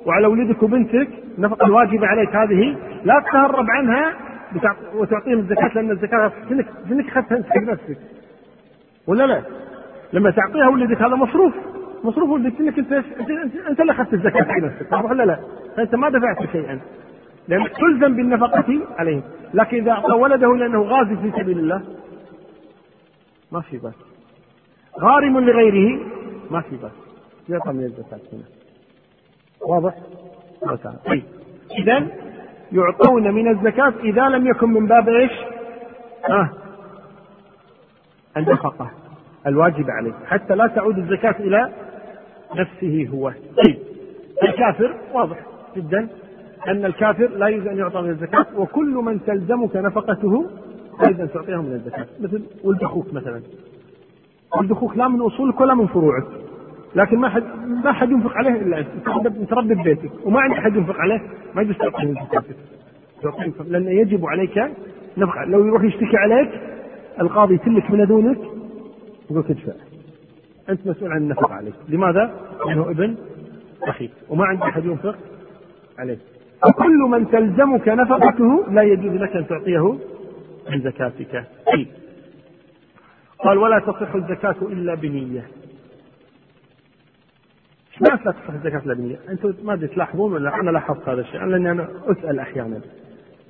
وعلى 0.07 0.27
ولدك 0.27 0.63
وبنتك 0.63 1.09
النفقة 1.39 1.67
الواجبة 1.67 2.07
عليك 2.07 2.37
هذه 2.37 2.77
لا 3.05 3.21
تتهرب 3.21 3.67
عنها 3.71 4.15
وتعطيهم 4.95 5.39
الزكاة 5.39 5.69
لأن 5.75 5.91
الزكاة 5.91 6.33
كأنك 6.49 7.09
أخذتها 7.09 7.37
أنت 7.37 7.47
حق 7.47 7.63
نفسك 7.63 7.99
ولا 9.07 9.27
لا؟ 9.27 9.43
لما 10.13 10.31
تعطيها 10.31 10.69
ولدك 10.69 11.03
هذا 11.03 11.15
مصروف 11.15 11.55
مصروف 12.05 12.31
ولدك 12.31 12.61
انك 12.61 12.79
انت 12.79 12.93
انت 13.69 13.81
اللي 13.81 13.93
أخذت 13.93 14.15
الزكاة 14.15 14.43
حق 14.43 14.59
نفسك 14.63 15.11
ولا 15.11 15.23
لا؟ 15.23 15.39
فأنت 15.77 15.95
ما 15.95 16.09
دفعت 16.09 16.51
شيئا. 16.53 16.81
لانك 17.49 17.71
تلزم 17.77 18.17
بالنفقة 18.17 18.81
عليهم. 18.99 19.23
لكن 19.55 19.77
إذا 19.77 19.91
أعطى 19.91 20.13
ولده 20.13 20.57
لأنه 20.57 20.83
غازي 20.83 21.17
في 21.17 21.43
سبيل 21.43 21.59
الله 21.59 21.83
ما 23.53 23.61
في 23.61 23.79
بس 23.79 23.95
غارم 25.01 25.39
لغيره 25.39 26.01
ما 26.51 26.61
في 26.61 26.77
بس 26.77 26.93
يعطى 27.49 27.73
من 27.73 27.85
الزكاة 27.85 28.21
هنا. 28.33 28.45
واضح؟ 29.61 29.95
طيب. 31.07 31.23
اذا 31.79 32.07
يعطون 32.73 33.35
من 33.35 33.49
الزكاة 33.49 33.93
إذا 34.05 34.29
لم 34.29 34.47
يكن 34.47 34.69
من 34.69 34.87
باب 34.87 35.09
إيش؟ 35.09 35.33
آه. 36.31 36.51
النفقة 38.37 38.91
الواجب 39.47 39.91
عليه. 39.91 40.13
حتى 40.27 40.55
لا 40.55 40.67
تعود 40.67 40.99
الزكاة 40.99 41.35
إلى 41.41 41.73
نفسه 42.57 43.09
هو. 43.15 43.33
طيب 43.65 43.77
الكافر 44.43 44.95
واضح 45.15 45.37
جدا 45.77 46.09
أن 46.69 46.85
الكافر 46.85 47.29
لا 47.29 47.49
يجوز 47.49 47.67
أن 47.67 47.79
يعطى 47.79 48.03
من 48.03 48.11
الزكاة 48.11 48.47
وكل 48.57 48.95
من 48.95 49.25
تلزمك 49.27 49.77
نفقته 49.77 50.51
لا 51.03 51.09
أن 51.09 51.29
تعطيه 51.35 51.57
من 51.63 51.73
الزكاة. 51.73 52.07
مثل 52.21 52.43
ولد 52.65 52.83
أخوك 52.85 53.15
مثلا. 53.15 53.43
ولد 54.59 54.71
أخوك 54.73 54.97
لا 54.97 55.09
من 55.09 55.21
أصولك 55.21 55.61
ولا 55.61 55.75
من 55.75 55.87
فروعك. 55.87 56.25
لكن 56.97 57.19
ما 57.19 57.29
حد 57.29 57.43
ما 57.85 57.93
حد 57.93 58.11
ينفق 58.11 58.33
عليه 58.33 58.51
إلا 58.51 58.79
أنت. 58.79 58.89
متربي 59.41 59.75
ببيتك 59.75 60.11
وما 60.25 60.41
عندك 60.41 60.57
حد 60.57 60.77
ينفق 60.77 60.97
عليه 60.97 61.21
ما 61.55 61.63
يجوز 61.63 61.77
تعطيه 61.77 62.07
من 62.09 62.15
زكاتك 62.15 62.57
لأن 63.69 63.89
يجب 63.89 64.27
عليك 64.27 64.59
نفقة. 65.17 65.45
لو 65.45 65.67
يروح 65.67 65.85
يشتكي 65.85 66.17
عليك 66.17 66.51
القاضي 67.21 67.55
يتلك 67.55 67.91
من 67.91 68.07
دونك 68.07 68.39
يقول 69.31 69.45
تدفع 69.45 69.73
أنت 70.69 70.87
مسؤول 70.87 71.13
عن 71.13 71.19
النفقة 71.19 71.55
عليه 71.55 71.73
لماذا؟ 71.89 72.35
لأنه 72.67 72.91
ابن 72.91 73.17
أخيك. 73.83 74.11
وما 74.29 74.45
عندك 74.45 74.63
أحد 74.63 74.85
ينفق 74.85 75.17
عليه. 75.99 76.19
وكل 76.69 76.99
من 77.11 77.31
تلزمك 77.31 77.89
نفقته 77.89 78.65
لا 78.71 78.83
يجوز 78.83 79.13
لك 79.13 79.37
أن 79.37 79.47
تعطيه 79.47 79.99
من 80.71 80.81
زكاتك. 80.81 81.45
طيب 81.73 81.87
قال 83.39 83.59
ولا 83.59 83.79
تصح 83.79 84.15
الزكاة 84.15 84.57
إلا 84.63 84.95
بنية. 84.95 85.49
ما 88.01 88.17
تصح 88.17 88.51
الزكاة 88.51 88.83
إلا 88.87 88.95
بنية؟ 88.95 89.19
أنتم 89.29 89.55
ما 89.63 89.73
أدري 89.73 89.89
تلاحظون 89.89 90.33
ولا 90.33 90.61
أنا 90.61 90.71
لاحظت 90.71 91.09
هذا 91.09 91.21
الشيء. 91.21 91.45
لأني 91.45 91.71
أنا 91.71 91.89
أسأل 92.07 92.39
أحيانا. 92.39 92.81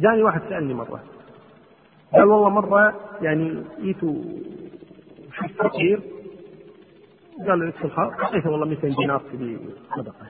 جاني 0.00 0.22
واحد 0.22 0.40
سألني 0.48 0.74
مرة. 0.74 1.00
قال 2.12 2.24
والله 2.24 2.48
مرة 2.48 2.94
يعني 3.22 3.62
جيتوا 3.82 4.14
فقير 5.58 6.00
قال 7.46 7.58
له 7.58 7.70
خاص 7.70 8.12
اعطيته 8.20 8.50
والله 8.50 8.66
200 8.66 8.88
دينار 8.88 9.18
في 9.18 9.58
صدقة 9.96 10.26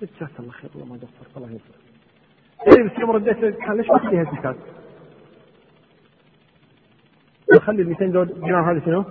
قلت 0.00 0.10
جزاك 0.16 0.40
الله 0.40 0.50
خير 0.52 0.70
والله 0.74 0.86
ما 0.94 0.96
قصرت 0.96 1.36
الله 1.36 1.48
يسر 1.50 1.74
اي 2.68 2.88
بس 2.88 2.98
يوم 3.00 3.10
رديت 3.10 3.36
قال 3.36 3.76
ليش 3.76 3.86
ما 3.90 3.98
تخليها 3.98 4.24
زكاة؟ 4.24 4.56
خلي 7.60 7.82
ال 7.82 7.88
200 7.88 8.06
دينار 8.06 8.72
هذه 8.72 8.84
شنو؟ 8.84 9.04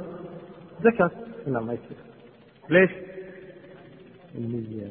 زكاة 0.83 1.11
لا 1.47 1.59
ما 1.59 1.73
يصير 1.73 1.97
ليش؟ 2.69 2.91
النية 4.35 4.87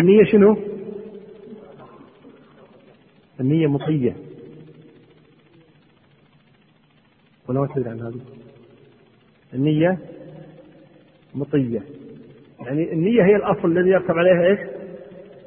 النية 0.00 0.24
شنو؟ 0.32 0.56
النية 3.40 3.66
مطية 3.66 4.16
ولا 7.48 7.60
ما 7.60 7.66
تدري 7.74 7.90
عن 7.90 8.00
هذه؟ 8.00 8.20
النية 9.54 9.98
مطية. 11.34 11.82
يعني 12.60 12.92
النية 12.92 13.22
هي 13.24 13.36
الأصل 13.36 13.78
الذي 13.78 13.90
يركب 13.90 14.18
عليها 14.18 14.46
إيش؟ 14.46 14.58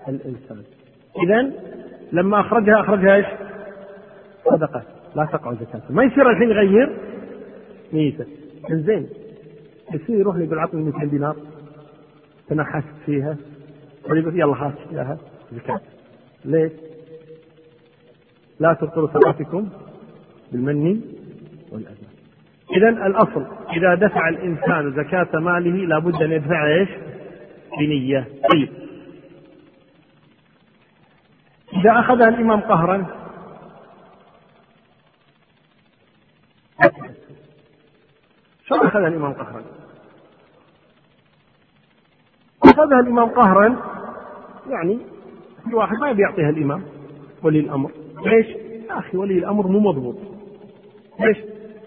الإنسان. 0.07 0.63
إذا 1.23 1.51
لما 2.11 2.39
أخرجها 2.39 2.79
أخرجها 2.79 3.15
إيش؟ 3.15 3.25
صدقة. 4.45 4.83
لا 5.15 5.25
تقع 5.25 5.53
زكاة 5.53 5.81
ما 5.89 6.03
يصير 6.03 6.29
الحين 6.29 6.49
يغير؟ 6.49 6.97
نيته. 7.93 8.25
زين 8.71 9.09
يصير 9.93 10.19
يروح 10.19 10.37
يقول 10.37 10.59
عطني 10.59 10.83
200 10.83 11.05
دينار. 11.05 11.35
تنحست 12.47 12.87
فيها. 13.05 13.37
ويقول 14.09 14.39
يلا 14.39 14.53
هات 14.53 14.73
إياها. 14.91 15.17
زكاة 15.51 15.81
ليش؟ 16.45 16.71
لا 18.59 18.73
تبطلوا 18.73 19.07
صلاتكم 19.07 19.69
بالمن 20.51 21.01
والأذى. 21.71 22.00
إذا 22.77 22.89
الأصل 22.89 23.45
إذا 23.73 23.95
دفع 23.95 24.29
الإنسان 24.29 24.91
زكاة 24.91 25.39
ماله 25.39 25.85
لابد 25.85 26.21
أن 26.21 26.31
يدفع 26.31 26.67
إيش؟ 26.67 26.89
بنية 27.79 28.27
طيب 28.53 28.69
إذا 31.73 31.99
أخذها 31.99 32.29
الإمام 32.29 32.59
قهرا 32.59 33.05
شو 38.67 38.75
أخذها 38.75 39.07
الإمام 39.07 39.33
قهرا؟ 39.33 39.63
أخذها 42.63 42.99
الإمام 42.99 43.29
قهرا 43.29 43.75
يعني 44.69 44.99
في 45.69 45.75
واحد 45.75 45.97
ما 45.97 46.09
يبي 46.09 46.21
يعطيها 46.21 46.49
الإمام 46.49 46.83
ولي 47.43 47.59
الأمر 47.59 47.91
ليش؟ 48.25 48.47
يا 48.89 48.99
أخي 48.99 49.17
ولي 49.17 49.37
الأمر 49.37 49.67
مو 49.67 49.79
مضبوط 49.79 50.15
ليش؟ 51.19 51.37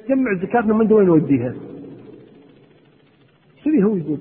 جمع 0.08 0.34
زكاتنا 0.42 0.74
من 0.74 0.92
وين 0.92 1.06
نوديها؟ 1.06 1.54
كذي 3.64 3.84
هو 3.84 3.96
يقول؟ 3.96 4.18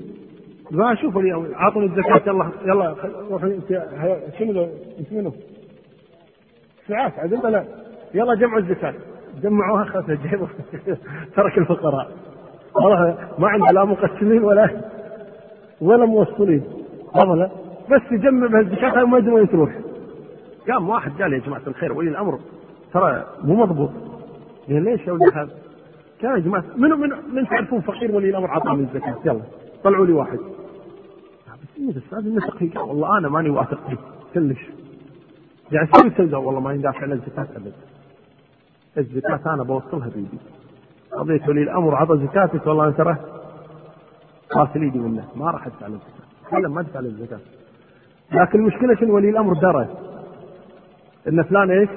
ما 0.72 0.94
أشوف 0.94 1.18
اليوم. 1.18 1.48
اعطني 1.54 1.86
الزكاة 1.86 2.22
يلا 2.28 2.52
يلا 2.66 2.96
روح 3.32 3.44
أنت 3.44 3.84
شنو 4.40 4.68
منو؟ 5.12 5.32
ساعات 6.88 7.14
عاد 7.20 7.34
لا. 7.34 7.66
يلا 8.14 8.36
جمعوا 8.36 8.60
الزكاة. 8.60 8.94
جمعوها 9.44 9.84
اخذها 9.84 10.16
جيبه 10.16 10.48
ترك 11.36 11.58
الفقراء. 11.58 12.12
والله 12.76 13.18
ما 13.40 13.48
عنده 13.48 13.72
لا 13.72 13.86
مقسمين 13.86 14.44
ولا 14.44 14.82
ولا 15.82 16.06
موصلين. 16.06 16.64
والله 17.16 17.52
بس 17.92 18.12
يجمع 18.12 18.48
بها 18.48 18.62
الزكاة 18.62 19.06
ما 19.06 19.18
يدري 19.18 19.32
وين 19.32 19.50
تروح. 19.50 19.72
قام 20.68 20.90
واحد 20.90 21.22
قال 21.22 21.34
يا 21.34 21.40
جماعة 21.40 21.62
الخير 21.68 21.94
ولي 21.94 22.10
الأمر 22.10 22.40
ترى 22.94 23.26
مو 23.44 23.56
مضبوط. 23.56 23.90
ليش 24.68 25.08
يا 25.08 25.12
ولد 25.12 25.34
هذا؟ 25.34 25.50
يا 26.24 26.40
جماعة 26.40 26.64
منو 26.78 26.98
من 26.98 27.10
من 27.34 27.48
تعرفون 27.48 27.82
فقير 27.82 28.16
ولي 28.16 28.30
الأمر 28.30 28.52
عطى 28.52 28.70
من 28.70 28.84
الزكاة؟ 28.84 29.16
يلا 29.26 29.42
طلعوا 29.84 30.06
لي 30.06 30.14
واحد. 30.14 30.40
بس 31.90 31.96
بس 31.96 32.14
النسق 32.14 32.58
فيه 32.58 32.80
والله 32.80 33.18
أنا 33.18 33.30
ماني 33.30 33.50
واثق 33.50 33.90
فيه 33.90 33.98
كلش. 34.34 34.60
يعني 35.72 35.90
سوي 35.96 36.12
سوداء 36.18 36.40
والله 36.40 36.60
ما 36.60 36.74
يندافع 36.74 37.02
عن 37.02 37.12
الزكاة 37.12 37.48
ابدا 37.56 37.72
الزكاة 38.98 39.54
أنا 39.54 39.64
بوصلها 39.64 40.10
بيدي. 40.16 40.38
قضية 41.12 41.42
ولي 41.48 41.64
الأمر 41.64 41.96
عطى 41.96 42.18
زكاتك. 42.18 42.68
والله 42.68 42.84
أنا 42.84 42.92
ترى 42.92 43.18
غاسل 44.58 44.82
إيدي 44.82 45.00
منه. 45.00 45.28
ما 45.36 45.52
راح 45.52 45.68
أدفع 45.68 45.88
له 45.88 45.94
الزكاة. 45.94 46.50
فعلا 46.52 46.70
ما 46.70 46.82
أدفع 46.82 47.00
له 47.00 47.08
الزكاة. 47.08 47.40
لكن 48.32 48.60
المشكلة 48.60 48.96
شنو؟ 48.96 49.16
ولي 49.16 49.30
الأمر 49.30 49.54
درى. 49.54 49.88
إن 51.28 51.44
فلان 51.44 51.72
إيش؟ 51.72 51.90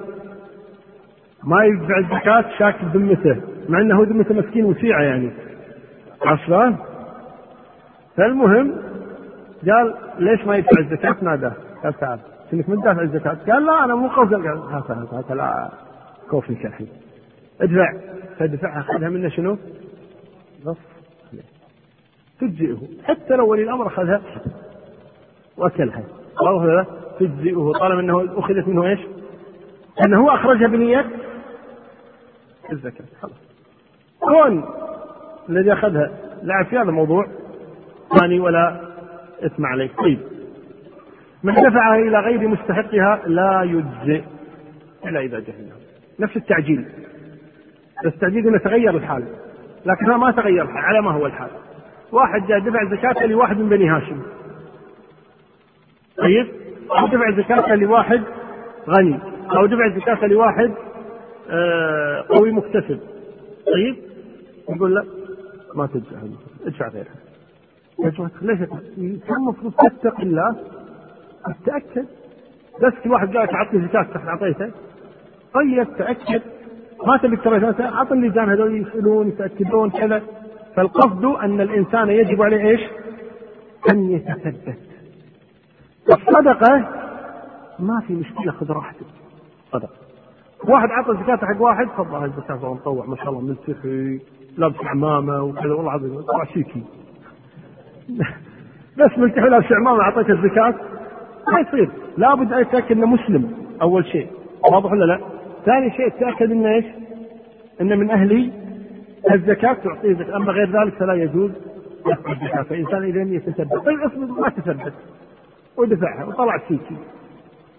ما 1.45 1.64
يدفع 1.64 1.99
الزكاة 1.99 2.59
شاك 2.59 2.85
بذمته. 2.85 3.56
مع 3.69 3.81
إنه 3.81 4.03
ذمته 4.03 4.35
مسكين 4.35 4.64
وسيعه 4.64 5.03
يعني. 5.03 5.31
عرفت 6.23 6.47
شلون؟ 6.47 6.77
فالمهم 8.17 8.75
قال 9.67 9.95
ليش 10.19 10.47
ما 10.47 10.57
يدفع 10.57 10.81
الزكاة؟ 10.81 11.17
ناداه 11.23 11.53
قال 11.85 11.95
تعال. 11.95 12.19
إنك 12.53 12.69
من 12.69 12.81
دافع 12.81 13.03
الزكاة؟ 13.03 13.37
قال 13.53 13.67
لا 13.67 13.85
أنا 13.85 13.95
مو 13.95 14.09
قصدي. 14.09 14.35
قال 14.35 14.47
هات 14.47 14.91
هات 14.91 15.14
هات 15.14 15.33
لا 15.33 15.71
كوفي 16.31 16.51
الحين 16.51 16.89
ادفع. 17.61 17.93
فدفعها 18.39 18.81
أخذها 18.81 19.09
منه 19.09 19.29
شنو؟ 19.29 19.59
نص 20.67 20.77
تجزئه. 22.41 22.79
حتى 23.05 23.35
لو 23.35 23.49
ولي 23.49 23.62
الأمر 23.62 23.87
أخذها 23.87 24.21
وأكلها. 25.57 26.03
واخذها 26.43 26.87
تجزئه. 27.21 27.73
طالما 27.81 28.01
إنه 28.01 28.39
أخذت 28.39 28.69
منه 28.69 28.87
إيش؟ 28.87 29.01
إنه 30.07 30.23
هو 30.23 30.31
أخرجها 30.31 30.69
بنية 30.69 31.07
الزكاة. 32.73 33.05
خلاص. 33.21 33.46
كون 34.29 34.64
الذي 35.49 35.72
أخذها. 35.72 36.11
لعب 36.43 36.66
في 36.66 36.77
هذا 36.77 36.89
الموضوع 36.89 37.27
ثاني 38.20 38.41
ولا 38.41 38.81
إثم 39.47 39.66
عليه. 39.66 39.91
طيب. 39.99 40.18
من 41.43 41.55
دفعها 41.55 41.97
إلى 41.97 42.20
غير 42.20 42.49
مستحقها 42.49 43.22
لا 43.27 43.62
يجزئ 43.62 44.22
إلا 45.07 45.20
إذا 45.20 45.39
جهلناه 45.39 45.77
نفس 46.20 46.37
التعجيل. 46.37 46.85
بس 48.05 48.12
التعجيل 48.12 48.49
إنه 48.49 48.59
تغير 48.59 48.97
الحال. 48.97 49.24
لكن 49.87 50.07
ما 50.07 50.31
تغير 50.31 50.62
الحال 50.62 50.85
على 50.85 51.03
ما 51.03 51.11
هو 51.11 51.27
الحال. 51.27 51.51
واحد 52.12 52.47
جاء 52.47 52.59
دفع 52.59 52.85
زكاته 52.85 53.27
لواحد 53.27 53.59
من 53.59 53.68
بني 53.68 53.89
هاشم. 53.89 54.22
طيب. 56.16 56.47
أو 56.99 57.07
دفع 57.07 57.31
زكاته 57.31 57.74
لواحد 57.74 58.22
غني. 58.89 59.18
أو 59.57 59.66
دفع 59.66 59.89
زكاته 59.89 60.27
لواحد 60.27 60.72
آه 61.51 62.24
قوي 62.29 62.53
مكتسب. 62.53 63.01
طيب. 63.74 64.06
يقول 64.71 64.95
لا 64.95 65.05
ما 65.75 65.87
تدفع 65.87 66.17
ادفع 66.67 66.89
غيرها. 66.89 67.14
ليش 67.99 68.17
كان 69.21 69.37
المفروض 69.37 69.73
تتقي 69.73 70.23
الله. 70.23 70.57
تتأكد 71.64 72.07
بس 72.83 72.93
في 73.03 73.09
واحد 73.09 73.37
قال 73.37 73.49
تعطني 73.49 73.89
زكاة 73.89 74.29
أعطيته. 74.29 74.71
طيب 75.55 75.97
تأكد 75.99 76.43
ما 77.07 77.17
تبي 77.17 77.37
ترى 77.37 77.87
أعط 77.89 78.12
اللجان 78.12 78.49
هذول 78.49 78.81
يسألون 78.81 79.29
يتأكدون 79.29 79.91
كذا. 79.91 80.23
فالقصد 80.77 81.25
أن 81.25 81.61
الإنسان 81.61 82.09
يجب 82.09 82.43
عليه 82.43 82.69
إيش؟ 82.69 82.81
أن 83.91 84.11
يتثبت. 84.11 84.79
الصدقة 86.09 86.77
ما 87.79 88.01
في 88.07 88.14
مشكلة 88.14 88.53
خذ 88.53 88.71
راحتك. 88.71 89.07
صدقة. 89.73 90.06
واحد 90.65 90.89
عطى 90.91 91.13
زكاة 91.23 91.47
حق 91.47 91.63
واحد 91.63 91.87
تفضل 91.87 92.15
هاي 92.15 92.25
الزكاة 92.25 92.75
مطوع 92.75 93.07
ما 93.07 93.17
شاء 93.17 93.29
الله 93.29 93.41
ملتحي 93.41 94.21
لابس 94.59 94.77
عمامة 94.85 95.43
وكذا 95.43 95.73
والله 95.73 95.83
العظيم 95.97 96.21
طلع 96.21 96.45
شيكي 96.45 96.83
بس 98.99 99.19
ملتحي 99.19 99.49
لابس 99.49 99.73
عمامة 99.73 100.01
أعطيته 100.01 100.33
الزكاة. 100.33 100.75
ما 101.53 101.61
يصير. 101.61 101.91
لابد 102.17 102.53
أن 102.53 102.61
يتأكد 102.61 102.93
أنه 102.97 103.07
مسلم 103.07 103.53
أول 103.83 104.07
شيء. 104.07 104.29
واضح 104.73 104.93
ولا 104.93 105.05
لا؟ 105.05 105.21
ثاني 105.65 105.91
شيء 105.91 106.09
تأكد 106.09 106.51
أنه 106.51 106.75
إيش؟ 106.75 106.85
أنه 107.81 107.97
من 107.97 108.11
أهلي. 108.11 108.53
الزكاة 109.33 109.73
تعطيه 109.73 110.15
زكاة 110.15 110.37
أما 110.37 110.53
غير 110.53 110.83
ذلك 110.83 110.95
فلا 110.95 111.15
يجوز 111.15 111.51
دفع 112.07 112.33
الزكاة. 112.33 112.63
فإنسان 112.63 113.03
إذا 113.03 113.23
يتثبت 113.23 113.85
طيب 113.87 114.01
اصبر 114.01 114.41
ما 114.41 114.49
تثبت. 114.49 114.93
ودفعها 115.77 116.25
وطلع 116.25 116.59
سيكي 116.69 116.97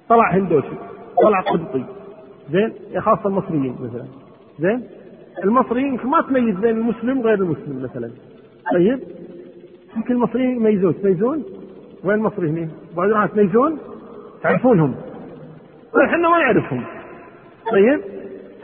طلع 0.10 0.32
هندوسي 0.34 0.78
طلع 1.24 1.42
قبطي. 1.42 1.86
زين؟ 2.52 2.74
يا 2.92 3.02
خاصة 3.02 3.28
المصريين 3.30 3.76
مثلا. 3.82 4.06
زين؟ 4.60 4.84
المصريين 5.44 5.88
يمكن 5.88 6.08
ما 6.08 6.22
تميز 6.22 6.56
بين 6.56 6.78
المسلم 6.78 7.20
وغير 7.20 7.34
المسلم 7.34 7.84
مثلا. 7.84 8.12
طيب؟ 8.74 9.00
يمكن 9.98 10.14
المصريين 10.14 10.56
يميزون. 10.56 11.02
تميزون؟ 11.02 11.44
وين 12.04 12.18
المصري 12.18 12.50
هنا؟ 12.50 12.68
بعض 12.96 13.30
تميزون؟ 13.30 13.78
تعرفونهم. 14.44 14.96
طيب 15.94 16.04
إحنا 16.04 16.30
ما 16.30 16.38
نعرفهم. 16.38 16.84
طيب؟ 17.72 18.02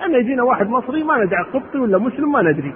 اما 0.05 0.17
يجينا 0.17 0.43
واحد 0.43 0.67
مصري 0.69 1.03
ما 1.03 1.23
ندري 1.23 1.43
قبطي 1.53 1.77
ولا 1.77 1.97
مسلم 1.97 2.31
ما 2.31 2.41
ندري. 2.41 2.73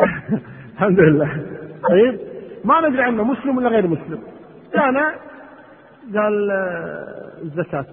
الحمد 0.74 1.00
لله. 1.00 1.46
طيب؟ 1.88 2.18
ما 2.64 2.88
ندري 2.88 3.02
عنه 3.02 3.24
مسلم 3.24 3.56
ولا 3.56 3.68
غير 3.68 3.86
مسلم. 3.86 4.18
كان 4.72 4.96
قال 6.14 6.50
آه، 6.50 7.42
الزكاة. 7.42 7.86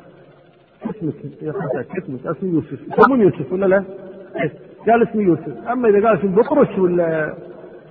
اسمك 0.98 1.42
يا 1.42 1.52
فتاة 1.52 1.98
اسمك 1.98 2.28
اسمي 2.28 2.50
يوسف. 2.50 2.80
يسمون 3.00 3.22
يوسف 3.22 3.54
ولا 3.54 3.66
لا؟ 3.66 3.84
إيه. 4.36 4.52
قال 4.88 5.08
اسمي 5.10 5.24
يوسف. 5.24 5.68
أما 5.68 5.90
إذا 5.90 6.08
قال 6.08 6.20
اسم 6.20 6.28
بطرس 6.28 6.80
ولا 6.80 7.34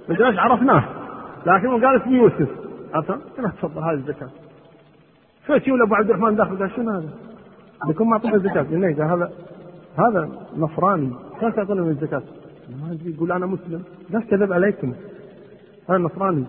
ما 0.09 0.41
عرفناه. 0.41 0.85
لكن 1.47 1.85
قال 1.85 2.03
اسمي 2.03 2.17
يوسف. 2.17 2.49
عرفت؟ 2.95 3.11
قلت 3.11 3.55
تفضل 3.63 3.83
هذه 3.83 3.95
الزكاة. 3.95 4.29
فيجي 5.47 5.83
ابو 5.83 5.95
عبد 5.95 6.11
الرحمن 6.11 6.37
داخل؟ 6.37 6.59
قال 6.59 6.71
شنو 6.77 6.91
هذا؟ 6.91 7.09
بكون 7.89 8.09
معطينا 8.09 8.35
الزكاة 8.35 8.63
قال 8.63 9.03
هذا 9.03 9.31
هذا 9.99 10.29
نصراني. 10.57 11.11
كيف 11.41 11.57
تعطينا 11.57 11.83
من 11.83 11.91
الزكاة؟ 11.91 12.23
ما 12.69 12.97
يقول 13.05 13.33
أنا 13.33 13.47
مسلم. 13.47 13.83
قال 14.13 14.27
كذب 14.27 14.53
عليكم. 14.53 14.93
هذا 15.89 15.99
نصراني. 15.99 16.45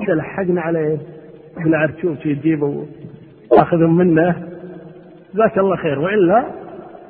إذا 0.00 0.14
لحقنا 0.14 0.60
عليه 0.60 0.98
بالعرشوف 1.56 2.18
في 2.18 2.34
جيبه 2.34 2.86
وآخذهم 3.50 3.96
منه. 3.96 4.51
جزاك 5.34 5.58
الله 5.58 5.76
خير. 5.76 5.98
وإلا 5.98 6.50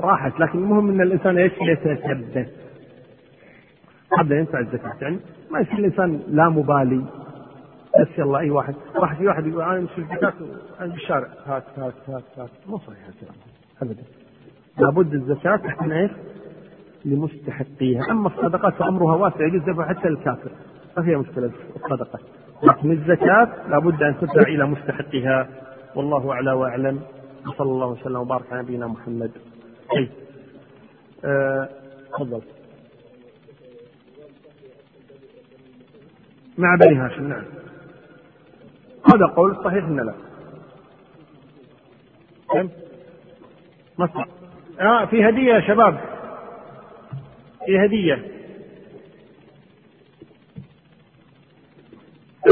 راحت 0.00 0.40
لكن 0.40 0.58
المهم 0.58 0.88
إن 0.90 1.00
الإنسان 1.00 1.38
إيش؟ 1.38 1.52
يتثبت 1.62 2.48
هذا 4.18 4.38
ينفع 4.38 4.58
الزكاة 4.58 4.96
يعني 5.00 5.18
ما 5.50 5.60
يصير 5.60 5.78
الإنسان 5.78 6.20
لا 6.28 6.48
مبالي. 6.48 7.04
بس 8.00 8.08
يلا 8.18 8.38
أي 8.38 8.50
واحد. 8.50 8.74
راح 8.96 9.14
في 9.14 9.26
واحد 9.26 9.46
يقول 9.46 9.62
أنا 9.62 9.78
امشي 9.78 10.00
الزكاة 10.00 10.32
بالشارع 10.80 11.28
هات 11.46 11.64
هات 11.76 11.94
هات 12.08 12.22
هات. 12.38 12.50
مو 12.66 12.78
صحيح 12.78 13.08
الكلام 13.08 13.34
ابدا. 13.82 14.02
لابد 14.78 15.14
الزكاة 15.14 15.56
تكون 15.56 15.92
إيش؟ 15.92 16.10
لمستحقيها. 17.04 18.02
أما 18.10 18.26
الصدقات 18.28 18.74
فأمرها 18.74 19.16
واسع 19.16 19.46
يجوز 19.46 19.80
حتى 19.80 20.08
الكافر 20.08 20.50
ما 20.96 21.02
فيها 21.02 21.18
مشكلة 21.18 21.50
الصدقة. 21.76 22.18
لكن 22.62 22.90
الزكاة 22.90 23.48
لابد 23.68 24.02
أن 24.02 24.14
تدفع 24.20 24.42
إلى 24.42 24.66
مستحقها 24.66 25.48
والله 25.94 26.32
أعلى 26.32 26.52
وأعلم. 26.52 27.00
وصلى 27.46 27.70
الله 27.70 27.86
وسلم 27.86 28.16
وبارك 28.16 28.52
على 28.52 28.62
نبينا 28.62 28.86
محمد. 28.86 29.30
أي 29.96 30.08
آه، 31.24 31.68
تفضل. 32.12 32.42
مع 36.58 36.74
بني 36.80 36.96
هاشم 36.98 37.28
نعم. 37.28 37.44
هذا 39.14 39.26
قول 39.36 39.56
صحيح 39.64 39.84
ان 39.84 39.96
لا؟ 40.06 40.14
كم 42.52 42.68
مصر 43.98 44.24
آه 44.80 45.04
في 45.06 45.28
هدية 45.28 45.54
يا 45.54 45.60
شباب. 45.60 46.00
في 47.66 47.78
هدية. 47.86 48.32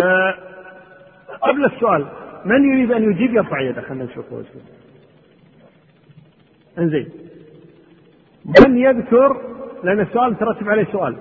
آه 0.04 0.34
قبل 1.42 1.64
السؤال. 1.64 2.19
من 2.44 2.72
يريد 2.72 2.92
أن 2.92 3.10
يجيب؟ 3.10 3.34
يرفع 3.34 3.60
يده 3.60 3.82
خلينا 3.82 4.04
نشوف 4.04 4.24
إنزين. 6.78 7.08
من 8.44 8.78
يذكر 8.78 9.40
لأن 9.84 10.00
السؤال 10.00 10.38
ترتب 10.38 10.68
عليه 10.68 10.84
سؤال. 10.84 11.16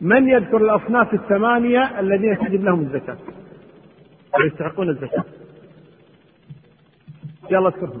من 0.00 0.28
يذكر 0.28 0.56
الأصناف 0.56 1.14
الثمانية 1.14 2.00
الذين 2.00 2.38
تجب 2.38 2.64
لهم 2.64 2.80
الزكاة؟ 2.80 3.16
ويستحقون 4.40 4.88
الزكاة؟ 4.88 5.24
يلا 7.50 7.68
اذكرهم. 7.68 8.00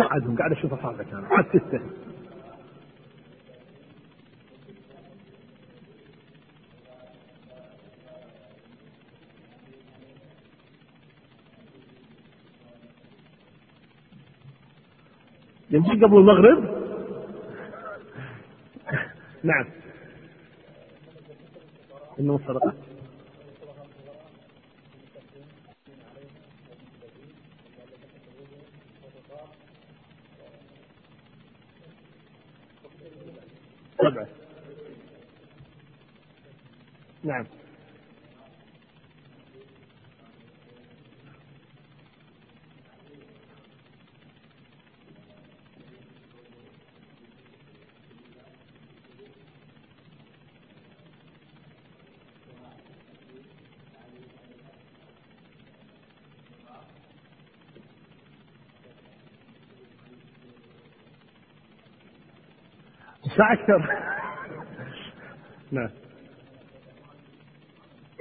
انت 0.00 0.12
عادهم 0.12 0.36
قاعد 0.36 0.52
أشوف 0.52 0.72
اصابعك 0.72 1.08
أنا. 1.12 1.28
عاد 1.30 1.46
سته 1.48 1.80
يمكن 15.70 16.04
قبل 16.04 16.16
المغرب؟ 16.16 16.64
نعم. 19.44 19.64
إنه 22.20 22.34
الصدقه 22.36 22.85
فاكثر 63.36 63.88
نعم. 65.72 65.90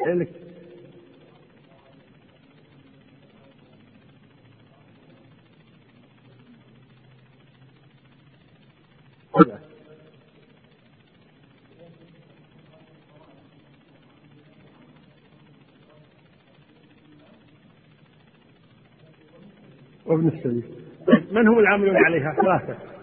إيه 0.08 0.14
لك؟ 0.14 0.30
وابن 20.06 20.28
السبيل. 20.28 20.64
من 21.32 21.48
هم 21.48 21.60
العاملون 21.60 21.98
عليها؟ 21.98 22.34
ثلاثة 22.34 22.95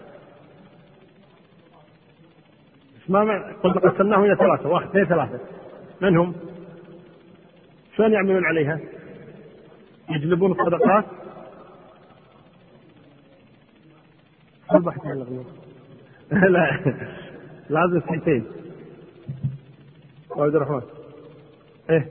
ما 3.13 3.53
قلت 3.63 3.77
قسمناه 3.77 4.25
إلى 4.25 4.35
ثلاثة. 4.35 4.69
واحد 4.69 4.87
اثنين 4.87 5.05
ثلاثة. 5.05 5.39
من 6.01 6.17
هم؟ 6.17 6.35
شلون 7.97 8.13
يعملون 8.13 8.45
عليها؟ 8.45 8.79
يجلبون 10.09 10.51
الصدقات؟ 10.51 11.05
لا 16.31 16.79
لازم 17.69 18.01
سنتين 18.09 18.45
عبد 20.37 20.55
الرحمن 20.55 20.81
إيه. 21.89 22.07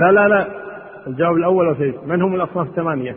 لا 0.00 0.12
لا 0.12 0.28
لا. 0.28 0.60
الجواب 1.06 1.36
الأول 1.36 1.68
وسيد 1.68 1.94
من 2.06 2.22
هم 2.22 2.34
الأصناف 2.34 2.68
الثمانية؟ 2.68 3.16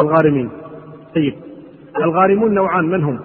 الغارمين. 0.00 0.50
طيب. 1.14 1.34
الغارمون 1.96 2.54
نوعان 2.54 2.84
من 2.84 3.04
هم؟ 3.04 3.20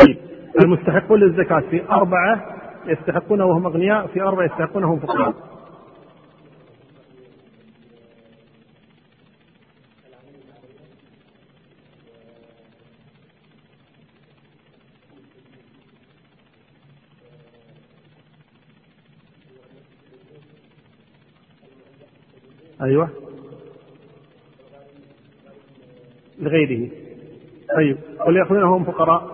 طيب. 0.00 0.16
المستحقون 0.64 1.20
للزكاة 1.20 1.60
في 1.70 1.88
أربعة 1.90 2.54
يستحقون 2.86 3.40
وهم 3.40 3.66
أغنياء 3.66 4.06
في 4.06 4.22
أربعة 4.22 4.44
يستحقون 4.44 4.84
وهم 4.84 4.98
فقراء. 4.98 5.34
أيوه. 22.82 23.23
لغيره. 26.44 26.88
طيب 27.76 27.96
وليأخذون 28.26 28.62
هم 28.62 28.84
فقراء. 28.84 29.33